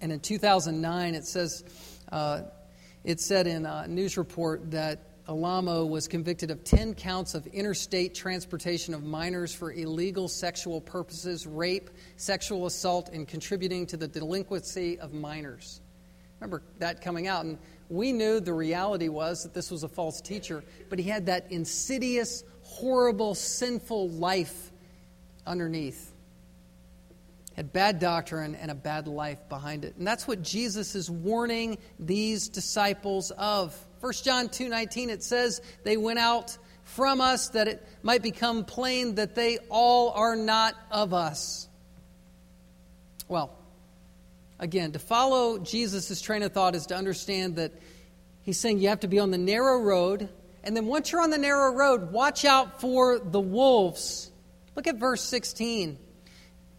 And 0.00 0.10
in 0.10 0.20
2009, 0.20 1.14
it 1.14 1.26
says, 1.26 1.62
uh, 2.10 2.40
it 3.04 3.20
said 3.20 3.46
in 3.46 3.66
a 3.66 3.86
news 3.86 4.16
report 4.16 4.70
that 4.70 5.07
Alamo 5.28 5.84
was 5.84 6.08
convicted 6.08 6.50
of 6.50 6.64
10 6.64 6.94
counts 6.94 7.34
of 7.34 7.46
interstate 7.48 8.14
transportation 8.14 8.94
of 8.94 9.02
minors 9.02 9.54
for 9.54 9.70
illegal 9.70 10.26
sexual 10.26 10.80
purposes, 10.80 11.46
rape, 11.46 11.90
sexual 12.16 12.64
assault, 12.64 13.10
and 13.12 13.28
contributing 13.28 13.84
to 13.86 13.98
the 13.98 14.08
delinquency 14.08 14.98
of 14.98 15.12
minors. 15.12 15.82
Remember 16.40 16.62
that 16.78 17.02
coming 17.02 17.26
out. 17.26 17.44
And 17.44 17.58
we 17.90 18.10
knew 18.12 18.40
the 18.40 18.54
reality 18.54 19.08
was 19.08 19.42
that 19.42 19.52
this 19.52 19.70
was 19.70 19.82
a 19.82 19.88
false 19.88 20.22
teacher, 20.22 20.64
but 20.88 20.98
he 20.98 21.10
had 21.10 21.26
that 21.26 21.52
insidious, 21.52 22.42
horrible, 22.62 23.34
sinful 23.34 24.08
life 24.08 24.72
underneath. 25.46 26.14
Had 27.54 27.70
bad 27.72 27.98
doctrine 27.98 28.54
and 28.54 28.70
a 28.70 28.74
bad 28.74 29.06
life 29.08 29.46
behind 29.50 29.84
it. 29.84 29.96
And 29.96 30.06
that's 30.06 30.26
what 30.26 30.40
Jesus 30.40 30.94
is 30.94 31.10
warning 31.10 31.76
these 31.98 32.48
disciples 32.48 33.30
of. 33.32 33.76
1 34.00 34.12
John 34.24 34.48
2:19 34.48 35.10
it 35.10 35.22
says 35.22 35.60
they 35.84 35.96
went 35.96 36.18
out 36.18 36.56
from 36.84 37.20
us 37.20 37.48
that 37.50 37.68
it 37.68 37.86
might 38.02 38.22
become 38.22 38.64
plain 38.64 39.16
that 39.16 39.34
they 39.34 39.58
all 39.68 40.10
are 40.10 40.36
not 40.36 40.74
of 40.90 41.12
us. 41.12 41.68
Well, 43.28 43.54
again, 44.58 44.92
to 44.92 44.98
follow 44.98 45.58
Jesus' 45.58 46.20
train 46.20 46.42
of 46.42 46.52
thought 46.52 46.74
is 46.74 46.86
to 46.86 46.96
understand 46.96 47.56
that 47.56 47.72
he's 48.42 48.58
saying 48.58 48.78
you 48.78 48.88
have 48.88 49.00
to 49.00 49.08
be 49.08 49.18
on 49.18 49.30
the 49.30 49.38
narrow 49.38 49.80
road, 49.80 50.30
and 50.64 50.74
then 50.74 50.86
once 50.86 51.12
you're 51.12 51.20
on 51.20 51.30
the 51.30 51.38
narrow 51.38 51.72
road, 51.74 52.10
watch 52.10 52.44
out 52.44 52.80
for 52.80 53.18
the 53.18 53.40
wolves. 53.40 54.30
Look 54.74 54.86
at 54.86 54.96
verse 54.96 55.22
16. 55.22 55.98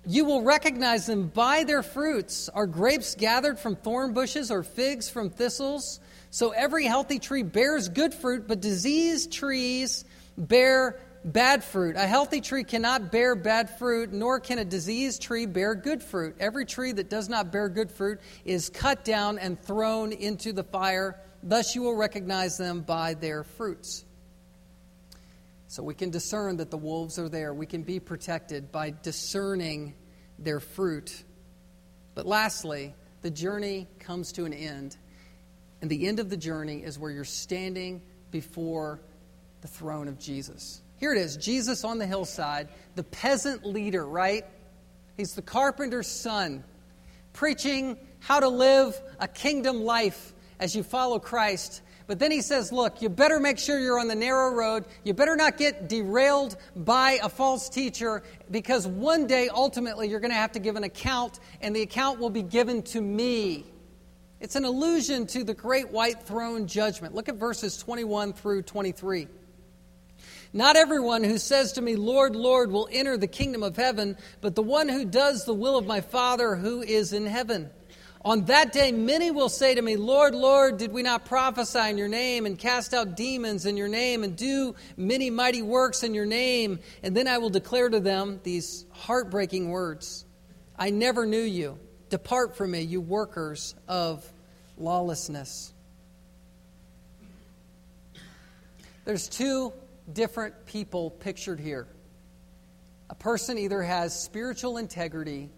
You 0.06 0.26
will 0.26 0.42
recognize 0.42 1.06
them 1.06 1.28
by 1.28 1.66
their 1.66 1.84
fruits. 1.84 2.50
Are 2.50 2.66
grapes 2.66 3.14
gathered 3.14 3.60
from 3.60 3.76
thorn 3.76 4.14
bushes 4.14 4.50
or 4.50 4.64
figs 4.64 5.08
from 5.08 5.30
thistles? 5.30 6.00
So 6.32 6.52
every 6.52 6.86
healthy 6.86 7.20
tree 7.20 7.44
bears 7.44 7.90
good 7.90 8.14
fruit, 8.14 8.48
but 8.48 8.62
diseased 8.62 9.32
trees 9.32 10.06
bear 10.38 11.00
bad 11.26 11.64
fruit. 11.64 11.96
A 11.96 12.08
healthy 12.08 12.40
tree 12.40 12.64
cannot 12.64 13.12
bear 13.12 13.36
bad 13.36 13.78
fruit, 13.78 14.14
nor 14.14 14.40
can 14.40 14.60
a 14.60 14.66
diseased 14.66 15.22
tree 15.22 15.46
bear 15.46 15.76
good 15.76 16.04
fruit. 16.04 16.36
Every 16.40 16.66
tree 16.66 16.92
that 16.92 17.10
does 17.10 17.30
not 17.30 17.52
bear 17.52 17.68
good 17.68 17.92
fruit 17.92 18.20
is 18.46 18.70
cut 18.70 19.04
down 19.04 19.40
and 19.40 19.60
thrown 19.62 20.12
into 20.12 20.54
the 20.54 20.64
fire. 20.64 21.20
Thus 21.42 21.76
you 21.76 21.82
will 21.82 21.96
recognize 21.96 22.58
them 22.58 22.82
by 22.82 23.16
their 23.16 23.44
fruits. 23.44 24.06
So 25.68 25.84
we 25.84 25.94
can 25.94 26.10
discern 26.10 26.58
that 26.58 26.72
the 26.72 26.78
wolves 26.78 27.20
are 27.20 27.30
there. 27.30 27.54
We 27.54 27.66
can 27.66 27.84
be 27.84 28.00
protected 28.00 28.72
by 28.72 28.94
discerning 29.04 29.94
their 30.38 30.60
fruit. 30.60 31.24
But 32.16 32.26
lastly, 32.26 32.96
the 33.22 33.30
journey 33.30 33.88
comes 34.00 34.32
to 34.34 34.46
an 34.46 34.54
end 34.54 34.98
and 35.82 35.90
the 35.90 36.08
end 36.08 36.20
of 36.20 36.30
the 36.30 36.38
journey 36.38 36.84
is 36.84 37.00
where 37.00 37.12
you're 37.12 37.24
standing 37.24 38.02
before 38.32 39.02
the 39.62 39.68
throne 39.68 40.08
of 40.08 40.20
Jesus. 40.20 40.82
Here 40.98 41.14
it 41.14 41.18
is 41.18 41.38
Jesus 41.38 41.84
on 41.84 41.98
the 41.98 42.06
hillside, 42.06 42.70
the 42.96 43.04
peasant 43.04 43.66
leader, 43.66 44.06
right? 44.06 44.44
He's 45.16 45.34
the 45.34 45.42
carpenter's 45.42 46.08
son, 46.08 46.64
preaching 47.34 47.98
how 48.20 48.40
to 48.40 48.50
live 48.50 49.00
a 49.20 49.28
kingdom 49.28 49.84
life 49.84 50.34
as 50.60 50.76
you 50.76 50.84
follow 50.84 51.20
Christ. 51.20 51.82
But 52.08 52.20
then 52.20 52.32
he 52.32 52.42
says, 52.42 52.72
Look, 52.72 53.02
you 53.02 53.08
better 53.08 53.40
make 53.40 53.60
sure 53.60 53.80
you're 53.80 54.00
on 54.00 54.08
the 54.08 54.16
narrow 54.16 54.52
road. 54.52 54.86
You 55.04 55.14
better 55.14 55.36
not 55.36 55.58
get 55.58 55.88
derailed 55.88 56.58
by 56.76 57.20
a 57.22 57.30
false 57.30 57.70
teacher 57.70 58.24
because 58.50 58.88
one 58.88 59.28
day, 59.28 59.48
ultimately, 59.48 60.10
you're 60.10 60.20
going 60.20 60.32
to 60.32 60.38
have 60.38 60.54
to 60.54 60.60
give 60.60 60.76
an 60.76 60.84
account, 60.84 61.40
and 61.62 61.76
the 61.76 61.82
account 61.82 62.20
will 62.20 62.32
be 62.32 62.42
given 62.42 62.82
to 62.84 63.00
me. 63.00 63.66
It's 64.40 64.56
an 64.56 64.64
allusion 64.64 65.28
to 65.28 65.44
the 65.44 65.54
great 65.54 65.92
white 65.92 66.24
throne 66.24 66.68
judgment. 66.68 67.14
Look 67.14 67.28
at 67.28 67.36
verses 67.36 67.78
21 67.78 68.34
through 68.34 68.62
23. 68.62 69.28
Not 70.54 70.78
everyone 70.78 71.24
who 71.24 71.38
says 71.38 71.74
to 71.74 71.82
me, 71.82 71.96
Lord, 71.96 72.36
Lord, 72.36 72.72
will 72.72 72.88
enter 72.92 73.18
the 73.18 73.28
kingdom 73.28 73.64
of 73.64 73.76
heaven, 73.76 74.18
but 74.42 74.56
the 74.56 74.64
one 74.64 74.88
who 74.90 75.06
does 75.06 75.46
the 75.46 75.54
will 75.54 75.78
of 75.78 75.86
my 75.86 76.02
Father 76.02 76.56
who 76.56 76.82
is 76.82 77.14
in 77.14 77.26
heaven. 77.26 77.70
On 78.26 78.46
that 78.46 78.74
day, 78.74 78.92
many 78.92 79.32
will 79.32 79.50
say 79.50 79.76
to 79.76 79.82
me, 79.82 79.96
Lord, 79.96 80.36
Lord, 80.36 80.78
did 80.78 80.92
we 80.92 81.04
not 81.04 81.26
prophesy 81.26 81.90
in 81.90 81.98
your 81.98 82.08
name 82.08 82.46
and 82.46 82.58
cast 82.58 82.94
out 82.94 83.16
demons 83.16 83.66
in 83.66 83.78
your 83.78 83.88
name 83.88 84.24
and 84.24 84.36
do 84.36 84.76
many 84.98 85.30
mighty 85.30 85.62
works 85.62 86.04
in 86.04 86.14
your 86.14 86.26
name? 86.26 86.80
And 87.04 87.16
then 87.16 87.28
I 87.28 87.38
will 87.38 87.50
declare 87.50 87.90
to 87.90 88.00
them 88.00 88.40
these 88.44 88.86
heartbreaking 88.92 89.70
words 89.70 90.26
I 90.78 90.90
never 90.92 91.26
knew 91.26 91.42
you. 91.42 91.78
Depart 92.10 92.58
from 92.58 92.72
me, 92.72 92.82
you 92.82 93.02
workers 93.02 93.76
of 93.88 94.26
lawlessness. 94.78 95.74
There's 99.06 99.28
two 99.28 99.74
different 100.12 100.66
people 100.66 101.12
pictured 101.12 101.60
here. 101.60 101.88
A 103.10 103.16
person 103.16 103.58
either 103.58 103.82
has 103.82 104.20
spiritual 104.20 104.78
integrity 104.78 105.50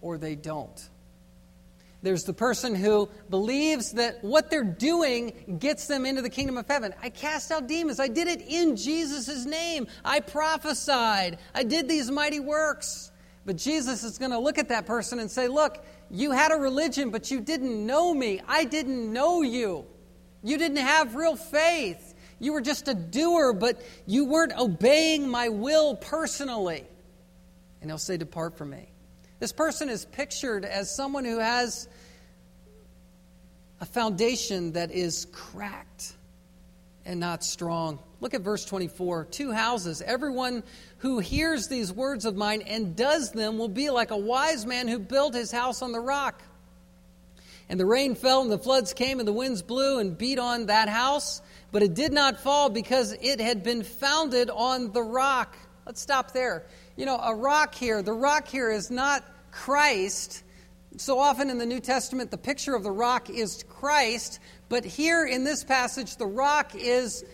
or 0.00 0.18
they 0.18 0.34
don't. 0.34 0.88
There's 2.02 2.24
the 2.24 2.32
person 2.32 2.74
who 2.74 3.08
believes 3.30 3.92
that 3.92 4.22
what 4.22 4.50
they're 4.50 4.62
doing 4.62 5.56
gets 5.58 5.86
them 5.86 6.06
into 6.06 6.22
the 6.22 6.30
kingdom 6.30 6.56
of 6.56 6.68
heaven. 6.68 6.94
I 7.02 7.10
cast 7.10 7.50
out 7.50 7.66
demons. 7.66 7.98
I 7.98 8.08
did 8.08 8.28
it 8.28 8.42
in 8.42 8.76
Jesus' 8.76 9.44
name. 9.44 9.86
I 10.04 10.20
prophesied. 10.20 11.38
I 11.54 11.64
did 11.64 11.88
these 11.88 12.10
mighty 12.10 12.40
works. 12.40 13.10
But 13.46 13.56
Jesus 13.56 14.02
is 14.02 14.18
going 14.18 14.32
to 14.32 14.38
look 14.40 14.58
at 14.58 14.68
that 14.68 14.86
person 14.86 15.20
and 15.20 15.30
say, 15.30 15.46
Look, 15.46 15.82
you 16.10 16.32
had 16.32 16.50
a 16.50 16.56
religion, 16.56 17.10
but 17.10 17.30
you 17.30 17.40
didn't 17.40 17.86
know 17.86 18.12
me. 18.12 18.42
I 18.46 18.64
didn't 18.64 19.12
know 19.12 19.42
you. 19.42 19.86
You 20.42 20.58
didn't 20.58 20.78
have 20.78 21.14
real 21.14 21.36
faith. 21.36 22.14
You 22.40 22.52
were 22.52 22.60
just 22.60 22.88
a 22.88 22.94
doer, 22.94 23.52
but 23.52 23.80
you 24.04 24.26
weren't 24.26 24.52
obeying 24.58 25.28
my 25.28 25.48
will 25.48 25.94
personally. 25.94 26.84
And 27.80 27.88
he'll 27.88 27.98
say, 27.98 28.16
Depart 28.16 28.58
from 28.58 28.70
me. 28.70 28.88
This 29.38 29.52
person 29.52 29.88
is 29.88 30.04
pictured 30.04 30.64
as 30.64 30.94
someone 30.94 31.24
who 31.24 31.38
has 31.38 31.88
a 33.80 33.86
foundation 33.86 34.72
that 34.72 34.90
is 34.90 35.26
cracked 35.30 36.14
and 37.04 37.20
not 37.20 37.44
strong. 37.44 38.00
Look 38.20 38.34
at 38.34 38.40
verse 38.40 38.64
24. 38.64 39.26
Two 39.26 39.52
houses. 39.52 40.02
Everyone 40.02 40.62
who 40.98 41.18
hears 41.18 41.68
these 41.68 41.92
words 41.92 42.24
of 42.24 42.36
mine 42.36 42.62
and 42.62 42.96
does 42.96 43.32
them 43.32 43.58
will 43.58 43.68
be 43.68 43.90
like 43.90 44.10
a 44.10 44.16
wise 44.16 44.64
man 44.64 44.88
who 44.88 44.98
built 44.98 45.34
his 45.34 45.50
house 45.50 45.82
on 45.82 45.92
the 45.92 46.00
rock. 46.00 46.42
And 47.68 47.80
the 47.80 47.86
rain 47.86 48.14
fell, 48.14 48.42
and 48.42 48.50
the 48.50 48.58
floods 48.58 48.92
came, 48.92 49.18
and 49.18 49.26
the 49.26 49.32
winds 49.32 49.60
blew 49.60 49.98
and 49.98 50.16
beat 50.16 50.38
on 50.38 50.66
that 50.66 50.88
house, 50.88 51.42
but 51.72 51.82
it 51.82 51.94
did 51.94 52.12
not 52.12 52.40
fall 52.40 52.70
because 52.70 53.12
it 53.20 53.40
had 53.40 53.64
been 53.64 53.82
founded 53.82 54.50
on 54.50 54.92
the 54.92 55.02
rock. 55.02 55.56
Let's 55.84 56.00
stop 56.00 56.32
there. 56.32 56.64
You 56.96 57.06
know, 57.06 57.18
a 57.18 57.34
rock 57.34 57.74
here, 57.74 58.02
the 58.02 58.12
rock 58.12 58.46
here 58.46 58.70
is 58.70 58.90
not 58.90 59.24
Christ. 59.50 60.44
So 60.96 61.18
often 61.18 61.50
in 61.50 61.58
the 61.58 61.66
New 61.66 61.80
Testament, 61.80 62.30
the 62.30 62.38
picture 62.38 62.74
of 62.74 62.82
the 62.82 62.90
rock 62.90 63.28
is 63.30 63.64
Christ, 63.68 64.38
but 64.68 64.84
here 64.84 65.26
in 65.26 65.44
this 65.44 65.64
passage, 65.64 66.16
the 66.16 66.26
rock 66.26 66.74
is, 66.74 67.24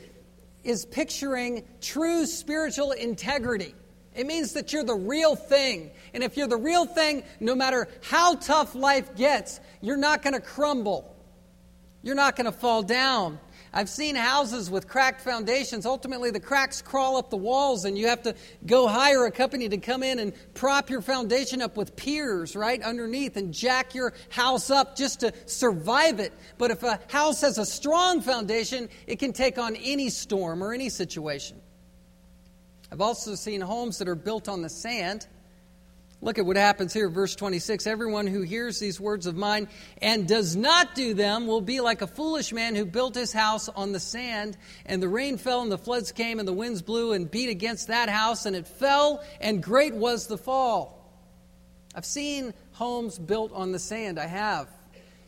is 0.64 0.84
picturing 0.86 1.64
true 1.80 2.26
spiritual 2.26 2.92
integrity. 2.92 3.74
It 4.14 4.26
means 4.26 4.52
that 4.52 4.72
you're 4.72 4.84
the 4.84 4.94
real 4.94 5.36
thing. 5.36 5.90
And 6.12 6.22
if 6.22 6.36
you're 6.36 6.46
the 6.46 6.56
real 6.56 6.84
thing, 6.84 7.22
no 7.40 7.54
matter 7.54 7.88
how 8.02 8.34
tough 8.34 8.74
life 8.74 9.16
gets, 9.16 9.60
you're 9.80 9.96
not 9.96 10.22
going 10.22 10.34
to 10.34 10.40
crumble. 10.40 11.14
You're 12.02 12.14
not 12.14 12.36
going 12.36 12.46
to 12.46 12.52
fall 12.52 12.82
down. 12.82 13.38
I've 13.74 13.88
seen 13.88 14.16
houses 14.16 14.70
with 14.70 14.86
cracked 14.86 15.22
foundations. 15.22 15.86
Ultimately, 15.86 16.30
the 16.30 16.40
cracks 16.40 16.82
crawl 16.82 17.16
up 17.16 17.30
the 17.30 17.38
walls, 17.38 17.86
and 17.86 17.96
you 17.96 18.08
have 18.08 18.22
to 18.22 18.34
go 18.66 18.86
hire 18.86 19.24
a 19.24 19.30
company 19.30 19.66
to 19.70 19.78
come 19.78 20.02
in 20.02 20.18
and 20.18 20.34
prop 20.52 20.90
your 20.90 21.00
foundation 21.00 21.62
up 21.62 21.76
with 21.76 21.96
piers 21.96 22.54
right 22.54 22.82
underneath 22.82 23.38
and 23.38 23.54
jack 23.54 23.94
your 23.94 24.12
house 24.28 24.70
up 24.70 24.94
just 24.94 25.20
to 25.20 25.32
survive 25.46 26.20
it. 26.20 26.34
But 26.58 26.70
if 26.70 26.82
a 26.82 27.00
house 27.08 27.40
has 27.40 27.56
a 27.56 27.64
strong 27.64 28.20
foundation, 28.20 28.90
it 29.06 29.18
can 29.18 29.32
take 29.32 29.56
on 29.56 29.74
any 29.76 30.10
storm 30.10 30.62
or 30.62 30.74
any 30.74 30.90
situation. 30.90 31.58
I've 32.90 33.00
also 33.00 33.34
seen 33.34 33.62
homes 33.62 33.96
that 33.98 34.08
are 34.08 34.14
built 34.14 34.50
on 34.50 34.60
the 34.60 34.68
sand. 34.68 35.26
Look 36.24 36.38
at 36.38 36.46
what 36.46 36.56
happens 36.56 36.92
here, 36.92 37.08
verse 37.08 37.34
26. 37.34 37.84
Everyone 37.84 38.28
who 38.28 38.42
hears 38.42 38.78
these 38.78 39.00
words 39.00 39.26
of 39.26 39.36
mine 39.36 39.66
and 40.00 40.28
does 40.28 40.54
not 40.54 40.94
do 40.94 41.14
them 41.14 41.48
will 41.48 41.60
be 41.60 41.80
like 41.80 42.00
a 42.00 42.06
foolish 42.06 42.52
man 42.52 42.76
who 42.76 42.86
built 42.86 43.16
his 43.16 43.32
house 43.32 43.68
on 43.68 43.90
the 43.90 43.98
sand, 43.98 44.56
and 44.86 45.02
the 45.02 45.08
rain 45.08 45.36
fell, 45.36 45.62
and 45.62 45.72
the 45.72 45.76
floods 45.76 46.12
came, 46.12 46.38
and 46.38 46.46
the 46.46 46.52
winds 46.52 46.80
blew 46.80 47.12
and 47.12 47.28
beat 47.28 47.50
against 47.50 47.88
that 47.88 48.08
house, 48.08 48.46
and 48.46 48.54
it 48.54 48.68
fell, 48.68 49.24
and 49.40 49.64
great 49.64 49.94
was 49.94 50.28
the 50.28 50.38
fall. 50.38 51.12
I've 51.92 52.06
seen 52.06 52.54
homes 52.70 53.18
built 53.18 53.52
on 53.52 53.72
the 53.72 53.80
sand. 53.80 54.20
I 54.20 54.26
have. 54.26 54.68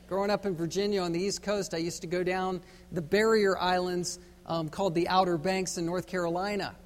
Growing 0.07 0.31
up 0.31 0.47
in 0.47 0.55
Virginia 0.55 1.03
on 1.03 1.11
the 1.11 1.21
East 1.21 1.43
Coast, 1.43 1.75
I 1.75 1.79
used 1.79 2.03
to 2.03 2.07
go 2.07 2.23
down 2.23 2.61
the 2.93 3.03
barrier 3.03 3.59
islands 3.59 4.21
um, 4.47 4.69
called 4.69 4.95
the 4.95 5.09
Outer 5.09 5.39
Banks 5.39 5.77
in 5.77 5.87
North 5.87 6.07
Carolina. 6.07 6.77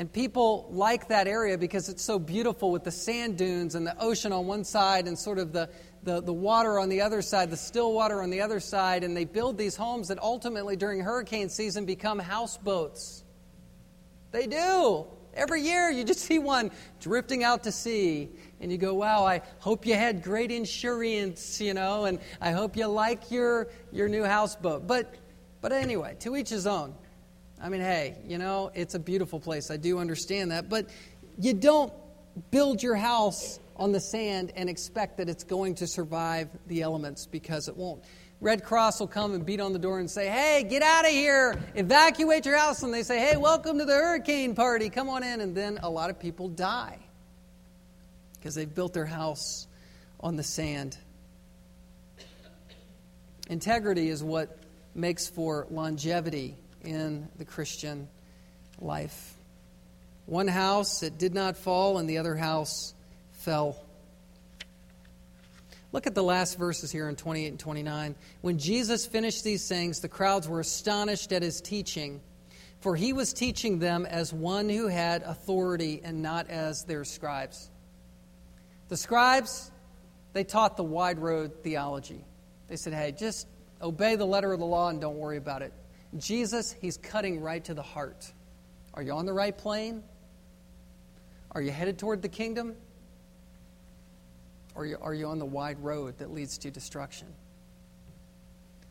And 0.00 0.10
people 0.10 0.66
like 0.70 1.08
that 1.08 1.28
area 1.28 1.58
because 1.58 1.90
it's 1.90 2.02
so 2.02 2.18
beautiful 2.18 2.70
with 2.70 2.84
the 2.84 2.90
sand 2.90 3.36
dunes 3.36 3.74
and 3.74 3.86
the 3.86 3.94
ocean 4.02 4.32
on 4.32 4.46
one 4.46 4.64
side 4.64 5.06
and 5.06 5.18
sort 5.18 5.38
of 5.38 5.52
the, 5.52 5.68
the, 6.04 6.22
the 6.22 6.32
water 6.32 6.78
on 6.78 6.88
the 6.88 7.02
other 7.02 7.20
side, 7.20 7.50
the 7.50 7.58
still 7.58 7.92
water 7.92 8.22
on 8.22 8.30
the 8.30 8.40
other 8.40 8.60
side. 8.60 9.04
And 9.04 9.14
they 9.14 9.26
build 9.26 9.58
these 9.58 9.76
homes 9.76 10.08
that 10.08 10.18
ultimately 10.18 10.74
during 10.74 11.00
hurricane 11.00 11.50
season 11.50 11.84
become 11.84 12.18
houseboats. 12.18 13.24
They 14.32 14.46
do. 14.46 15.04
Every 15.34 15.60
year 15.60 15.90
you 15.90 16.04
just 16.04 16.20
see 16.26 16.38
one 16.38 16.70
drifting 16.98 17.44
out 17.44 17.64
to 17.64 17.70
sea. 17.70 18.30
And 18.58 18.72
you 18.72 18.78
go, 18.78 18.94
wow, 18.94 19.26
I 19.26 19.42
hope 19.58 19.84
you 19.84 19.96
had 19.96 20.22
great 20.22 20.50
insurance, 20.50 21.60
you 21.60 21.74
know, 21.74 22.06
and 22.06 22.20
I 22.40 22.52
hope 22.52 22.74
you 22.74 22.86
like 22.86 23.30
your, 23.30 23.68
your 23.92 24.08
new 24.08 24.24
houseboat. 24.24 24.86
But, 24.86 25.14
but 25.60 25.72
anyway, 25.72 26.16
to 26.20 26.36
each 26.36 26.48
his 26.48 26.66
own. 26.66 26.94
I 27.62 27.68
mean, 27.68 27.80
hey, 27.80 28.16
you 28.26 28.38
know, 28.38 28.70
it's 28.74 28.94
a 28.94 28.98
beautiful 28.98 29.38
place. 29.38 29.70
I 29.70 29.76
do 29.76 29.98
understand 29.98 30.50
that. 30.50 30.68
But 30.68 30.88
you 31.38 31.52
don't 31.52 31.92
build 32.50 32.82
your 32.82 32.96
house 32.96 33.60
on 33.76 33.92
the 33.92 34.00
sand 34.00 34.52
and 34.56 34.68
expect 34.68 35.18
that 35.18 35.28
it's 35.28 35.44
going 35.44 35.74
to 35.76 35.86
survive 35.86 36.48
the 36.66 36.82
elements 36.82 37.26
because 37.26 37.68
it 37.68 37.76
won't. 37.76 38.02
Red 38.40 38.64
Cross 38.64 39.00
will 39.00 39.06
come 39.06 39.34
and 39.34 39.44
beat 39.44 39.60
on 39.60 39.74
the 39.74 39.78
door 39.78 39.98
and 39.98 40.10
say, 40.10 40.28
Hey, 40.28 40.64
get 40.68 40.82
out 40.82 41.04
of 41.04 41.10
here, 41.10 41.58
evacuate 41.74 42.46
your 42.46 42.56
house. 42.56 42.82
And 42.82 42.92
they 42.92 43.02
say, 43.02 43.18
Hey, 43.18 43.36
welcome 43.36 43.78
to 43.78 43.84
the 43.84 43.92
hurricane 43.92 44.54
party, 44.54 44.88
come 44.88 45.10
on 45.10 45.22
in. 45.22 45.42
And 45.42 45.54
then 45.54 45.78
a 45.82 45.90
lot 45.90 46.08
of 46.08 46.18
people 46.18 46.48
die 46.48 46.98
because 48.34 48.54
they've 48.54 48.74
built 48.74 48.94
their 48.94 49.04
house 49.04 49.66
on 50.18 50.36
the 50.36 50.42
sand. 50.42 50.96
Integrity 53.50 54.08
is 54.08 54.24
what 54.24 54.58
makes 54.94 55.28
for 55.28 55.66
longevity 55.70 56.56
in 56.84 57.28
the 57.38 57.44
Christian 57.44 58.08
life. 58.80 59.34
One 60.26 60.48
house, 60.48 61.02
it 61.02 61.18
did 61.18 61.34
not 61.34 61.56
fall, 61.56 61.98
and 61.98 62.08
the 62.08 62.18
other 62.18 62.36
house 62.36 62.94
fell. 63.32 63.76
Look 65.92 66.06
at 66.06 66.14
the 66.14 66.22
last 66.22 66.56
verses 66.58 66.92
here 66.92 67.08
in 67.08 67.16
28 67.16 67.48
and 67.48 67.58
29. 67.58 68.14
When 68.42 68.58
Jesus 68.58 69.06
finished 69.06 69.42
these 69.42 69.66
things, 69.68 70.00
the 70.00 70.08
crowds 70.08 70.48
were 70.48 70.60
astonished 70.60 71.32
at 71.32 71.42
his 71.42 71.60
teaching, 71.60 72.20
for 72.80 72.94
he 72.94 73.12
was 73.12 73.32
teaching 73.32 73.80
them 73.80 74.06
as 74.06 74.32
one 74.32 74.68
who 74.68 74.86
had 74.86 75.22
authority 75.22 76.00
and 76.04 76.22
not 76.22 76.48
as 76.48 76.84
their 76.84 77.04
scribes. 77.04 77.68
The 78.88 78.96
scribes, 78.96 79.70
they 80.32 80.44
taught 80.44 80.76
the 80.76 80.84
wide 80.84 81.18
road 81.18 81.62
theology. 81.62 82.24
They 82.68 82.76
said, 82.76 82.92
hey, 82.92 83.12
just 83.12 83.48
obey 83.82 84.14
the 84.14 84.26
letter 84.26 84.52
of 84.52 84.60
the 84.60 84.66
law 84.66 84.90
and 84.90 85.00
don't 85.00 85.16
worry 85.16 85.38
about 85.38 85.62
it. 85.62 85.72
Jesus, 86.16 86.72
he's 86.80 86.96
cutting 86.96 87.40
right 87.40 87.64
to 87.64 87.74
the 87.74 87.82
heart. 87.82 88.32
Are 88.94 89.02
you 89.02 89.12
on 89.12 89.26
the 89.26 89.32
right 89.32 89.56
plane? 89.56 90.02
Are 91.52 91.62
you 91.62 91.70
headed 91.70 91.98
toward 91.98 92.22
the 92.22 92.28
kingdom? 92.28 92.74
Or 94.74 94.88
are 95.02 95.14
you 95.14 95.26
on 95.26 95.38
the 95.38 95.46
wide 95.46 95.78
road 95.82 96.18
that 96.18 96.32
leads 96.32 96.58
to 96.58 96.70
destruction? 96.70 97.28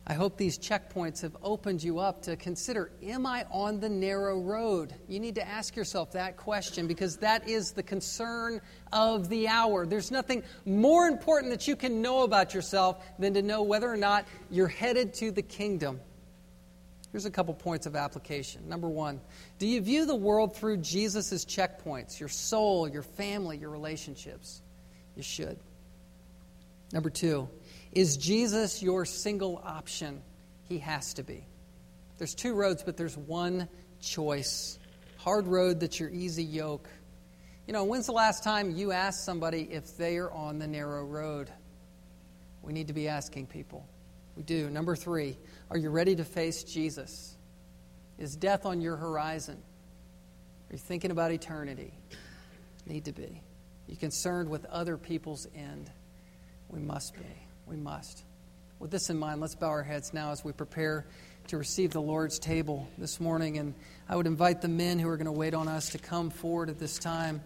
I 0.06 0.14
hope 0.14 0.36
these 0.36 0.58
checkpoints 0.58 1.22
have 1.22 1.36
opened 1.42 1.82
you 1.82 2.00
up 2.00 2.22
to 2.22 2.34
consider 2.34 2.90
Am 3.02 3.26
I 3.26 3.44
on 3.50 3.80
the 3.80 3.88
narrow 3.88 4.40
road? 4.40 4.94
You 5.08 5.20
need 5.20 5.36
to 5.36 5.46
ask 5.46 5.76
yourself 5.76 6.12
that 6.12 6.36
question 6.36 6.86
because 6.86 7.18
that 7.18 7.48
is 7.48 7.72
the 7.72 7.82
concern 7.82 8.60
of 8.92 9.28
the 9.28 9.46
hour. 9.46 9.86
There's 9.86 10.10
nothing 10.10 10.42
more 10.64 11.06
important 11.06 11.52
that 11.52 11.68
you 11.68 11.76
can 11.76 12.02
know 12.02 12.24
about 12.24 12.54
yourself 12.54 13.04
than 13.18 13.34
to 13.34 13.42
know 13.42 13.62
whether 13.62 13.88
or 13.88 13.96
not 13.96 14.26
you're 14.50 14.68
headed 14.68 15.14
to 15.14 15.30
the 15.30 15.42
kingdom. 15.42 16.00
Here's 17.12 17.24
a 17.24 17.30
couple 17.30 17.54
points 17.54 17.86
of 17.86 17.96
application. 17.96 18.68
Number 18.68 18.88
one, 18.88 19.20
do 19.58 19.66
you 19.66 19.80
view 19.80 20.06
the 20.06 20.14
world 20.14 20.56
through 20.56 20.78
Jesus' 20.78 21.44
checkpoints, 21.44 22.20
your 22.20 22.28
soul, 22.28 22.88
your 22.88 23.02
family, 23.02 23.58
your 23.58 23.70
relationships? 23.70 24.62
You 25.16 25.22
should. 25.22 25.58
Number 26.92 27.10
two, 27.10 27.48
is 27.92 28.16
Jesus 28.16 28.82
your 28.82 29.04
single 29.04 29.60
option? 29.64 30.22
He 30.68 30.78
has 30.78 31.14
to 31.14 31.24
be. 31.24 31.44
There's 32.18 32.34
two 32.34 32.54
roads, 32.54 32.84
but 32.84 32.96
there's 32.96 33.16
one 33.16 33.68
choice. 34.00 34.78
Hard 35.16 35.46
road 35.48 35.80
that's 35.80 35.98
your 35.98 36.10
easy 36.10 36.44
yoke. 36.44 36.88
You 37.66 37.72
know, 37.72 37.84
when's 37.84 38.06
the 38.06 38.12
last 38.12 38.44
time 38.44 38.70
you 38.76 38.92
asked 38.92 39.24
somebody 39.24 39.62
if 39.62 39.96
they 39.96 40.16
are 40.18 40.30
on 40.30 40.58
the 40.58 40.66
narrow 40.66 41.04
road? 41.04 41.50
We 42.62 42.72
need 42.72 42.88
to 42.88 42.92
be 42.92 43.08
asking 43.08 43.46
people. 43.46 43.86
We 44.36 44.42
do. 44.42 44.70
Number 44.70 44.94
three, 44.96 45.36
are 45.70 45.78
you 45.78 45.90
ready 45.90 46.16
to 46.16 46.24
face 46.24 46.64
Jesus? 46.64 47.36
Is 48.18 48.36
death 48.36 48.66
on 48.66 48.80
your 48.80 48.96
horizon? 48.96 49.56
Are 50.68 50.72
you 50.72 50.78
thinking 50.78 51.10
about 51.10 51.30
eternity? 51.30 51.94
Need 52.86 53.04
to 53.04 53.12
be. 53.12 53.22
Are 53.22 53.90
you 53.90 53.96
concerned 53.96 54.48
with 54.48 54.64
other 54.66 54.96
people's 54.96 55.46
end? 55.54 55.90
We 56.68 56.80
must 56.80 57.14
be. 57.14 57.26
We 57.66 57.76
must. 57.76 58.24
With 58.78 58.90
this 58.90 59.10
in 59.10 59.18
mind, 59.18 59.40
let's 59.40 59.54
bow 59.54 59.68
our 59.68 59.82
heads 59.82 60.12
now 60.12 60.32
as 60.32 60.44
we 60.44 60.52
prepare 60.52 61.06
to 61.48 61.58
receive 61.58 61.92
the 61.92 62.00
Lord's 62.00 62.38
table 62.38 62.88
this 62.98 63.20
morning. 63.20 63.58
And 63.58 63.74
I 64.08 64.16
would 64.16 64.26
invite 64.26 64.62
the 64.62 64.68
men 64.68 64.98
who 64.98 65.08
are 65.08 65.16
going 65.16 65.26
to 65.26 65.32
wait 65.32 65.54
on 65.54 65.68
us 65.68 65.90
to 65.90 65.98
come 65.98 66.30
forward 66.30 66.70
at 66.70 66.78
this 66.78 66.98
time. 66.98 67.42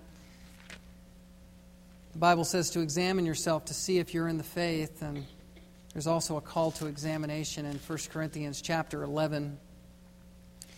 The 2.12 2.18
Bible 2.18 2.44
says 2.44 2.70
to 2.70 2.80
examine 2.80 3.26
yourself 3.26 3.66
to 3.66 3.74
see 3.74 3.98
if 3.98 4.14
you're 4.14 4.28
in 4.28 4.38
the 4.38 4.44
faith. 4.44 5.02
And 5.02 5.26
there's 5.94 6.08
also 6.08 6.36
a 6.36 6.40
call 6.40 6.72
to 6.72 6.86
examination 6.86 7.64
in 7.66 7.78
1 7.78 7.98
Corinthians 8.10 8.60
chapter 8.60 9.04
11. 9.04 9.56
It 10.60 10.68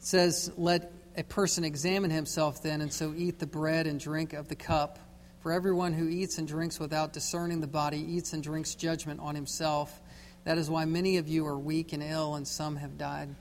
says, 0.00 0.50
Let 0.56 0.92
a 1.16 1.22
person 1.22 1.62
examine 1.62 2.10
himself 2.10 2.60
then, 2.60 2.80
and 2.80 2.92
so 2.92 3.14
eat 3.16 3.38
the 3.38 3.46
bread 3.46 3.86
and 3.86 4.00
drink 4.00 4.32
of 4.32 4.48
the 4.48 4.56
cup. 4.56 4.98
For 5.42 5.52
everyone 5.52 5.92
who 5.92 6.08
eats 6.08 6.38
and 6.38 6.48
drinks 6.48 6.80
without 6.80 7.12
discerning 7.12 7.60
the 7.60 7.68
body 7.68 7.98
eats 7.98 8.32
and 8.32 8.42
drinks 8.42 8.74
judgment 8.74 9.20
on 9.20 9.36
himself. 9.36 10.00
That 10.42 10.58
is 10.58 10.68
why 10.68 10.86
many 10.86 11.18
of 11.18 11.28
you 11.28 11.46
are 11.46 11.58
weak 11.58 11.92
and 11.92 12.02
ill, 12.02 12.34
and 12.34 12.46
some 12.46 12.74
have 12.74 12.98
died. 12.98 13.32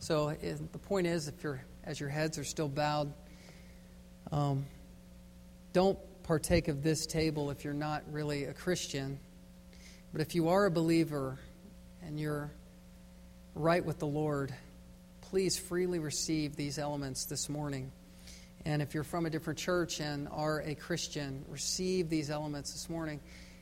So 0.00 0.34
the 0.40 0.78
point 0.78 1.06
is, 1.06 1.28
if 1.28 1.40
you're, 1.44 1.62
as 1.84 2.00
your 2.00 2.08
heads 2.08 2.36
are 2.36 2.44
still 2.44 2.68
bowed, 2.68 3.14
um, 4.32 4.66
don't 5.72 5.98
partake 6.24 6.66
of 6.66 6.82
this 6.82 7.06
table 7.06 7.52
if 7.52 7.62
you're 7.62 7.74
not 7.74 8.02
really 8.10 8.44
a 8.44 8.52
Christian. 8.52 9.20
But 10.12 10.20
if 10.20 10.34
you 10.34 10.48
are 10.48 10.66
a 10.66 10.70
believer 10.70 11.38
and 12.02 12.20
you're 12.20 12.50
right 13.54 13.84
with 13.84 13.98
the 13.98 14.06
Lord, 14.06 14.54
please 15.22 15.58
freely 15.58 15.98
receive 15.98 16.54
these 16.54 16.78
elements 16.78 17.24
this 17.24 17.48
morning. 17.48 17.90
And 18.66 18.82
if 18.82 18.92
you're 18.92 19.04
from 19.04 19.24
a 19.24 19.30
different 19.30 19.58
church 19.58 20.00
and 20.00 20.28
are 20.30 20.60
a 20.60 20.74
Christian, 20.74 21.44
receive 21.48 22.10
these 22.10 22.30
elements 22.30 22.72
this 22.72 22.90
morning. 22.90 23.20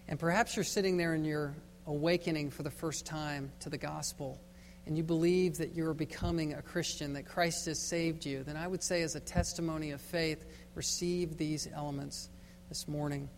And 0.09 0.19
perhaps 0.19 0.57
you're 0.57 0.65
sitting 0.65 0.97
there 0.97 1.15
and 1.15 1.25
you're 1.25 1.55
awakening 1.87 2.51
for 2.51 2.65
the 2.65 2.71
first 2.71 3.07
time 3.07 3.53
to 3.61 3.71
the 3.71 3.79
gospel 3.79 4.41
and 4.87 4.97
you 4.97 5.05
believe 5.05 5.59
that 5.59 5.75
you're 5.75 5.95
becoming 5.95 6.55
a 6.55 6.63
Christian, 6.63 7.13
that 7.13 7.27
Christ 7.27 7.67
has 7.67 7.79
saved 7.79 8.27
you, 8.27 8.43
then 8.43 8.57
I 8.57 8.67
would 8.67 8.83
say, 8.83 9.03
as 9.03 9.15
a 9.15 9.21
testimony 9.21 9.93
of 9.93 10.01
faith, 10.01 10.47
receive 10.75 11.37
these 11.37 11.69
elements 11.73 12.29
this 12.69 12.89
morning. 12.89 13.29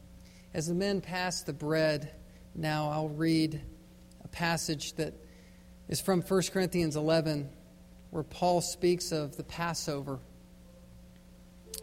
As 0.55 0.67
the 0.69 0.75
men 0.75 1.03
pass 1.03 1.43
the 1.43 1.53
bread, 1.53 2.15
now 2.55 2.91
I'll 2.91 3.09
read 3.09 3.61
a 4.23 4.29
passage 4.29 4.93
that 4.95 5.15
is 5.89 6.01
from 6.01 6.21
1 6.21 6.43
Corinthians 6.53 6.97
11, 6.97 7.49
where 8.11 8.23
Paul 8.23 8.61
speaks 8.61 9.11
of 9.11 9.37
the 9.37 9.45
Passover. 9.45 10.19
It 11.75 11.83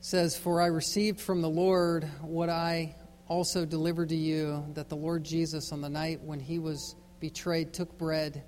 says, 0.00 0.36
For 0.36 0.60
I 0.60 0.66
received 0.66 1.20
from 1.20 1.42
the 1.42 1.48
Lord 1.48 2.04
what 2.20 2.48
I 2.48 2.94
also 3.26 3.64
delivered 3.64 4.10
to 4.10 4.16
you, 4.16 4.64
that 4.74 4.88
the 4.88 4.96
Lord 4.96 5.24
Jesus, 5.24 5.72
on 5.72 5.80
the 5.80 5.90
night 5.90 6.20
when 6.22 6.38
he 6.38 6.58
was 6.60 6.94
betrayed, 7.18 7.72
took 7.72 7.98
bread. 7.98 8.44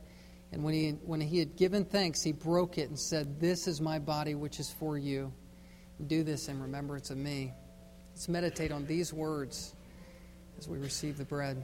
And 0.52 0.62
when 0.62 0.74
he, 0.74 0.90
when 1.04 1.20
he 1.20 1.38
had 1.38 1.56
given 1.56 1.84
thanks, 1.84 2.22
he 2.22 2.30
broke 2.30 2.78
it 2.78 2.88
and 2.88 2.98
said, 2.98 3.40
This 3.40 3.66
is 3.66 3.80
my 3.80 3.98
body, 3.98 4.34
which 4.36 4.60
is 4.60 4.70
for 4.70 4.96
you. 4.96 5.32
Do 6.06 6.22
this 6.22 6.48
in 6.48 6.60
remembrance 6.60 7.10
of 7.10 7.16
me. 7.16 7.52
Let's 8.12 8.28
meditate 8.28 8.70
on 8.70 8.86
these 8.86 9.12
words 9.12 9.74
as 10.62 10.68
we 10.68 10.78
receive 10.78 11.18
the 11.18 11.24
bread. 11.24 11.60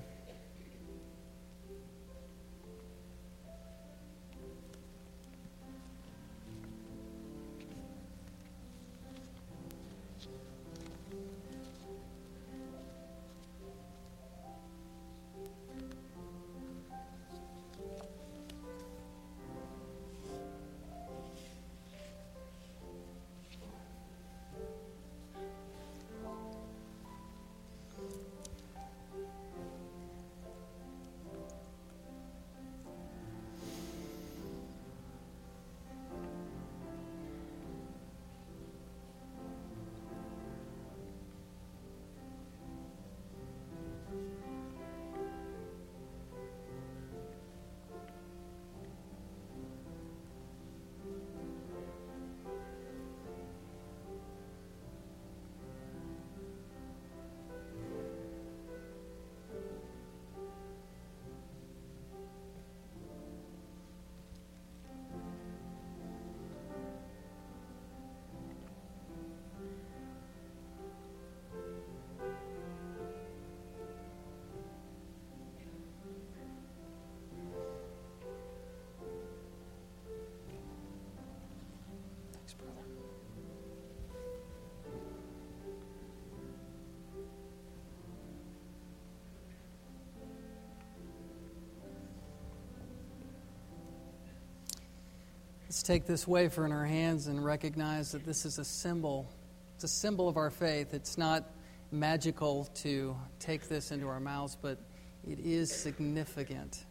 Let's 95.78 95.86
take 95.86 96.06
this 96.06 96.26
wafer 96.26 96.66
in 96.66 96.72
our 96.72 96.84
hands 96.84 97.28
and 97.28 97.44
recognize 97.44 98.10
that 98.10 98.24
this 98.24 98.44
is 98.44 98.58
a 98.58 98.64
symbol. 98.64 99.30
It's 99.76 99.84
a 99.84 99.88
symbol 99.88 100.28
of 100.28 100.36
our 100.36 100.50
faith. 100.50 100.92
It's 100.92 101.16
not 101.16 101.44
magical 101.92 102.64
to 102.82 103.16
take 103.38 103.68
this 103.68 103.92
into 103.92 104.08
our 104.08 104.18
mouths, 104.18 104.58
but 104.60 104.80
it 105.24 105.38
is 105.38 105.70
significant. 105.70 106.84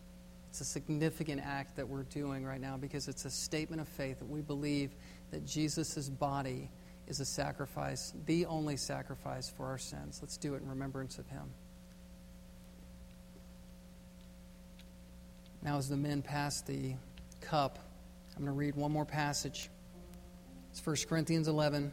It's 0.49 0.61
a 0.61 0.63
significant 0.63 1.41
act 1.43 1.75
that 1.75 1.85
we're 1.85 2.03
doing 2.03 2.45
right 2.45 2.61
now 2.61 2.77
because 2.77 3.09
it's 3.09 3.25
a 3.25 3.29
statement 3.29 3.81
of 3.81 3.89
faith 3.89 4.19
that 4.19 4.29
we 4.29 4.39
believe 4.39 4.95
that 5.31 5.45
Jesus' 5.45 6.07
body 6.07 6.69
is 7.09 7.19
a 7.19 7.25
sacrifice, 7.25 8.13
the 8.25 8.45
only 8.45 8.77
sacrifice 8.77 9.49
for 9.49 9.65
our 9.65 9.77
sins. 9.77 10.19
Let's 10.21 10.37
do 10.37 10.53
it 10.53 10.61
in 10.61 10.69
remembrance 10.69 11.17
of 11.17 11.27
him. 11.27 11.51
Now, 15.61 15.77
as 15.77 15.89
the 15.89 15.97
men 15.97 16.21
pass 16.21 16.61
the 16.61 16.95
cup, 17.41 17.79
I'm 18.37 18.43
going 18.43 18.53
to 18.53 18.59
read 18.59 18.75
one 18.75 18.91
more 18.91 19.03
passage. 19.03 19.71
It's 20.69 20.85
1 20.85 20.95
Corinthians 21.09 21.47
11. 21.47 21.91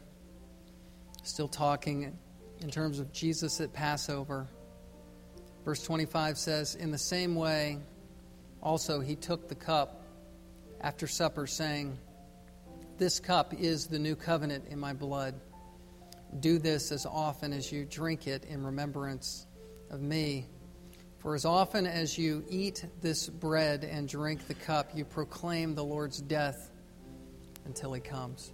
Still 1.23 1.47
talking 1.47 2.15
in 2.61 2.69
terms 2.69 2.99
of 2.99 3.11
Jesus 3.11 3.59
at 3.61 3.73
Passover. 3.73 4.47
Verse 5.63 5.81
25 5.81 6.37
says, 6.37 6.75
In 6.75 6.91
the 6.91 6.99
same 6.99 7.33
way, 7.33 7.79
also 8.61 8.99
he 8.99 9.15
took 9.15 9.47
the 9.47 9.55
cup 9.55 10.03
after 10.81 11.07
supper, 11.07 11.47
saying, 11.47 11.97
This 12.99 13.19
cup 13.19 13.55
is 13.55 13.87
the 13.87 13.97
new 13.97 14.15
covenant 14.15 14.65
in 14.69 14.79
my 14.79 14.93
blood. 14.93 15.33
Do 16.39 16.59
this 16.59 16.91
as 16.91 17.07
often 17.07 17.53
as 17.53 17.71
you 17.71 17.85
drink 17.85 18.27
it 18.27 18.45
in 18.45 18.63
remembrance 18.63 19.47
of 19.89 19.99
me. 19.99 20.45
For 21.25 21.33
as 21.33 21.43
often 21.43 21.87
as 21.87 22.19
you 22.19 22.45
eat 22.47 22.85
this 23.01 23.27
bread 23.27 23.83
and 23.83 24.07
drink 24.07 24.45
the 24.45 24.53
cup, 24.53 24.91
you 24.93 25.05
proclaim 25.05 25.73
the 25.73 25.83
Lord's 25.83 26.21
death 26.21 26.69
until 27.65 27.93
he 27.93 27.99
comes. 27.99 28.53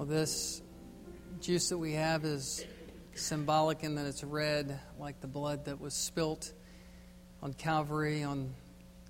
Well, 0.00 0.08
this 0.08 0.62
juice 1.42 1.68
that 1.68 1.76
we 1.76 1.92
have 1.92 2.24
is 2.24 2.64
symbolic 3.14 3.84
in 3.84 3.96
that 3.96 4.06
it's 4.06 4.24
red, 4.24 4.80
like 4.98 5.20
the 5.20 5.26
blood 5.26 5.66
that 5.66 5.78
was 5.78 5.92
spilt 5.92 6.54
on 7.42 7.52
Calvary 7.52 8.22
on 8.22 8.54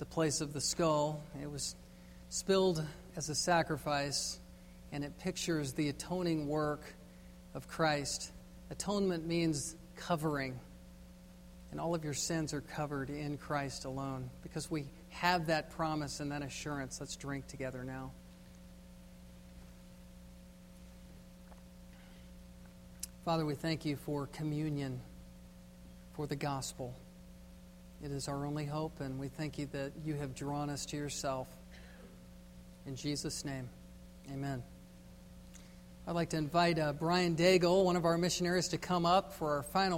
the 0.01 0.05
place 0.05 0.41
of 0.41 0.53
the 0.53 0.61
skull. 0.61 1.23
It 1.41 1.49
was 1.49 1.77
spilled 2.29 2.85
as 3.15 3.29
a 3.29 3.37
sacrifice, 3.37 4.41
and 4.91 5.05
it 5.05 5.17
pictures 5.21 5.75
the 5.75 5.91
atoning 5.91 6.49
work 6.49 6.83
of 7.55 7.69
Christ. 7.69 8.33
Atonement 8.71 9.25
means 9.25 9.77
covering, 9.95 10.59
and 11.71 11.81
all 11.81 11.95
of 11.95 12.03
your 12.03 12.15
sins 12.15 12.53
are 12.53 12.63
covered 12.63 13.11
in 13.11 13.39
Christ 13.39 13.85
alone. 13.85 14.29
Because 14.43 14.69
we 14.69 14.87
have 15.11 15.47
that 15.47 15.71
promise 15.71 16.19
and 16.19 16.33
that 16.33 16.43
assurance, 16.43 16.99
let's 16.99 17.15
drink 17.15 17.47
together 17.47 17.85
now. 17.85 18.11
Father, 23.31 23.47
we 23.47 23.55
thank 23.55 23.85
you 23.85 23.95
for 23.95 24.27
communion, 24.27 25.01
for 26.17 26.27
the 26.27 26.35
gospel. 26.35 26.93
It 28.03 28.11
is 28.11 28.27
our 28.27 28.45
only 28.45 28.65
hope, 28.65 29.01
and 29.01 29.21
we 29.21 29.29
thank 29.29 29.57
you 29.57 29.67
that 29.67 29.93
you 30.05 30.15
have 30.15 30.35
drawn 30.35 30.69
us 30.69 30.85
to 30.87 30.97
yourself. 30.97 31.47
In 32.87 32.97
Jesus' 32.97 33.45
name, 33.45 33.69
amen. 34.33 34.65
I'd 36.09 36.17
like 36.17 36.31
to 36.31 36.39
invite 36.39 36.81
uh, 36.81 36.93
Brian 36.93 37.37
Daigle, 37.37 37.85
one 37.85 37.95
of 37.95 38.05
our 38.05 38.19
missionaries, 38.19 38.67
to 38.67 38.79
come 38.79 39.07
up 39.07 39.33
for 39.33 39.59
our 39.59 39.63
final. 39.63 39.97